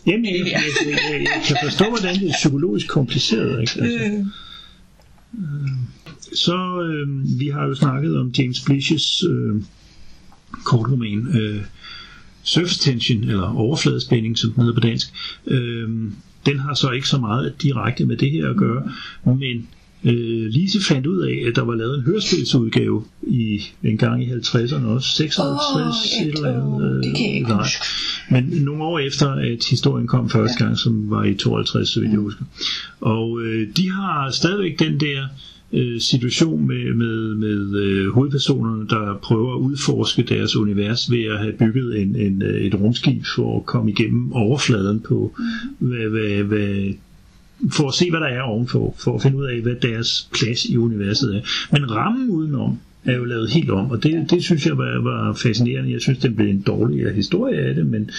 Jamen, 0.07 0.25
jeg, 0.25 0.35
jeg, 0.35 0.63
jeg, 0.87 1.21
jeg, 1.21 1.43
kan 1.47 1.57
forstå, 1.63 1.89
hvordan 1.89 2.15
det 2.21 2.29
er 2.29 2.33
psykologisk 2.33 2.89
kompliceret. 2.89 3.61
Ikke? 3.61 3.83
Altså, 3.83 4.25
Øh, 5.39 5.71
så 6.35 6.83
øh, 6.83 7.39
vi 7.41 7.49
har 7.49 7.65
jo 7.65 7.75
snakket 7.75 8.19
om 8.19 8.29
James 8.39 8.61
Blishes 8.61 9.23
øh, 9.31 9.63
kortroman 10.65 11.19
øh, 11.37 11.63
Surface 12.43 12.81
Tension, 12.81 13.25
eller 13.25 13.55
overfladespænding, 13.55 14.39
som 14.39 14.53
den 14.53 14.63
hedder 14.63 14.75
på 14.75 14.81
dansk. 14.81 15.13
Øh, 15.47 15.89
den 16.47 16.59
har 16.59 16.75
så 16.75 16.91
ikke 16.91 17.09
så 17.09 17.19
meget 17.19 17.63
direkte 17.63 18.05
med 18.07 18.17
det 18.17 18.31
her 18.31 18.51
at 18.51 18.57
gøre, 18.57 18.83
men 19.25 19.67
øh, 20.05 20.47
Lise 20.51 20.85
fandt 20.89 21.07
ud 21.07 21.21
af, 21.23 21.45
at 21.49 21.57
der 21.57 21.63
var 21.63 21.75
lavet 21.75 21.99
en 21.99 22.05
hørespilsudgave 22.05 23.05
i 23.23 23.61
en 23.83 23.97
gang 23.99 24.23
i 24.25 24.27
50'erne 24.31 24.87
også, 24.87 25.09
56 25.17 25.97
Åh, 26.21 26.27
et 26.27 26.35
eller 26.35 26.49
andet. 26.63 27.05
det 27.05 27.17
kan 27.17 27.27
jeg 27.27 27.35
ikke 27.37 27.49
nej. 27.49 27.67
Men 28.31 28.45
nogle 28.45 28.83
år 28.85 28.99
efter, 28.99 29.29
at 29.31 29.65
historien 29.71 30.07
kom 30.07 30.31
første 30.31 30.57
Ja. 30.61 30.65
gang, 30.65 30.79
som 30.79 31.11
var 31.11 31.25
i 31.25 31.35
52, 31.35 31.89
så 31.89 32.01
vidt 32.01 32.13
jeg 32.13 32.21
husker. 32.21 32.45
Og 33.01 33.41
øh, 33.43 33.69
de 33.77 33.91
har 33.91 34.31
stadigvæk 34.31 34.79
den 34.79 35.01
der 35.01 35.27
øh, 35.73 36.01
situation 36.01 36.67
med, 36.67 36.95
med, 36.95 37.35
med 37.35 37.77
øh, 37.81 38.09
hovedpersonerne, 38.09 38.89
der 38.89 39.19
prøver 39.23 39.55
at 39.55 39.59
udforske 39.59 40.23
deres 40.23 40.57
univers 40.57 41.11
ved 41.11 41.25
at 41.25 41.39
have 41.39 41.53
bygget 41.53 42.03
en, 42.03 42.17
en, 42.17 42.43
øh, 42.43 42.61
et 42.61 42.75
rumskib 42.75 43.25
for 43.37 43.59
at 43.59 43.67
komme 43.67 43.91
igennem 43.91 44.33
overfladen 44.33 45.01
på, 45.01 45.37
hvad, 45.79 46.09
hvad, 46.09 46.43
hvad, 46.43 46.95
for 47.73 47.89
at 47.89 47.95
se, 47.95 48.11
hvad 48.11 48.21
der 48.21 48.27
er 48.27 48.41
ovenfor, 48.41 48.95
for 48.99 49.15
at 49.15 49.23
finde 49.23 49.37
ud 49.37 49.45
af, 49.45 49.61
hvad 49.61 49.75
deres 49.83 50.29
plads 50.33 50.65
i 50.65 50.77
universet 50.77 51.37
er. 51.37 51.41
Men 51.73 51.91
rammen 51.91 52.31
udenom 52.31 52.79
er 53.05 53.17
jo 53.17 53.25
lavet 53.25 53.51
helt 53.51 53.71
om, 53.71 53.91
og 53.91 54.03
det, 54.03 54.31
det 54.31 54.45
synes 54.45 54.67
jeg 54.67 54.79
var, 54.79 55.03
var 55.03 55.33
fascinerende. 55.33 55.93
Jeg 55.93 56.01
synes, 56.01 56.19
det 56.19 56.37
blev 56.37 56.49
en 56.49 56.61
dårligere 56.61 57.11
øh, 57.11 57.17
historie 57.17 57.59
af 57.59 57.75
det, 57.75 57.87
men 57.87 58.11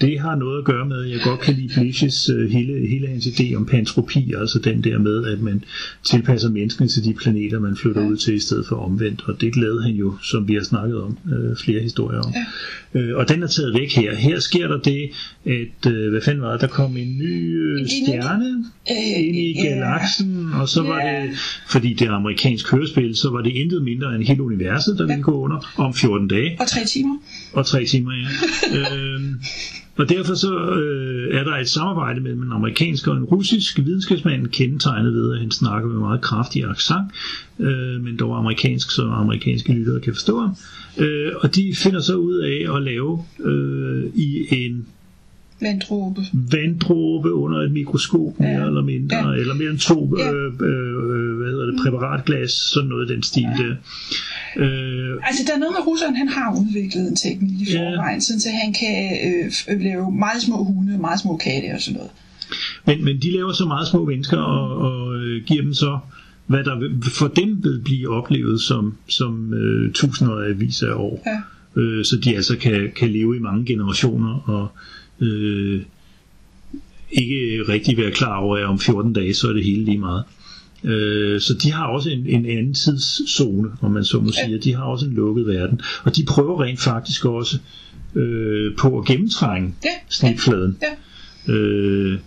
det 0.00 0.20
har 0.20 0.34
noget 0.34 0.58
at 0.58 0.64
gøre 0.64 0.86
med, 0.86 1.04
at 1.04 1.10
jeg 1.10 1.20
godt 1.24 1.40
kan 1.40 1.54
lide 1.54 1.80
Blisches 1.80 2.30
uh, 2.30 2.40
øh, 2.40 2.50
hele, 2.50 2.88
hele 2.88 3.06
hans 3.08 3.26
idé 3.26 3.54
om 3.54 3.66
pantropi, 3.66 4.32
altså 4.38 4.58
den 4.58 4.84
der 4.84 4.98
med, 4.98 5.26
at 5.26 5.40
man 5.40 5.64
tilpasser 6.04 6.50
menneskene 6.50 6.88
til 6.88 7.04
de 7.04 7.14
planeter, 7.14 7.60
man 7.60 7.76
flytter 7.76 8.08
ud 8.08 8.16
til, 8.16 8.34
i 8.34 8.38
stedet 8.38 8.66
for 8.66 8.76
omvendt. 8.76 9.22
Og 9.26 9.40
det 9.40 9.56
lavede 9.56 9.82
han 9.82 9.92
jo, 9.92 10.14
som 10.22 10.48
vi 10.48 10.54
har 10.54 10.62
snakket 10.62 11.02
om, 11.02 11.18
uh, 11.24 11.56
flere 11.56 11.80
historier 11.80 12.20
om. 12.20 12.32
Ja. 12.34 12.44
Uh, 12.94 13.16
og 13.16 13.28
den 13.28 13.42
er 13.42 13.46
taget 13.46 13.74
væk 13.74 13.92
her. 13.92 14.14
Her 14.14 14.38
sker 14.40 14.68
der 14.68 14.78
det, 14.80 15.10
at, 15.46 15.86
uh, 15.92 16.10
hvad 16.10 16.20
fanden 16.24 16.42
var 16.42 16.52
det, 16.52 16.60
der 16.60 16.66
kom 16.66 16.96
en 16.96 17.18
ny 17.18 17.78
En- 17.78 17.88
stjerne 17.88 18.64
Øh, 18.90 19.26
ind 19.26 19.36
i 19.36 19.52
galaksen, 19.62 20.48
og 20.54 20.68
så 20.68 20.82
var 20.82 21.00
det, 21.04 21.30
fordi 21.68 21.92
det 21.94 22.06
er 22.08 22.12
amerikansk 22.12 22.70
hørespil, 22.70 23.16
så 23.16 23.30
var 23.30 23.40
det 23.40 23.50
intet 23.52 23.82
mindre 23.82 24.14
end 24.14 24.24
hele 24.24 24.42
universet, 24.42 24.98
der 24.98 25.06
ville 25.06 25.22
gå 25.22 25.32
under 25.32 25.72
om 25.76 25.94
14 25.94 26.28
dage 26.28 26.56
og 26.60 26.66
tre 26.68 26.84
timer. 26.84 27.16
og 27.52 27.66
tre 27.66 27.84
timer, 27.84 28.12
ja. 28.12 28.26
øhm, 28.96 29.34
og 29.96 30.08
derfor 30.08 30.34
så 30.34 30.70
øh, 30.70 31.38
er 31.38 31.44
der 31.44 31.52
et 31.56 31.68
samarbejde 31.68 32.20
mellem 32.20 32.42
en 32.42 32.52
amerikansk 32.52 33.08
og 33.08 33.16
en 33.16 33.24
russisk 33.24 33.78
videnskabsmand, 33.84 34.46
kendetegnet 34.46 35.14
ved, 35.14 35.32
at 35.34 35.40
han 35.40 35.50
snakker 35.50 35.88
med 35.88 35.98
meget 35.98 36.20
kraftig 36.20 36.64
accent, 36.64 37.06
øh, 37.58 38.04
men 38.04 38.16
dog 38.16 38.38
amerikansk, 38.38 38.90
så 38.90 39.02
amerikanske 39.02 39.72
lyttere 39.72 40.00
kan 40.00 40.12
forstå 40.14 40.40
ham. 40.40 40.50
Øh, 40.98 41.32
og 41.40 41.54
de 41.54 41.72
finder 41.76 42.00
så 42.00 42.14
ud 42.16 42.34
af 42.38 42.76
at 42.76 42.82
lave 42.82 43.24
øh, 43.44 44.04
i 44.14 44.46
en 44.50 44.86
Vanddråbe. 45.60 46.20
vanddråbe 46.52 47.32
under 47.32 47.58
et 47.58 47.72
mikroskop 47.72 48.40
mere 48.40 48.48
Ja. 48.50 48.66
eller 48.66 48.82
mindre, 48.82 49.16
Ja. 49.28 49.34
eller 49.40 49.54
mere 49.54 49.70
end 49.70 49.78
to 49.78 50.16
Ja. 50.18 50.32
øh, 50.32 50.52
øh, 50.60 51.23
hedder 51.64 51.76
det, 51.76 51.82
præparatglas, 51.82 52.50
sådan 52.52 52.88
noget 52.88 53.08
den 53.08 53.22
stil 53.22 53.42
der. 53.42 53.74
Øh, 54.56 55.16
Altså, 55.28 55.42
der 55.46 55.52
er 55.54 55.58
noget 55.58 55.74
med 55.78 55.86
russeren, 55.86 56.16
han 56.16 56.28
har 56.28 56.56
udviklet 56.60 57.08
en 57.08 57.16
teknik 57.16 57.68
i 57.68 57.72
Ja. 57.72 57.78
forvejen, 57.78 58.20
sådan 58.20 58.40
så 58.40 58.48
han 58.64 58.72
kan 58.72 58.96
øh, 59.28 59.46
f- 59.46 59.82
lave 59.84 60.12
meget 60.12 60.42
små 60.42 60.64
hunde, 60.64 60.98
meget 60.98 61.20
små 61.20 61.36
katte 61.36 61.66
og 61.74 61.80
sådan 61.80 61.96
noget. 61.96 62.10
Men, 62.86 63.04
men 63.04 63.22
de 63.22 63.32
laver 63.32 63.52
så 63.52 63.64
meget 63.66 63.88
små 63.88 64.04
mennesker 64.04 64.36
og, 64.38 64.78
og 64.78 65.16
øh, 65.16 65.44
giver 65.44 65.62
dem 65.62 65.74
så, 65.74 65.98
hvad 66.46 66.64
der 66.64 66.90
for 67.18 67.28
dem 67.28 67.64
vil 67.64 67.80
blive 67.84 68.08
oplevet 68.08 68.60
som, 68.60 68.94
som 69.08 69.54
øh, 69.54 69.92
tusinder 69.92 70.36
af 70.36 70.60
vis 70.60 70.82
af 70.82 70.92
år. 70.94 71.22
Ja. 71.26 71.40
Øh, 71.80 72.04
så 72.04 72.16
de 72.16 72.36
altså 72.36 72.56
kan, 72.56 72.90
kan 72.96 73.10
leve 73.10 73.36
i 73.36 73.38
mange 73.38 73.64
generationer 73.66 74.48
og 74.50 74.68
øh, 75.26 75.82
ikke 77.10 77.64
rigtig 77.68 77.96
være 77.96 78.10
klar 78.10 78.36
over, 78.36 78.56
at 78.56 78.64
om 78.64 78.78
14 78.78 79.12
dage, 79.12 79.34
så 79.34 79.48
er 79.48 79.52
det 79.52 79.64
hele 79.64 79.84
lige 79.84 79.98
meget. 79.98 80.24
Øh, 80.84 81.40
så 81.40 81.54
de 81.62 81.72
har 81.72 81.86
også 81.86 82.10
en, 82.10 82.26
en 82.26 82.46
anden 82.46 82.74
tidszone, 82.74 83.68
om 83.80 83.90
man 83.90 84.04
så 84.04 84.20
må 84.20 84.32
sige, 84.32 84.58
de 84.58 84.74
har 84.74 84.82
også 84.82 85.06
en 85.06 85.12
lukket 85.12 85.46
verden. 85.46 85.80
Og 86.04 86.16
de 86.16 86.24
prøver 86.24 86.62
rent 86.62 86.80
faktisk 86.80 87.24
også 87.24 87.58
øh, 88.14 88.76
på 88.76 88.98
at 88.98 89.04
gennemtrænge 89.04 89.74
Ja, 89.84 89.90
snitfladen. 90.08 90.76
Ja. 91.48 91.52
Øh, 91.52 92.18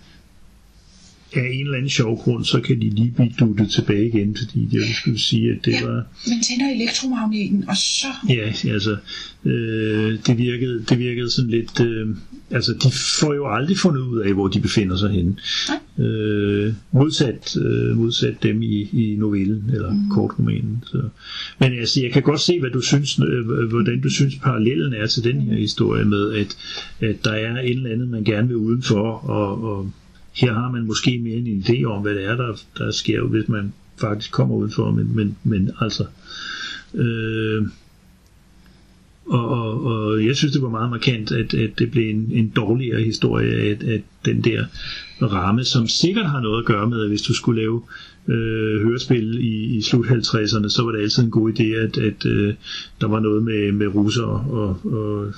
af 1.32 1.50
en 1.52 1.60
eller 1.60 1.76
anden 1.76 1.90
sjov 1.90 2.18
grund, 2.18 2.44
så 2.44 2.60
kan 2.60 2.80
de 2.80 2.90
lige 2.90 3.10
blive 3.10 3.32
duttet 3.40 3.70
tilbage 3.70 4.06
igen, 4.06 4.36
fordi 4.36 4.68
jeg 4.72 4.82
skulle 5.00 5.20
sige, 5.20 5.52
at 5.52 5.64
det 5.64 5.72
Ja. 5.72 5.86
var... 5.86 5.94
Man 6.28 6.42
tænder 6.42 6.74
elektromagneten, 6.74 7.64
og 7.68 7.76
så... 7.76 8.06
Ja, 8.28 8.52
altså, 8.72 8.96
øh, 9.44 10.18
det, 10.26 10.38
virkede, 10.38 10.84
det 10.88 10.98
virkede 10.98 11.30
sådan 11.30 11.50
lidt... 11.50 11.80
Øh, 11.80 12.08
altså, 12.50 12.72
de 12.72 12.90
får 13.20 13.34
jo 13.34 13.48
aldrig 13.54 13.78
fundet 13.78 14.00
ud 14.00 14.20
af, 14.20 14.32
hvor 14.32 14.48
de 14.48 14.60
befinder 14.60 14.96
sig 14.96 15.10
henne. 15.10 15.36
Øh, 15.98 16.72
modsat, 16.92 17.56
øh, 17.56 17.96
modsat 17.96 18.42
dem 18.42 18.62
i, 18.62 18.88
i 18.92 19.16
novellen, 19.18 19.64
eller 19.72 19.92
mm. 19.92 20.10
kortromanen. 20.10 20.84
Så. 20.86 21.02
Men 21.58 21.72
altså, 21.78 22.02
jeg 22.02 22.12
kan 22.12 22.22
godt 22.22 22.40
se, 22.40 22.60
hvad 22.60 22.70
du 22.70 22.80
synes, 22.80 23.18
øh, 23.18 23.68
hvordan 23.70 24.00
du 24.00 24.10
synes, 24.10 24.34
parallellen 24.36 24.92
er 24.94 25.06
til 25.06 25.24
den 25.24 25.40
her 25.40 25.56
historie 25.56 26.04
med, 26.04 26.32
at, 26.32 26.56
at 27.00 27.24
der 27.24 27.32
er 27.32 27.60
et 27.60 27.70
eller 27.70 27.90
andet, 27.90 28.08
man 28.08 28.24
gerne 28.24 28.48
vil 28.48 28.56
udenfor, 28.56 29.10
og, 29.30 29.64
og 29.64 29.90
her 30.32 30.52
har 30.52 30.70
man 30.70 30.86
måske 30.86 31.18
mere 31.18 31.36
en 31.36 31.64
idé 31.66 31.84
om, 31.84 32.02
hvad 32.02 32.14
det 32.14 32.24
er, 32.24 32.36
der, 32.36 32.56
der 32.78 32.90
sker, 32.90 33.22
hvis 33.22 33.48
man 33.48 33.72
faktisk 34.00 34.32
kommer 34.32 34.54
udenfor, 34.54 34.90
men, 34.90 35.16
men, 35.16 35.36
men 35.44 35.70
altså... 35.80 36.06
Øh, 36.94 37.66
og, 39.28 39.48
og, 39.48 39.84
og 39.84 40.26
jeg 40.26 40.36
synes, 40.36 40.52
det 40.52 40.62
var 40.62 40.68
meget 40.68 40.90
markant, 40.90 41.32
at, 41.32 41.54
at 41.54 41.78
det 41.78 41.90
blev 41.90 42.10
en, 42.10 42.28
en 42.32 42.48
dårligere 42.48 43.02
historie, 43.02 43.52
at, 43.52 43.82
at 43.82 44.00
den 44.24 44.44
der 44.44 44.64
ramme, 45.22 45.64
som 45.64 45.88
sikkert 45.88 46.30
har 46.30 46.40
noget 46.40 46.58
at 46.58 46.66
gøre 46.66 46.88
med, 46.88 47.02
at 47.02 47.08
hvis 47.08 47.22
du 47.22 47.34
skulle 47.34 47.60
lave 47.60 47.82
øh, 48.28 48.82
hørespil 48.82 49.38
i, 49.40 49.76
i 49.76 49.82
slut 49.82 50.06
50'erne, 50.06 50.68
så 50.68 50.82
var 50.84 50.92
det 50.92 51.02
altid 51.02 51.22
en 51.22 51.30
god 51.30 51.52
idé, 51.52 51.64
at, 51.64 51.98
at 51.98 52.26
øh, 52.26 52.54
der 53.00 53.06
var 53.06 53.20
noget 53.20 53.42
med, 53.42 53.72
med 53.72 53.86
russer, 53.86 54.50
og, 54.50 54.80
og 54.84 55.32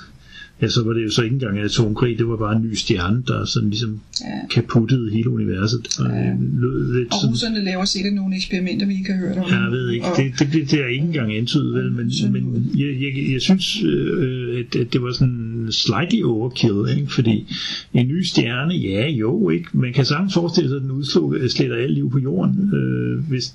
ja, 0.61 0.67
så 0.67 0.83
var 0.83 0.93
det 0.93 1.03
jo 1.03 1.09
så 1.09 1.21
ikke 1.21 1.33
engang 1.33 1.57
en 1.59 1.65
atomkrig, 1.65 2.17
det 2.17 2.27
var 2.27 2.37
bare 2.37 2.55
en 2.55 2.61
ny 2.63 2.73
stjerne, 2.73 3.23
der 3.27 3.45
sådan 3.45 3.69
ligesom 3.69 3.99
Ja. 4.21 4.47
kaputtede 4.49 5.11
hele 5.11 5.29
universet. 5.29 5.87
Var, 5.99 6.09
Ja. 6.15 6.33
lød 6.59 6.93
lidt 6.93 7.07
Og 7.11 7.17
sådan, 7.21 7.31
russerne 7.31 7.63
laver 7.63 7.85
sikkert 7.85 8.13
nogle 8.13 8.35
eksperimenter, 8.35 8.85
vi 8.87 8.93
ikke 8.93 9.11
har 9.13 9.19
hørt 9.19 9.37
om. 9.37 9.43
Jeg 9.49 9.71
ved 9.71 9.89
ikke, 9.89 10.05
Og, 10.05 10.17
det, 10.17 10.31
det, 10.39 10.47
det, 10.53 10.71
det 10.71 10.79
er 10.79 10.87
ikke 10.87 11.05
engang 11.05 11.33
antydet, 11.35 11.73
vel, 11.73 11.91
men, 11.91 12.11
men 12.31 12.71
jeg, 12.77 12.87
jeg, 13.01 13.31
jeg 13.33 13.41
synes, 13.41 13.83
øh, 13.83 14.59
at, 14.59 14.75
at 14.75 14.93
det 14.93 15.01
var 15.01 15.11
sådan 15.13 15.67
slightly 15.71 16.21
overkill, 16.23 16.97
ikke? 16.97 17.13
fordi 17.13 17.45
en 17.93 18.07
ny 18.07 18.23
stjerne, 18.23 18.73
ja 18.73 19.07
jo, 19.07 19.49
ikke, 19.49 19.65
man 19.73 19.93
kan 19.93 20.05
sagtens 20.05 20.33
forestille 20.33 20.69
sig, 20.69 20.75
at 20.75 20.81
den 20.81 20.91
udsletter 20.91 21.75
alt 21.75 21.93
liv 21.93 22.11
på 22.11 22.19
jorden, 22.19 22.73
øh, 22.75 23.29
hvis 23.29 23.53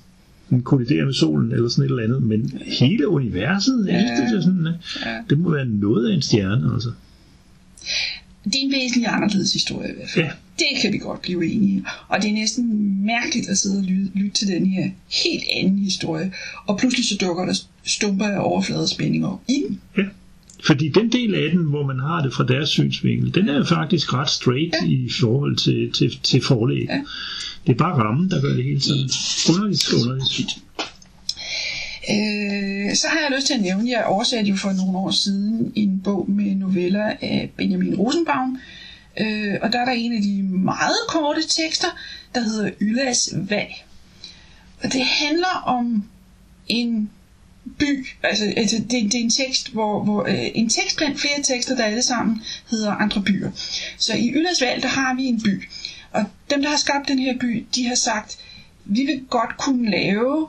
den 0.49 0.61
kolliderer 0.61 1.05
med 1.05 1.13
solen 1.13 1.51
eller 1.51 1.69
sådan 1.69 1.83
et 1.83 1.89
eller 1.89 2.03
andet, 2.03 2.23
men 2.23 2.61
hele 2.65 3.07
universet, 3.07 3.85
ja. 3.87 3.97
Det, 3.97 4.37
er 4.37 4.41
sådan, 4.41 4.67
øh, 4.67 4.73
ja. 5.05 5.17
det 5.29 5.39
må 5.39 5.49
være 5.49 5.65
noget 5.65 6.09
af 6.09 6.15
en 6.15 6.21
stjerne, 6.21 6.73
altså. 6.73 6.91
det 8.43 8.55
er 8.55 8.65
en 8.65 8.71
væsentlig 8.71 9.07
anderledes 9.07 9.53
historie 9.53 9.89
i 9.89 9.95
hvert 9.95 10.09
fald. 10.09 10.25
Ja. 10.25 10.31
Det 10.59 10.81
kan 10.81 10.93
vi 10.93 10.97
godt 10.97 11.21
blive 11.21 11.51
enige. 11.51 11.85
Og 12.07 12.21
det 12.21 12.29
er 12.29 12.33
næsten 12.33 12.65
mærkeligt 13.05 13.49
at 13.49 13.57
sidde 13.57 13.77
og 13.77 13.83
lytte, 13.83 14.11
lytte 14.15 14.37
til 14.37 14.47
den 14.47 14.65
her 14.65 14.89
helt 15.25 15.43
anden 15.53 15.77
historie. 15.77 16.33
Og 16.65 16.77
pludselig 16.79 17.05
så 17.05 17.17
dukker 17.21 17.45
der 17.45 17.53
stumper 17.85 18.25
af 18.25 18.39
overfladespændinger 18.39 19.41
i 19.49 19.63
den. 19.67 19.81
Ja. 19.97 20.03
Fordi 20.65 20.89
den 20.89 21.11
del 21.11 21.35
af 21.35 21.51
den, 21.51 21.63
hvor 21.63 21.85
man 21.85 21.99
har 21.99 22.23
det 22.23 22.33
fra 22.33 22.45
deres 22.45 22.69
synsvinkel, 22.69 23.35
den 23.35 23.49
er 23.49 23.65
faktisk 23.65 24.13
ret 24.13 24.29
straight 24.29 24.75
ja. 24.81 24.87
i 24.87 25.09
forhold 25.19 25.55
til, 25.55 25.91
til, 25.91 26.19
til 26.23 26.41
forlæg. 26.41 26.85
Ja. 26.89 27.01
Det 27.67 27.73
er 27.73 27.77
bare 27.77 27.93
rammen, 27.93 28.31
der 28.31 28.41
gør 28.41 28.53
det 28.53 28.63
hele 28.63 28.81
sådan 28.81 29.09
underligt, 29.49 29.93
underligt. 29.93 30.57
Øh, 32.11 32.95
så 32.95 33.07
har 33.07 33.19
jeg 33.19 33.31
lyst 33.35 33.47
til 33.47 33.53
at 33.53 33.61
nævne, 33.61 33.89
jeg 33.89 34.05
oversatte 34.05 34.49
jo 34.49 34.55
for 34.55 34.71
nogle 34.71 34.97
år 34.97 35.11
siden 35.11 35.71
en 35.75 36.01
bog 36.03 36.31
med 36.31 36.55
noveller 36.55 37.13
af 37.21 37.49
Benjamin 37.57 37.95
Rosenbaum. 37.95 38.59
Øh, 39.19 39.55
og 39.61 39.73
der 39.73 39.79
er 39.79 39.85
der 39.85 39.91
en 39.91 40.13
af 40.13 40.21
de 40.21 40.43
meget 40.43 40.97
korte 41.07 41.41
tekster, 41.47 41.87
der 42.35 42.41
hedder 42.41 42.71
Yllas 42.81 43.33
valg. 43.33 43.71
Og 44.83 44.93
det 44.93 45.05
handler 45.05 45.63
om 45.65 46.03
en 46.67 47.09
by, 47.79 48.07
altså, 48.23 48.53
altså 48.57 48.77
det, 48.77 48.91
det 48.91 49.15
er 49.15 49.23
en 49.23 49.29
tekst, 49.29 49.73
hvor, 49.73 50.03
hvor 50.03 50.23
øh, 50.23 50.47
en 50.55 50.69
tekst 50.69 50.97
blandt 50.97 51.19
flere 51.19 51.43
tekster, 51.43 51.75
der 51.75 51.83
alle 51.83 52.01
sammen 52.01 52.41
hedder 52.69 52.91
andre 52.91 53.21
byer. 53.21 53.51
Så 53.97 54.13
i 54.13 54.31
Yllas 54.31 54.61
valg, 54.61 54.83
der 54.83 54.89
har 54.89 55.15
vi 55.15 55.23
en 55.23 55.41
by. 55.41 55.63
Og 56.11 56.25
dem, 56.49 56.61
der 56.61 56.69
har 56.69 56.77
skabt 56.77 57.07
den 57.07 57.19
her 57.19 57.37
by, 57.39 57.65
de 57.75 57.87
har 57.87 57.95
sagt, 57.95 58.37
vi 58.85 59.01
vil 59.01 59.25
godt 59.29 59.57
kunne 59.57 59.89
lave 59.91 60.47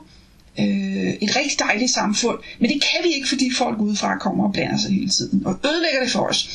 øh, 0.59 1.13
et 1.21 1.35
rigtig 1.35 1.59
dejligt 1.59 1.91
samfund, 1.91 2.37
men 2.59 2.69
det 2.69 2.81
kan 2.81 3.09
vi 3.09 3.15
ikke, 3.15 3.29
fordi 3.29 3.51
folk 3.53 3.79
udefra 3.79 4.17
kommer 4.17 4.43
og 4.47 4.53
blander 4.53 4.77
sig 4.77 4.91
hele 4.91 5.09
tiden 5.09 5.45
og 5.45 5.59
ødelægger 5.65 6.03
det 6.03 6.11
for 6.11 6.19
os. 6.19 6.49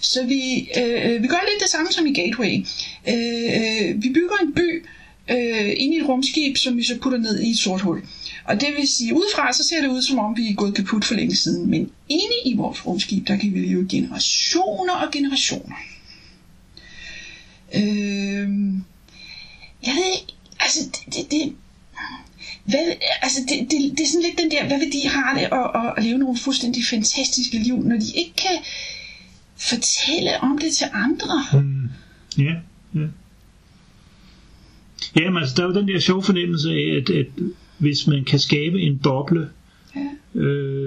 Så 0.00 0.24
vi, 0.24 0.68
øh, 0.78 1.14
øh 1.14 1.22
vi 1.22 1.28
gør 1.28 1.50
lidt 1.50 1.62
det 1.62 1.70
samme 1.70 1.92
som 1.92 2.06
i 2.06 2.12
Gateway. 2.12 2.66
Øh, 3.08 3.44
øh 3.56 4.02
vi 4.02 4.08
bygger 4.08 4.36
en 4.42 4.52
by 4.52 4.84
øh, 5.30 5.74
ind 5.76 5.94
i 5.94 5.98
et 5.98 6.08
rumskib, 6.08 6.56
som 6.56 6.76
vi 6.76 6.82
så 6.82 6.98
putter 6.98 7.18
ned 7.18 7.40
i 7.40 7.50
et 7.50 7.58
sort 7.58 7.80
hul. 7.80 8.02
Og 8.44 8.60
det 8.60 8.68
vil 8.76 8.88
sige, 8.88 9.14
udefra 9.14 9.52
så 9.52 9.64
ser 9.68 9.80
det 9.80 9.88
ud, 9.88 10.02
som 10.02 10.18
om 10.18 10.36
vi 10.36 10.50
er 10.50 10.54
gået 10.54 10.74
kaput 10.74 11.04
for 11.04 11.14
længe 11.14 11.36
siden, 11.36 11.70
men 11.70 11.90
inde 12.08 12.36
i 12.44 12.54
vores 12.56 12.86
rumskib, 12.86 13.28
der 13.28 13.36
kan 13.36 13.54
vi 13.54 13.58
leve 13.58 13.88
generationer 13.88 14.94
og 14.94 15.12
generationer. 15.12 15.76
Øh, 17.74 18.48
jeg 19.86 19.94
ved 19.94 20.06
ikke, 20.14 20.32
altså 20.60 20.80
det, 20.92 21.14
det, 21.14 21.30
det 21.30 21.52
hvad, 22.64 22.92
altså 23.22 23.40
det, 23.48 23.70
det, 23.70 23.98
det 23.98 24.00
er 24.04 24.08
sådan 24.08 24.26
lidt 24.28 24.38
den 24.38 24.50
der, 24.50 24.66
hvad 24.66 24.78
vil 24.78 24.92
de 24.92 25.08
har 25.08 25.34
det 25.38 25.42
at, 25.42 25.70
at, 25.82 25.94
at 25.96 26.04
leve 26.04 26.18
nogle 26.18 26.38
fuldstændig 26.38 26.82
fantastiske 26.90 27.58
liv, 27.58 27.82
når 27.82 27.96
de 27.96 28.12
ikke 28.16 28.32
kan 28.36 28.56
fortælle 29.56 30.40
om 30.40 30.58
det 30.58 30.72
til 30.72 30.86
andre. 30.92 31.60
Mm. 31.62 31.88
Ja, 32.38 32.54
ja. 32.94 33.06
Jamen 35.16 35.36
altså, 35.42 35.54
der 35.56 35.62
er 35.62 35.66
jo 35.66 35.74
den 35.80 35.88
der 35.88 36.00
sjove 36.00 36.22
fornemmelse 36.22 36.70
af, 36.70 36.96
at, 37.00 37.10
at 37.10 37.26
hvis 37.78 38.06
man 38.06 38.24
kan 38.24 38.38
skabe 38.38 38.80
en 38.80 38.98
boble, 38.98 39.48
Ja. 39.96 40.40
øh, 40.40 40.85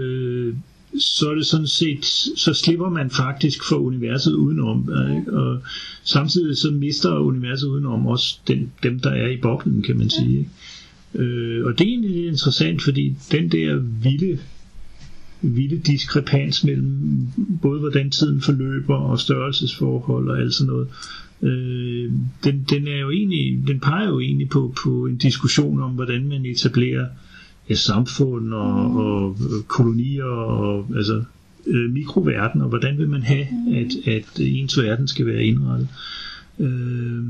så 0.98 1.30
er 1.30 1.36
det 1.36 1.46
sådan 1.46 1.68
set, 1.68 2.06
så 2.36 2.54
slipper 2.54 2.90
man 2.90 3.10
faktisk 3.10 3.64
for 3.70 3.76
universet 3.76 4.34
udenom, 4.34 4.90
ikke? 5.18 5.34
og 5.34 5.62
samtidig 6.04 6.58
så 6.58 6.72
mister 6.72 7.20
universet 7.20 7.68
udenom 7.68 8.08
også 8.08 8.40
den, 8.48 8.72
dem, 8.84 9.00
der 9.00 9.10
er 9.10 9.28
i 9.28 9.38
boblen, 9.38 9.82
kan 9.82 9.98
man 9.98 10.10
sige. 10.10 10.38
Ikke? 10.38 10.50
Øh, 11.26 11.66
og 11.66 11.80
det 11.80 11.86
er 11.86 11.90
egentlig 11.90 12.12
lidt 12.12 12.26
interessant, 12.26 12.82
fordi 12.82 13.16
den 13.32 13.52
der 13.52 13.76
vilde 13.76 14.40
vilde 15.42 15.78
diskrepans 15.78 16.64
mellem 16.64 17.28
både 17.62 17.80
hvordan 17.80 18.12
tiden 18.12 18.42
forløber 18.42 18.96
og 18.96 19.20
størrelsesforhold 19.20 20.30
og 20.30 20.40
alt 20.40 20.54
sådan 20.54 20.74
noget. 20.74 20.88
Øh, 21.42 22.12
den, 22.44 22.66
den 22.70 22.88
er 22.88 22.98
jo 22.98 23.10
egentlig, 23.10 23.68
den 23.68 23.80
peger 23.80 24.08
jo 24.08 24.20
egentlig 24.20 24.50
på, 24.50 24.74
på 24.84 25.06
en 25.06 25.18
diskussion 25.18 25.82
om, 25.82 25.92
hvordan 25.92 26.28
man 26.28 26.46
etablerer 26.46 27.08
ja, 27.70 27.76
samfund 27.76 28.54
og, 28.54 28.96
og 28.96 29.38
kolonier 29.68 30.24
og 30.24 30.86
altså 30.96 31.24
øh, 31.68 31.92
mikroverden, 31.92 32.62
og 32.62 32.70
hvordan 32.70 32.98
vil 32.98 33.10
man 33.10 33.24
have, 33.24 33.48
at, 33.76 34.08
at 34.14 34.40
ens 34.40 34.78
verden 34.78 35.08
skal 35.08 35.26
være 35.26 35.44
indrettet. 35.44 35.88
Øh, 36.60 37.24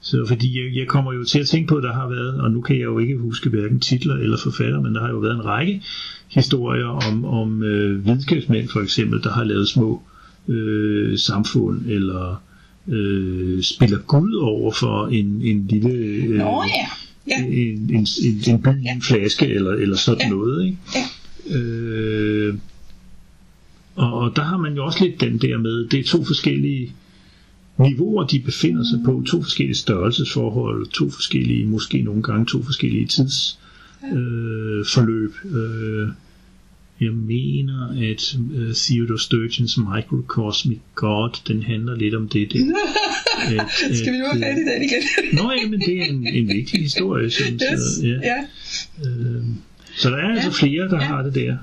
så 0.00 0.24
fordi 0.28 0.64
jeg, 0.64 0.76
jeg 0.76 0.86
kommer 0.86 1.12
jo 1.12 1.24
til 1.24 1.38
at 1.38 1.46
tænke 1.46 1.68
på, 1.68 1.76
at 1.76 1.82
der 1.82 1.92
har 1.92 2.08
været, 2.08 2.40
og 2.40 2.50
nu 2.50 2.60
kan 2.60 2.76
jeg 2.76 2.84
jo 2.84 2.98
ikke 2.98 3.16
huske 3.16 3.50
hverken 3.50 3.80
titler 3.80 4.14
eller 4.14 4.38
forfatter, 4.38 4.80
men 4.80 4.94
der 4.94 5.00
har 5.00 5.08
jo 5.08 5.18
været 5.18 5.34
en 5.34 5.44
række 5.44 5.82
historier 6.28 6.86
om, 6.86 7.24
om 7.24 7.62
øh, 7.62 8.06
videnskabsmænd 8.06 8.68
for 8.68 8.80
eksempel, 8.80 9.22
der 9.22 9.32
har 9.32 9.44
lavet 9.44 9.68
små 9.68 10.02
øh, 10.48 11.18
samfund, 11.18 11.80
eller 11.86 12.42
øh, 12.88 13.62
spiller 13.62 13.98
Gud 13.98 14.34
over 14.34 14.72
for 14.72 15.06
en, 15.06 15.42
en 15.42 15.66
lille 15.66 15.90
øh, 15.90 16.38
Nå 16.38 16.62
ja. 16.62 17.05
Ja. 17.28 17.44
en, 17.44 17.52
en, 17.52 18.06
en, 18.24 18.54
en 18.54 18.62
by 18.62 18.68
i 18.68 18.88
en 18.94 19.02
flaske, 19.02 19.46
eller, 19.46 19.70
eller 19.70 19.96
sådan 19.96 20.20
Ja. 20.20 20.28
noget. 20.28 20.64
Ikke? 20.66 20.76
Ja. 21.50 21.56
Øh, 21.58 22.54
og, 23.94 24.12
og 24.12 24.36
der 24.36 24.42
har 24.42 24.56
man 24.56 24.74
jo 24.74 24.84
også 24.84 25.04
lidt 25.04 25.20
den 25.20 25.38
der 25.38 25.58
med, 25.58 25.88
det 25.88 26.00
er 26.00 26.04
to 26.04 26.24
forskellige 26.24 26.92
niveauer, 27.78 28.26
de 28.26 28.38
befinder 28.40 28.84
sig 28.84 29.00
på, 29.04 29.22
to 29.26 29.42
forskellige 29.42 29.76
størrelsesforhold, 29.76 30.86
to 30.86 31.10
forskellige, 31.10 31.66
måske 31.66 32.02
nogle 32.02 32.22
gange 32.22 32.46
to 32.46 32.62
forskellige 32.62 33.06
tids 33.06 33.58
øh, 34.12 34.84
forløb. 34.86 35.34
Øh, 35.44 36.08
jeg 37.00 37.12
mener, 37.12 37.88
at 38.12 38.34
uh, 38.38 38.74
Theodore 38.74 39.18
Sturgeons 39.18 39.78
Microcosmic 39.78 40.78
God, 40.94 41.30
den 41.48 41.62
handler 41.62 41.96
lidt 41.96 42.14
om 42.14 42.28
det. 42.28 42.52
det 42.52 42.60
at, 43.90 43.96
Skal 43.96 44.12
vi 44.12 44.18
nu 44.18 44.24
have 44.32 44.42
fat 44.42 44.58
i 44.58 44.60
den 44.60 44.82
igen? 44.82 45.02
Nå 45.32 45.52
ja, 45.62 45.68
men 45.68 45.80
det 45.80 45.98
er 46.02 46.04
en, 46.04 46.26
en 46.26 46.48
vigtig 46.48 46.80
historie, 46.80 47.30
synes 47.30 47.62
jeg. 47.62 47.72
yes. 47.78 48.02
Ja. 48.02 48.08
ja. 48.08 48.38
Øh, 49.08 49.44
så 49.96 50.10
der 50.10 50.16
er 50.16 50.34
altså 50.34 50.50
flere, 50.50 50.88
der 50.88 50.96
Ja. 51.00 51.06
har 51.06 51.22
det 51.22 51.34
der. 51.34 51.56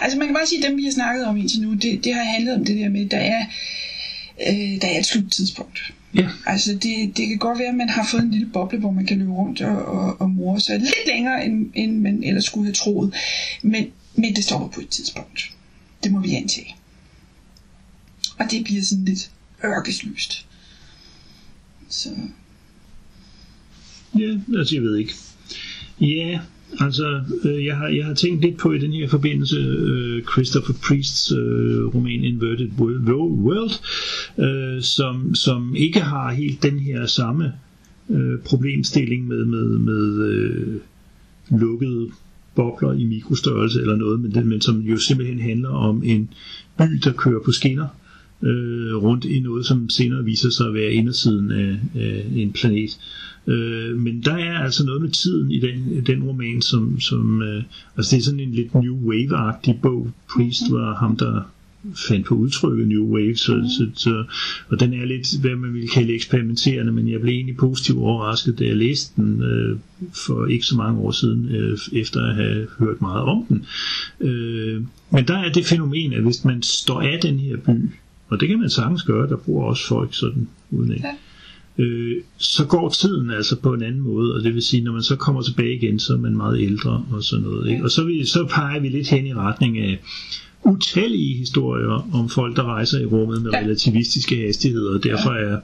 Altså 0.00 0.18
man 0.18 0.26
kan 0.26 0.34
bare 0.34 0.46
sige, 0.46 0.64
at 0.64 0.70
dem 0.70 0.78
vi 0.78 0.84
har 0.84 0.90
snakket 0.92 1.26
om 1.26 1.36
indtil 1.36 1.60
nu, 1.62 1.72
det, 1.74 2.04
det 2.04 2.14
har 2.14 2.24
handlet 2.24 2.54
om 2.54 2.64
det 2.64 2.76
der 2.76 2.88
med, 2.88 3.04
at 3.04 3.10
der 3.10 3.16
er, 3.16 3.42
øh, 4.48 4.80
der 4.80 4.88
er 4.88 4.98
et 4.98 5.06
sluttidspunkt. 5.06 5.92
Ja, 6.14 6.28
Altså 6.46 6.72
det, 6.72 7.16
det 7.16 7.28
kan 7.28 7.38
godt 7.38 7.58
være, 7.58 7.68
at 7.68 7.74
man 7.74 7.88
har 7.88 8.08
fået 8.10 8.22
en 8.22 8.30
lille 8.30 8.46
boble, 8.52 8.78
hvor 8.78 8.90
man 8.90 9.06
kan 9.06 9.18
løbe 9.18 9.30
rundt 9.32 9.60
og, 9.60 9.84
og, 9.84 10.20
og 10.20 10.30
more 10.30 10.60
sig 10.60 10.78
lidt 10.78 10.94
længere, 11.06 11.44
end, 11.46 11.70
end 11.74 11.98
man 12.00 12.24
ellers 12.24 12.44
skulle 12.44 12.64
have 12.66 12.74
troet. 12.74 13.14
Men, 13.62 13.86
men 14.14 14.36
det 14.36 14.44
stopper 14.44 14.68
på 14.68 14.80
et 14.80 14.88
tidspunkt. 14.88 15.40
Det 16.02 16.12
må 16.12 16.20
vi 16.20 16.34
antage. 16.34 16.76
Og 18.38 18.46
det 18.50 18.64
bliver 18.64 18.82
sådan 18.82 19.04
lidt 19.04 19.30
ørkesløst. 19.64 20.46
Så 21.88 22.08
ja, 24.18 24.38
altså 24.58 24.74
jeg 24.74 24.82
ved 24.82 24.96
ikke. 24.96 25.14
Ja, 26.00 26.40
altså 26.80 27.22
øh, 27.44 27.64
jeg, 27.64 27.76
har, 27.76 27.88
jeg 27.88 28.04
har 28.04 28.14
tænkt 28.14 28.42
lidt 28.42 28.58
på 28.58 28.72
i 28.72 28.78
den 28.78 28.92
her 28.92 29.08
forbindelse 29.08 29.56
øh, 29.56 30.24
Christopher 30.32 30.74
Priests 30.88 31.32
øh, 31.32 31.94
roman 31.94 32.24
Inverted 32.24 32.70
World, 32.78 33.72
øh, 34.38 34.82
som, 34.82 35.34
som 35.34 35.76
ikke 35.76 36.00
har 36.00 36.32
helt 36.32 36.62
den 36.62 36.78
her 36.78 37.06
samme 37.06 37.52
øh, 38.10 38.38
problemstilling 38.38 39.26
med, 39.26 39.44
med, 39.44 39.78
med 39.78 40.26
øh, 40.26 40.80
lukkede 41.50 42.10
bobler 42.54 42.92
i 42.92 43.04
mikrostørrelse 43.04 43.80
eller 43.80 43.96
noget, 43.96 44.20
men, 44.20 44.34
det, 44.34 44.46
men 44.46 44.60
som 44.60 44.80
jo 44.80 44.98
simpelthen 44.98 45.40
handler 45.40 45.68
om 45.68 46.02
en 46.04 46.28
by, 46.78 47.00
der 47.04 47.12
kører 47.12 47.40
på 47.44 47.52
skinner 47.52 47.86
øh, 48.42 48.96
rundt 48.96 49.24
i 49.24 49.40
noget, 49.40 49.66
som 49.66 49.88
senere 49.88 50.24
viser 50.24 50.50
sig 50.50 50.66
at 50.66 50.74
være 50.74 50.92
indersiden 50.92 51.50
af, 51.50 51.76
af 51.94 52.26
en 52.34 52.52
planet. 52.52 52.98
Øh, 53.46 53.98
men 53.98 54.22
der 54.22 54.34
er 54.34 54.58
altså 54.58 54.86
noget 54.86 55.02
med 55.02 55.10
tiden 55.10 55.50
i 55.50 55.60
den, 55.60 56.06
den 56.06 56.22
roman, 56.22 56.62
som, 56.62 57.00
som 57.00 57.42
øh, 57.42 57.62
altså 57.96 58.16
det 58.16 58.20
er 58.20 58.24
sådan 58.24 58.40
en 58.40 58.52
lidt 58.52 58.74
New 58.74 58.96
Wave-agtig 58.96 59.80
bog. 59.82 60.10
Priest 60.30 60.62
var 60.70 60.94
ham, 60.94 61.16
der 61.16 61.51
fandt 62.08 62.26
på 62.26 62.34
udtrykket 62.34 62.88
New 62.88 63.04
Wave, 63.14 63.36
så, 63.36 63.70
så, 63.78 63.86
så, 63.94 64.24
og 64.68 64.80
den 64.80 64.94
er 64.94 65.04
lidt, 65.04 65.40
hvad 65.40 65.56
man 65.56 65.74
ville 65.74 65.88
kalde 65.88 66.14
eksperimenterende, 66.14 66.92
men 66.92 67.08
jeg 67.08 67.20
blev 67.20 67.34
egentlig 67.34 67.56
positivt 67.56 67.98
overrasket, 67.98 68.58
da 68.58 68.64
jeg 68.64 68.76
læste 68.76 69.22
den 69.22 69.42
øh, 69.42 69.78
for 70.26 70.46
ikke 70.46 70.66
så 70.66 70.76
mange 70.76 71.00
år 71.00 71.10
siden, 71.10 71.48
øh, 71.48 71.78
efter 71.92 72.20
at 72.20 72.34
have 72.34 72.66
hørt 72.78 73.00
meget 73.00 73.22
om 73.22 73.44
den. 73.48 73.66
Øh, 74.20 74.82
men 75.10 75.28
der 75.28 75.38
er 75.38 75.52
det 75.52 75.66
fænomen, 75.66 76.12
at 76.12 76.22
hvis 76.22 76.44
man 76.44 76.62
står 76.62 77.00
af 77.00 77.18
den 77.22 77.38
her 77.38 77.56
by, 77.56 77.90
og 78.28 78.40
det 78.40 78.48
kan 78.48 78.58
man 78.58 78.70
sagtens 78.70 79.02
gøre, 79.02 79.28
der 79.28 79.36
bor 79.36 79.64
også 79.64 79.88
folk 79.88 80.14
sådan 80.14 80.48
uden 80.70 80.92
af, 80.92 81.04
øh, 81.78 82.16
så 82.38 82.66
går 82.66 82.88
tiden 82.88 83.30
altså 83.30 83.56
på 83.56 83.74
en 83.74 83.82
anden 83.82 84.00
måde, 84.00 84.34
og 84.34 84.44
det 84.44 84.54
vil 84.54 84.62
sige, 84.62 84.82
når 84.82 84.92
man 84.92 85.02
så 85.02 85.16
kommer 85.16 85.42
tilbage 85.42 85.76
igen, 85.76 85.98
så 85.98 86.12
er 86.12 86.18
man 86.18 86.36
meget 86.36 86.60
ældre 86.60 87.04
og 87.10 87.24
sådan 87.24 87.44
noget. 87.44 87.70
Ikke? 87.70 87.84
Og 87.84 87.90
så, 87.90 88.04
vi, 88.04 88.24
så 88.24 88.46
peger 88.50 88.80
vi 88.80 88.88
lidt 88.88 89.08
hen 89.08 89.26
i 89.26 89.34
retning 89.34 89.78
af 89.78 90.00
utallige 90.64 91.36
historier 91.38 92.08
om 92.14 92.28
folk, 92.28 92.56
der 92.56 92.64
rejser 92.64 93.00
i 93.00 93.04
rummet 93.04 93.42
med 93.42 93.52
relativistiske 93.54 94.36
hastigheder, 94.36 94.94
og 94.94 95.04
derfor 95.04 95.30
er 95.30 95.60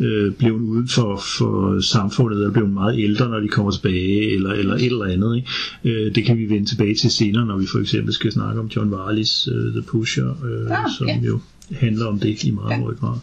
øh, 0.00 0.32
blevet 0.32 0.60
uden 0.60 0.88
for, 0.88 1.22
for 1.38 1.80
samfundet, 1.80 2.38
eller 2.38 2.52
blevet 2.52 2.70
meget 2.70 3.00
ældre, 3.00 3.28
når 3.28 3.40
de 3.40 3.48
kommer 3.48 3.70
tilbage, 3.72 4.34
eller, 4.34 4.52
eller 4.52 4.74
et 4.74 4.86
eller 4.86 5.04
andet. 5.04 5.36
Ikke? 5.36 5.48
Øh, 5.84 6.14
det 6.14 6.24
kan 6.24 6.38
vi 6.38 6.48
vende 6.48 6.68
tilbage 6.68 6.94
til 6.94 7.10
senere, 7.10 7.46
når 7.46 7.58
vi 7.58 7.66
for 7.66 7.78
eksempel 7.78 8.14
skal 8.14 8.32
snakke 8.32 8.60
om 8.60 8.66
John 8.76 8.90
Varleys 8.90 9.48
uh, 9.48 9.72
The 9.72 9.82
Pusher, 9.82 10.28
øh, 10.44 10.70
Ah, 10.70 10.90
som 10.98 11.06
ja. 11.06 11.18
jo 11.26 11.40
handler 11.70 12.06
om 12.06 12.18
det 12.18 12.44
i 12.44 12.50
meget 12.50 12.82
høj 12.82 12.94
grad. 12.94 13.18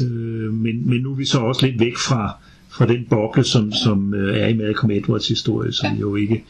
Øh, 0.00 0.52
men, 0.54 0.88
men 0.88 1.00
nu 1.00 1.12
er 1.12 1.16
vi 1.16 1.24
så 1.24 1.38
også 1.38 1.66
lidt 1.66 1.80
væk 1.80 1.96
fra, 1.96 2.36
fra 2.68 2.86
den 2.86 3.06
boble, 3.10 3.44
som, 3.44 3.72
som 3.72 4.14
øh, 4.14 4.36
er 4.38 4.48
i 4.48 4.56
Malcolm 4.56 4.90
Edwards 4.90 5.28
historie, 5.28 5.72
som 5.72 5.96
jo 6.00 6.16
ikke... 6.16 6.44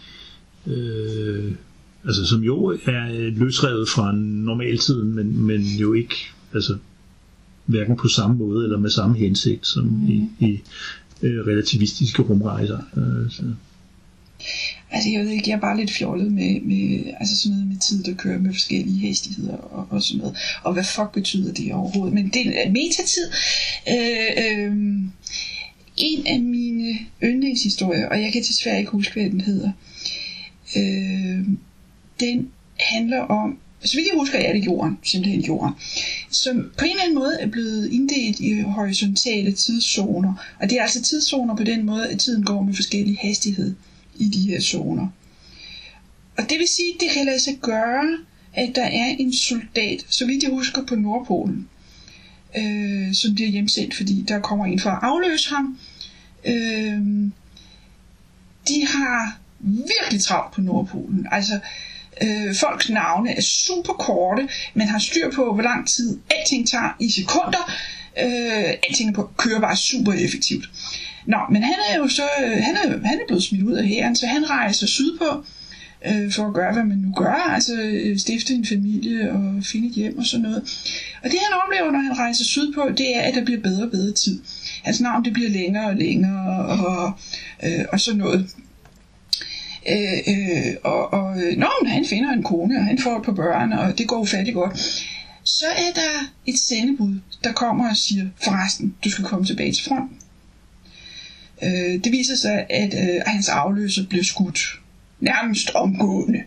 Øh, 0.67 1.53
altså 2.07 2.27
som 2.27 2.43
jo 2.43 2.67
er 2.67 3.31
løsrevet 3.31 3.89
fra 3.89 4.13
normaltiden, 4.13 5.15
men, 5.15 5.43
men 5.43 5.61
jo 5.61 5.93
ikke 5.93 6.15
altså, 6.55 6.77
hverken 7.67 7.97
på 7.97 8.09
samme 8.09 8.37
måde 8.37 8.65
eller 8.65 8.79
med 8.79 8.91
samme 8.91 9.19
hensigt 9.19 9.67
som 9.67 9.85
mm. 9.85 10.09
i, 10.09 10.29
i 10.41 10.61
øh, 11.23 11.47
relativistiske 11.47 12.23
rumrejser. 12.23 12.79
Øh, 12.97 13.31
så. 13.31 13.43
Altså 14.91 15.11
jeg 15.11 15.21
ved 15.21 15.29
ikke, 15.29 15.51
jeg 15.51 15.57
er 15.57 15.61
bare 15.61 15.77
lidt 15.77 15.91
fjollet 15.91 16.33
med, 16.33 16.61
med 16.61 17.13
altså 17.21 17.37
sådan 17.41 17.57
noget 17.57 17.69
med 17.69 17.77
tid, 17.77 18.03
der 18.05 18.15
kører 18.15 18.39
med 18.39 18.53
forskellige 18.53 19.09
hastigheder 19.09 19.57
og, 19.57 19.87
og 19.91 20.03
sådan 20.03 20.19
noget. 20.19 20.37
Og 20.63 20.73
hvad 20.73 20.85
fuck 20.85 21.13
betyder 21.15 21.53
det 21.53 21.73
overhovedet? 21.73 22.15
Men 22.15 22.29
det 22.29 22.67
er 22.67 22.71
metatid. 22.71 23.27
Øh, 23.89 24.45
øh, 24.45 24.77
en 25.97 26.27
af 26.27 26.41
mine 26.41 26.99
yndlingshistorier, 27.23 28.09
og 28.09 28.23
jeg 28.23 28.33
kan 28.33 28.43
desværre 28.43 28.79
ikke 28.79 28.91
huske, 28.91 29.13
hvad 29.15 29.31
den 29.31 29.41
hedder, 29.41 29.71
øh, 30.77 31.47
den 32.21 32.51
handler 32.81 33.21
om, 33.21 33.59
så 33.85 33.97
vidt 33.97 34.09
jeg 34.09 34.19
husker, 34.19 34.39
er 34.39 34.53
det 34.53 34.67
jorden, 34.67 34.99
simpelthen 35.03 35.41
jorden, 35.41 35.75
som 36.31 36.71
på 36.79 36.85
en 36.85 36.91
eller 36.91 37.03
anden 37.03 37.19
måde 37.19 37.39
er 37.41 37.47
blevet 37.47 37.93
inddelt 37.93 38.41
i 38.41 38.61
horisontale 38.61 39.53
tidszoner. 39.53 40.35
Og 40.61 40.71
det 40.71 40.79
er 40.79 40.83
altså 40.83 41.03
tidszoner 41.03 41.57
på 41.57 41.65
den 41.65 41.87
måde, 41.87 42.09
at 42.09 42.19
tiden 42.19 42.45
går 42.45 42.63
med 42.63 42.75
forskellig 42.75 43.19
hastighed 43.23 43.75
i 44.19 44.29
de 44.29 44.41
her 44.51 44.61
zoner. 44.61 45.09
Og 46.39 46.51
det 46.51 46.59
vil 46.59 46.69
sige, 46.69 46.95
at 46.95 47.01
det 47.01 47.11
kan 47.11 47.27
lade 47.27 47.41
sig 47.41 47.59
gøre, 47.61 48.19
at 48.55 48.73
der 48.75 48.85
er 48.85 49.07
en 49.19 49.33
soldat, 49.33 50.05
så 50.09 50.27
vidt 50.27 50.43
jeg 50.43 50.51
husker, 50.51 50.87
på 50.87 50.95
Nordpolen, 50.95 51.69
øh, 52.59 53.15
som 53.15 53.35
bliver 53.35 53.51
hjemsendt, 53.51 53.95
fordi 53.95 54.25
der 54.29 54.39
kommer 54.39 54.65
en 54.65 54.81
for 54.81 54.91
at 54.91 54.99
afløse 55.03 55.51
ham. 55.51 55.79
Øh, 56.45 57.01
de 58.69 58.87
har 58.87 59.39
virkelig 59.61 60.21
travlt 60.21 60.55
på 60.55 60.61
Nordpolen. 60.61 61.27
Altså, 61.31 61.55
øh, 61.55 61.61
Øh, 62.23 62.55
folks 62.55 62.91
navne 62.91 63.31
er 63.37 63.41
super 63.41 63.93
korte, 63.93 64.49
men 64.75 64.89
har 64.89 64.99
styr 64.99 65.31
på, 65.31 65.53
hvor 65.55 65.63
lang 65.63 65.89
tid 65.89 66.19
alting 66.31 66.69
tager 66.69 66.97
i 67.01 67.11
sekunder. 67.11 67.71
Øh, 68.23 68.75
alting 68.89 69.11
er 69.11 69.15
på, 69.15 69.31
kører 69.37 69.61
bare 69.61 69.77
super 69.77 70.13
effektivt. 70.13 70.71
Nå, 71.27 71.39
men 71.51 71.63
han 71.63 71.75
er 71.91 71.97
jo 71.97 72.09
så, 72.09 72.29
øh, 72.45 72.51
han 72.51 72.77
er, 72.77 73.07
han 73.07 73.21
er 73.21 73.27
blevet 73.27 73.43
smidt 73.43 73.63
ud 73.63 73.73
af 73.73 73.87
hæren, 73.87 74.17
så 74.17 74.27
han 74.27 74.51
rejser 74.51 74.87
sydpå 74.87 75.45
øh, 76.07 76.33
for 76.33 76.47
at 76.47 76.55
gøre, 76.55 76.73
hvad 76.73 76.85
man 76.85 76.99
nu 76.99 77.13
gør, 77.17 77.53
altså 77.55 77.75
øh, 77.83 78.19
stifte 78.19 78.55
en 78.55 78.67
familie 78.67 79.33
og 79.33 79.65
finde 79.65 79.89
et 79.89 79.95
hjem 79.95 80.19
og 80.19 80.27
sådan 80.27 80.43
noget. 80.43 80.63
Og 81.23 81.31
det 81.31 81.39
han 81.39 81.59
oplever, 81.65 81.91
når 81.91 81.99
han 81.99 82.19
rejser 82.19 82.45
sydpå, 82.45 82.89
det 82.99 83.17
er, 83.17 83.21
at 83.21 83.35
der 83.35 83.45
bliver 83.45 83.61
bedre 83.61 83.85
og 83.85 83.91
bedre 83.91 84.13
tid. 84.13 84.41
Hans 84.85 85.01
navn 85.01 85.25
det 85.25 85.33
bliver 85.33 85.51
længere 85.51 85.87
og 85.87 85.97
længere 85.97 86.67
og, 86.67 87.13
øh, 87.65 87.85
og 87.93 88.01
sådan 88.01 88.19
noget. 88.19 88.51
Øh, 89.89 90.19
øh, 90.29 90.75
og, 90.85 91.13
og 91.13 91.43
øh, 91.43 91.59
når 91.59 91.89
han 91.89 92.05
finder 92.05 92.31
en 92.33 92.43
kone, 92.43 92.79
og 92.79 92.85
han 92.85 92.99
får 92.99 93.19
et 93.19 93.25
par 93.25 93.33
børn, 93.33 93.73
og 93.73 93.99
det 93.99 94.09
går 94.09 94.19
ufattelig 94.19 94.55
godt. 94.55 94.79
Så 95.45 95.67
er 95.67 95.93
der 95.95 96.33
et 96.47 96.59
sendebud, 96.59 97.15
der 97.45 97.53
kommer 97.53 97.91
og 97.91 97.97
siger, 97.97 98.27
forresten, 98.45 98.95
du 99.05 99.11
skal 99.11 99.25
komme 99.25 99.47
tilbage 99.47 99.73
til 99.73 99.85
fronten. 99.85 100.17
Øh, 101.63 102.05
det 102.05 102.13
viser 102.13 102.37
sig, 102.37 102.67
at 102.71 102.95
øh, 102.95 103.21
hans 103.27 103.49
afløser 103.49 104.07
blev 104.07 104.25
skudt 104.25 104.81
nærmest 105.21 105.71
omgående. 105.75 106.43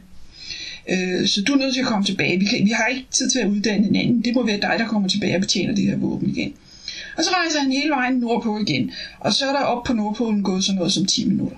Øh, 0.89 1.27
så 1.27 1.41
du 1.41 1.53
er 1.53 1.57
nødt 1.57 1.73
til 1.73 1.81
at 1.81 1.87
komme 1.87 2.05
tilbage. 2.05 2.39
Vi, 2.39 2.45
kan, 2.45 2.65
vi 2.65 2.71
har 2.71 2.87
ikke 2.87 3.05
tid 3.11 3.29
til 3.29 3.39
at 3.39 3.47
uddanne 3.47 3.87
en 3.87 3.95
anden. 3.95 4.21
Det 4.21 4.35
må 4.35 4.45
være 4.45 4.61
dig, 4.61 4.75
der 4.77 4.87
kommer 4.87 5.09
tilbage 5.09 5.35
og 5.35 5.41
betjener 5.41 5.75
det 5.75 5.83
her 5.83 5.97
våben 5.97 6.29
igen. 6.29 6.53
Og 7.17 7.23
så 7.23 7.29
rejser 7.31 7.59
han 7.59 7.71
hele 7.71 7.89
vejen 7.89 8.13
nordpå 8.13 8.59
igen. 8.59 8.91
Og 9.19 9.33
så 9.33 9.45
er 9.45 9.51
der 9.51 9.59
op 9.59 9.83
på 9.83 9.93
Nordpolen 9.93 10.43
gået 10.43 10.63
sådan 10.63 10.77
noget 10.77 10.93
som 10.93 11.05
10 11.05 11.27
minutter. 11.27 11.57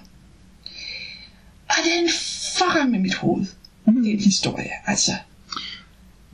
Og 1.78 1.84
den 1.86 2.10
fucker 2.58 2.88
med 2.88 3.00
mit 3.00 3.16
hoved. 3.16 3.46
Mm. 3.88 4.04
Den 4.04 4.20
historie, 4.20 4.70
altså. 4.86 5.12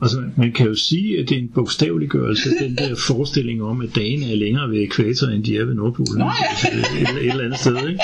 Altså, 0.02 0.22
man 0.36 0.52
kan 0.52 0.66
jo 0.66 0.74
sige, 0.74 1.18
at 1.20 1.28
det 1.28 1.36
er 1.36 1.40
en 1.40 1.48
bogstaveliggørelse, 1.48 2.50
den 2.50 2.76
der 2.76 2.94
forestilling 3.08 3.62
om, 3.62 3.80
at 3.80 3.88
dagene 3.94 4.32
er 4.32 4.36
længere 4.36 4.70
ved 4.70 4.82
ekvator, 4.82 5.26
end 5.26 5.44
de 5.44 5.56
er 5.56 5.64
ved 5.64 5.74
Nordpolen. 5.74 6.18
Nå, 6.18 6.24
ja. 6.24 6.68
et, 6.68 7.02
et, 7.02 7.24
et 7.24 7.30
eller 7.30 7.44
andet 7.44 7.58
sted, 7.58 7.88
ikke? 7.88 8.00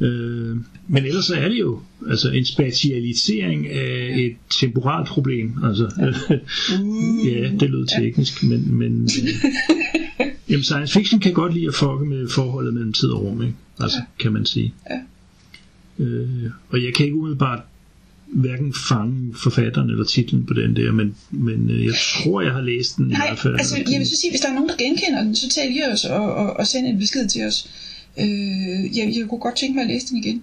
Øh, 0.00 0.56
men 0.88 1.04
ellers 1.04 1.24
så 1.24 1.34
er 1.34 1.48
det 1.48 1.60
jo 1.60 1.80
altså 2.08 2.30
en 2.30 2.44
spatialisering 2.44 3.68
af 3.68 4.14
et 4.18 4.36
temporalt 4.60 5.08
problem. 5.08 5.64
Altså, 5.64 5.84
uh, 5.84 7.26
ja, 7.32 7.50
det 7.60 7.70
lyder 7.70 7.86
teknisk, 7.86 8.42
men, 8.42 8.74
men 8.74 9.02
øh, 10.20 10.26
jamen, 10.48 10.64
science 10.64 10.98
fiction 10.98 11.20
kan 11.20 11.32
godt 11.32 11.54
lide 11.54 11.66
at 11.66 11.74
fucke 11.74 12.04
med 12.04 12.28
forholdet 12.28 12.74
mellem 12.74 12.92
tid 12.92 13.08
og 13.08 13.22
rum, 13.22 13.42
ikke? 13.42 13.54
Altså, 13.80 13.98
ja. 13.98 14.22
kan 14.22 14.32
man 14.32 14.46
sige. 14.46 14.74
Ja. 14.90 14.96
Øh, 16.00 16.50
og 16.68 16.84
jeg 16.84 16.94
kan 16.94 17.06
ikke 17.06 17.16
umiddelbart 17.16 17.60
hverken 18.26 18.74
fange 18.88 19.34
forfatteren 19.34 19.90
eller 19.90 20.04
titlen 20.04 20.46
på 20.46 20.54
den 20.54 20.76
der, 20.76 20.92
men, 20.92 21.16
men 21.30 21.70
øh, 21.70 21.84
jeg 21.84 21.94
tror, 21.94 22.40
jeg 22.40 22.52
har 22.52 22.60
læst 22.60 22.96
den 22.96 23.06
Nej, 23.06 23.26
i 23.26 23.28
hvert 23.28 23.38
fald. 23.38 23.54
altså 23.54 23.76
jeg 23.90 23.98
vil 23.98 24.06
så 24.06 24.16
sige, 24.20 24.30
hvis 24.30 24.40
der 24.40 24.48
er 24.48 24.54
nogen, 24.54 24.68
der 24.68 24.76
genkender 24.76 25.22
den, 25.22 25.36
så 25.36 25.48
tal 25.48 25.68
lige 25.68 25.92
os 25.92 26.04
og, 26.04 26.34
og, 26.34 26.56
og 26.56 26.66
send 26.66 26.86
en 26.86 26.98
besked 26.98 27.28
til 27.28 27.44
os. 27.44 27.70
Øh, 28.18 28.96
jeg, 28.96 29.12
jeg 29.16 29.26
kunne 29.28 29.40
godt 29.40 29.56
tænke 29.56 29.74
mig 29.74 29.82
at 29.82 29.90
læse 29.90 30.06
den 30.08 30.16
igen. 30.16 30.42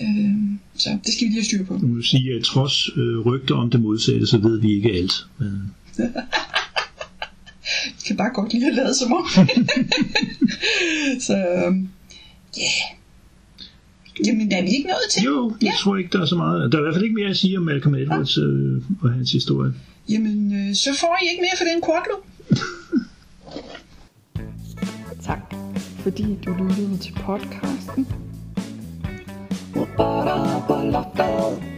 Øh, 0.00 0.58
så 0.76 0.98
det 1.04 1.14
skal 1.14 1.24
vi 1.26 1.32
lige 1.32 1.34
have 1.34 1.44
styr 1.44 1.64
på. 1.64 1.78
Nu 1.82 1.94
vil 1.94 2.04
sige, 2.04 2.36
at 2.36 2.44
trods 2.44 2.90
øh, 2.96 3.18
rygter 3.18 3.54
om 3.54 3.70
det 3.70 3.80
modsatte, 3.80 4.26
så 4.26 4.38
ved 4.38 4.60
vi 4.60 4.74
ikke 4.76 4.92
alt. 4.92 5.12
Men... 5.38 5.74
vi 7.96 8.02
kan 8.06 8.16
bare 8.16 8.30
godt 8.34 8.52
lide 8.52 8.66
at 8.66 8.74
lade 8.74 8.94
som 8.94 9.12
om. 9.12 9.26
så 11.26 11.36
ja. 11.36 11.70
Yeah. 12.58 12.96
Jamen, 14.26 14.52
er 14.52 14.62
vi 14.62 14.68
ikke 14.68 14.88
nået 14.88 15.10
til? 15.10 15.22
Jo, 15.22 15.52
jeg 15.60 15.66
ja. 15.66 15.72
tror 15.80 15.96
ikke, 15.96 16.10
der 16.12 16.20
er 16.20 16.26
så 16.26 16.36
meget. 16.36 16.72
Der 16.72 16.78
er 16.78 16.82
i 16.82 16.84
hvert 16.84 16.94
fald 16.94 17.04
ikke 17.04 17.14
mere 17.14 17.28
at 17.30 17.36
sige 17.36 17.58
om 17.58 17.64
Malcolm 17.64 17.94
Edwards 17.94 18.36
ja. 18.36 18.42
øh, 18.42 18.82
og 19.02 19.12
hans 19.12 19.32
historie. 19.32 19.72
Jamen, 20.08 20.68
øh, 20.68 20.74
så 20.74 20.90
får 21.00 21.18
I 21.22 21.30
ikke 21.30 21.40
mere 21.40 21.56
for 21.58 21.64
den 21.64 21.80
kortløb. 21.80 22.22
Tak, 25.26 25.54
fordi 26.02 26.22
du 26.46 26.52
lyttede 26.52 26.98
til 26.98 27.12
podcasten. 27.12 28.06
Ba-da-ba-la-da. 29.96 31.75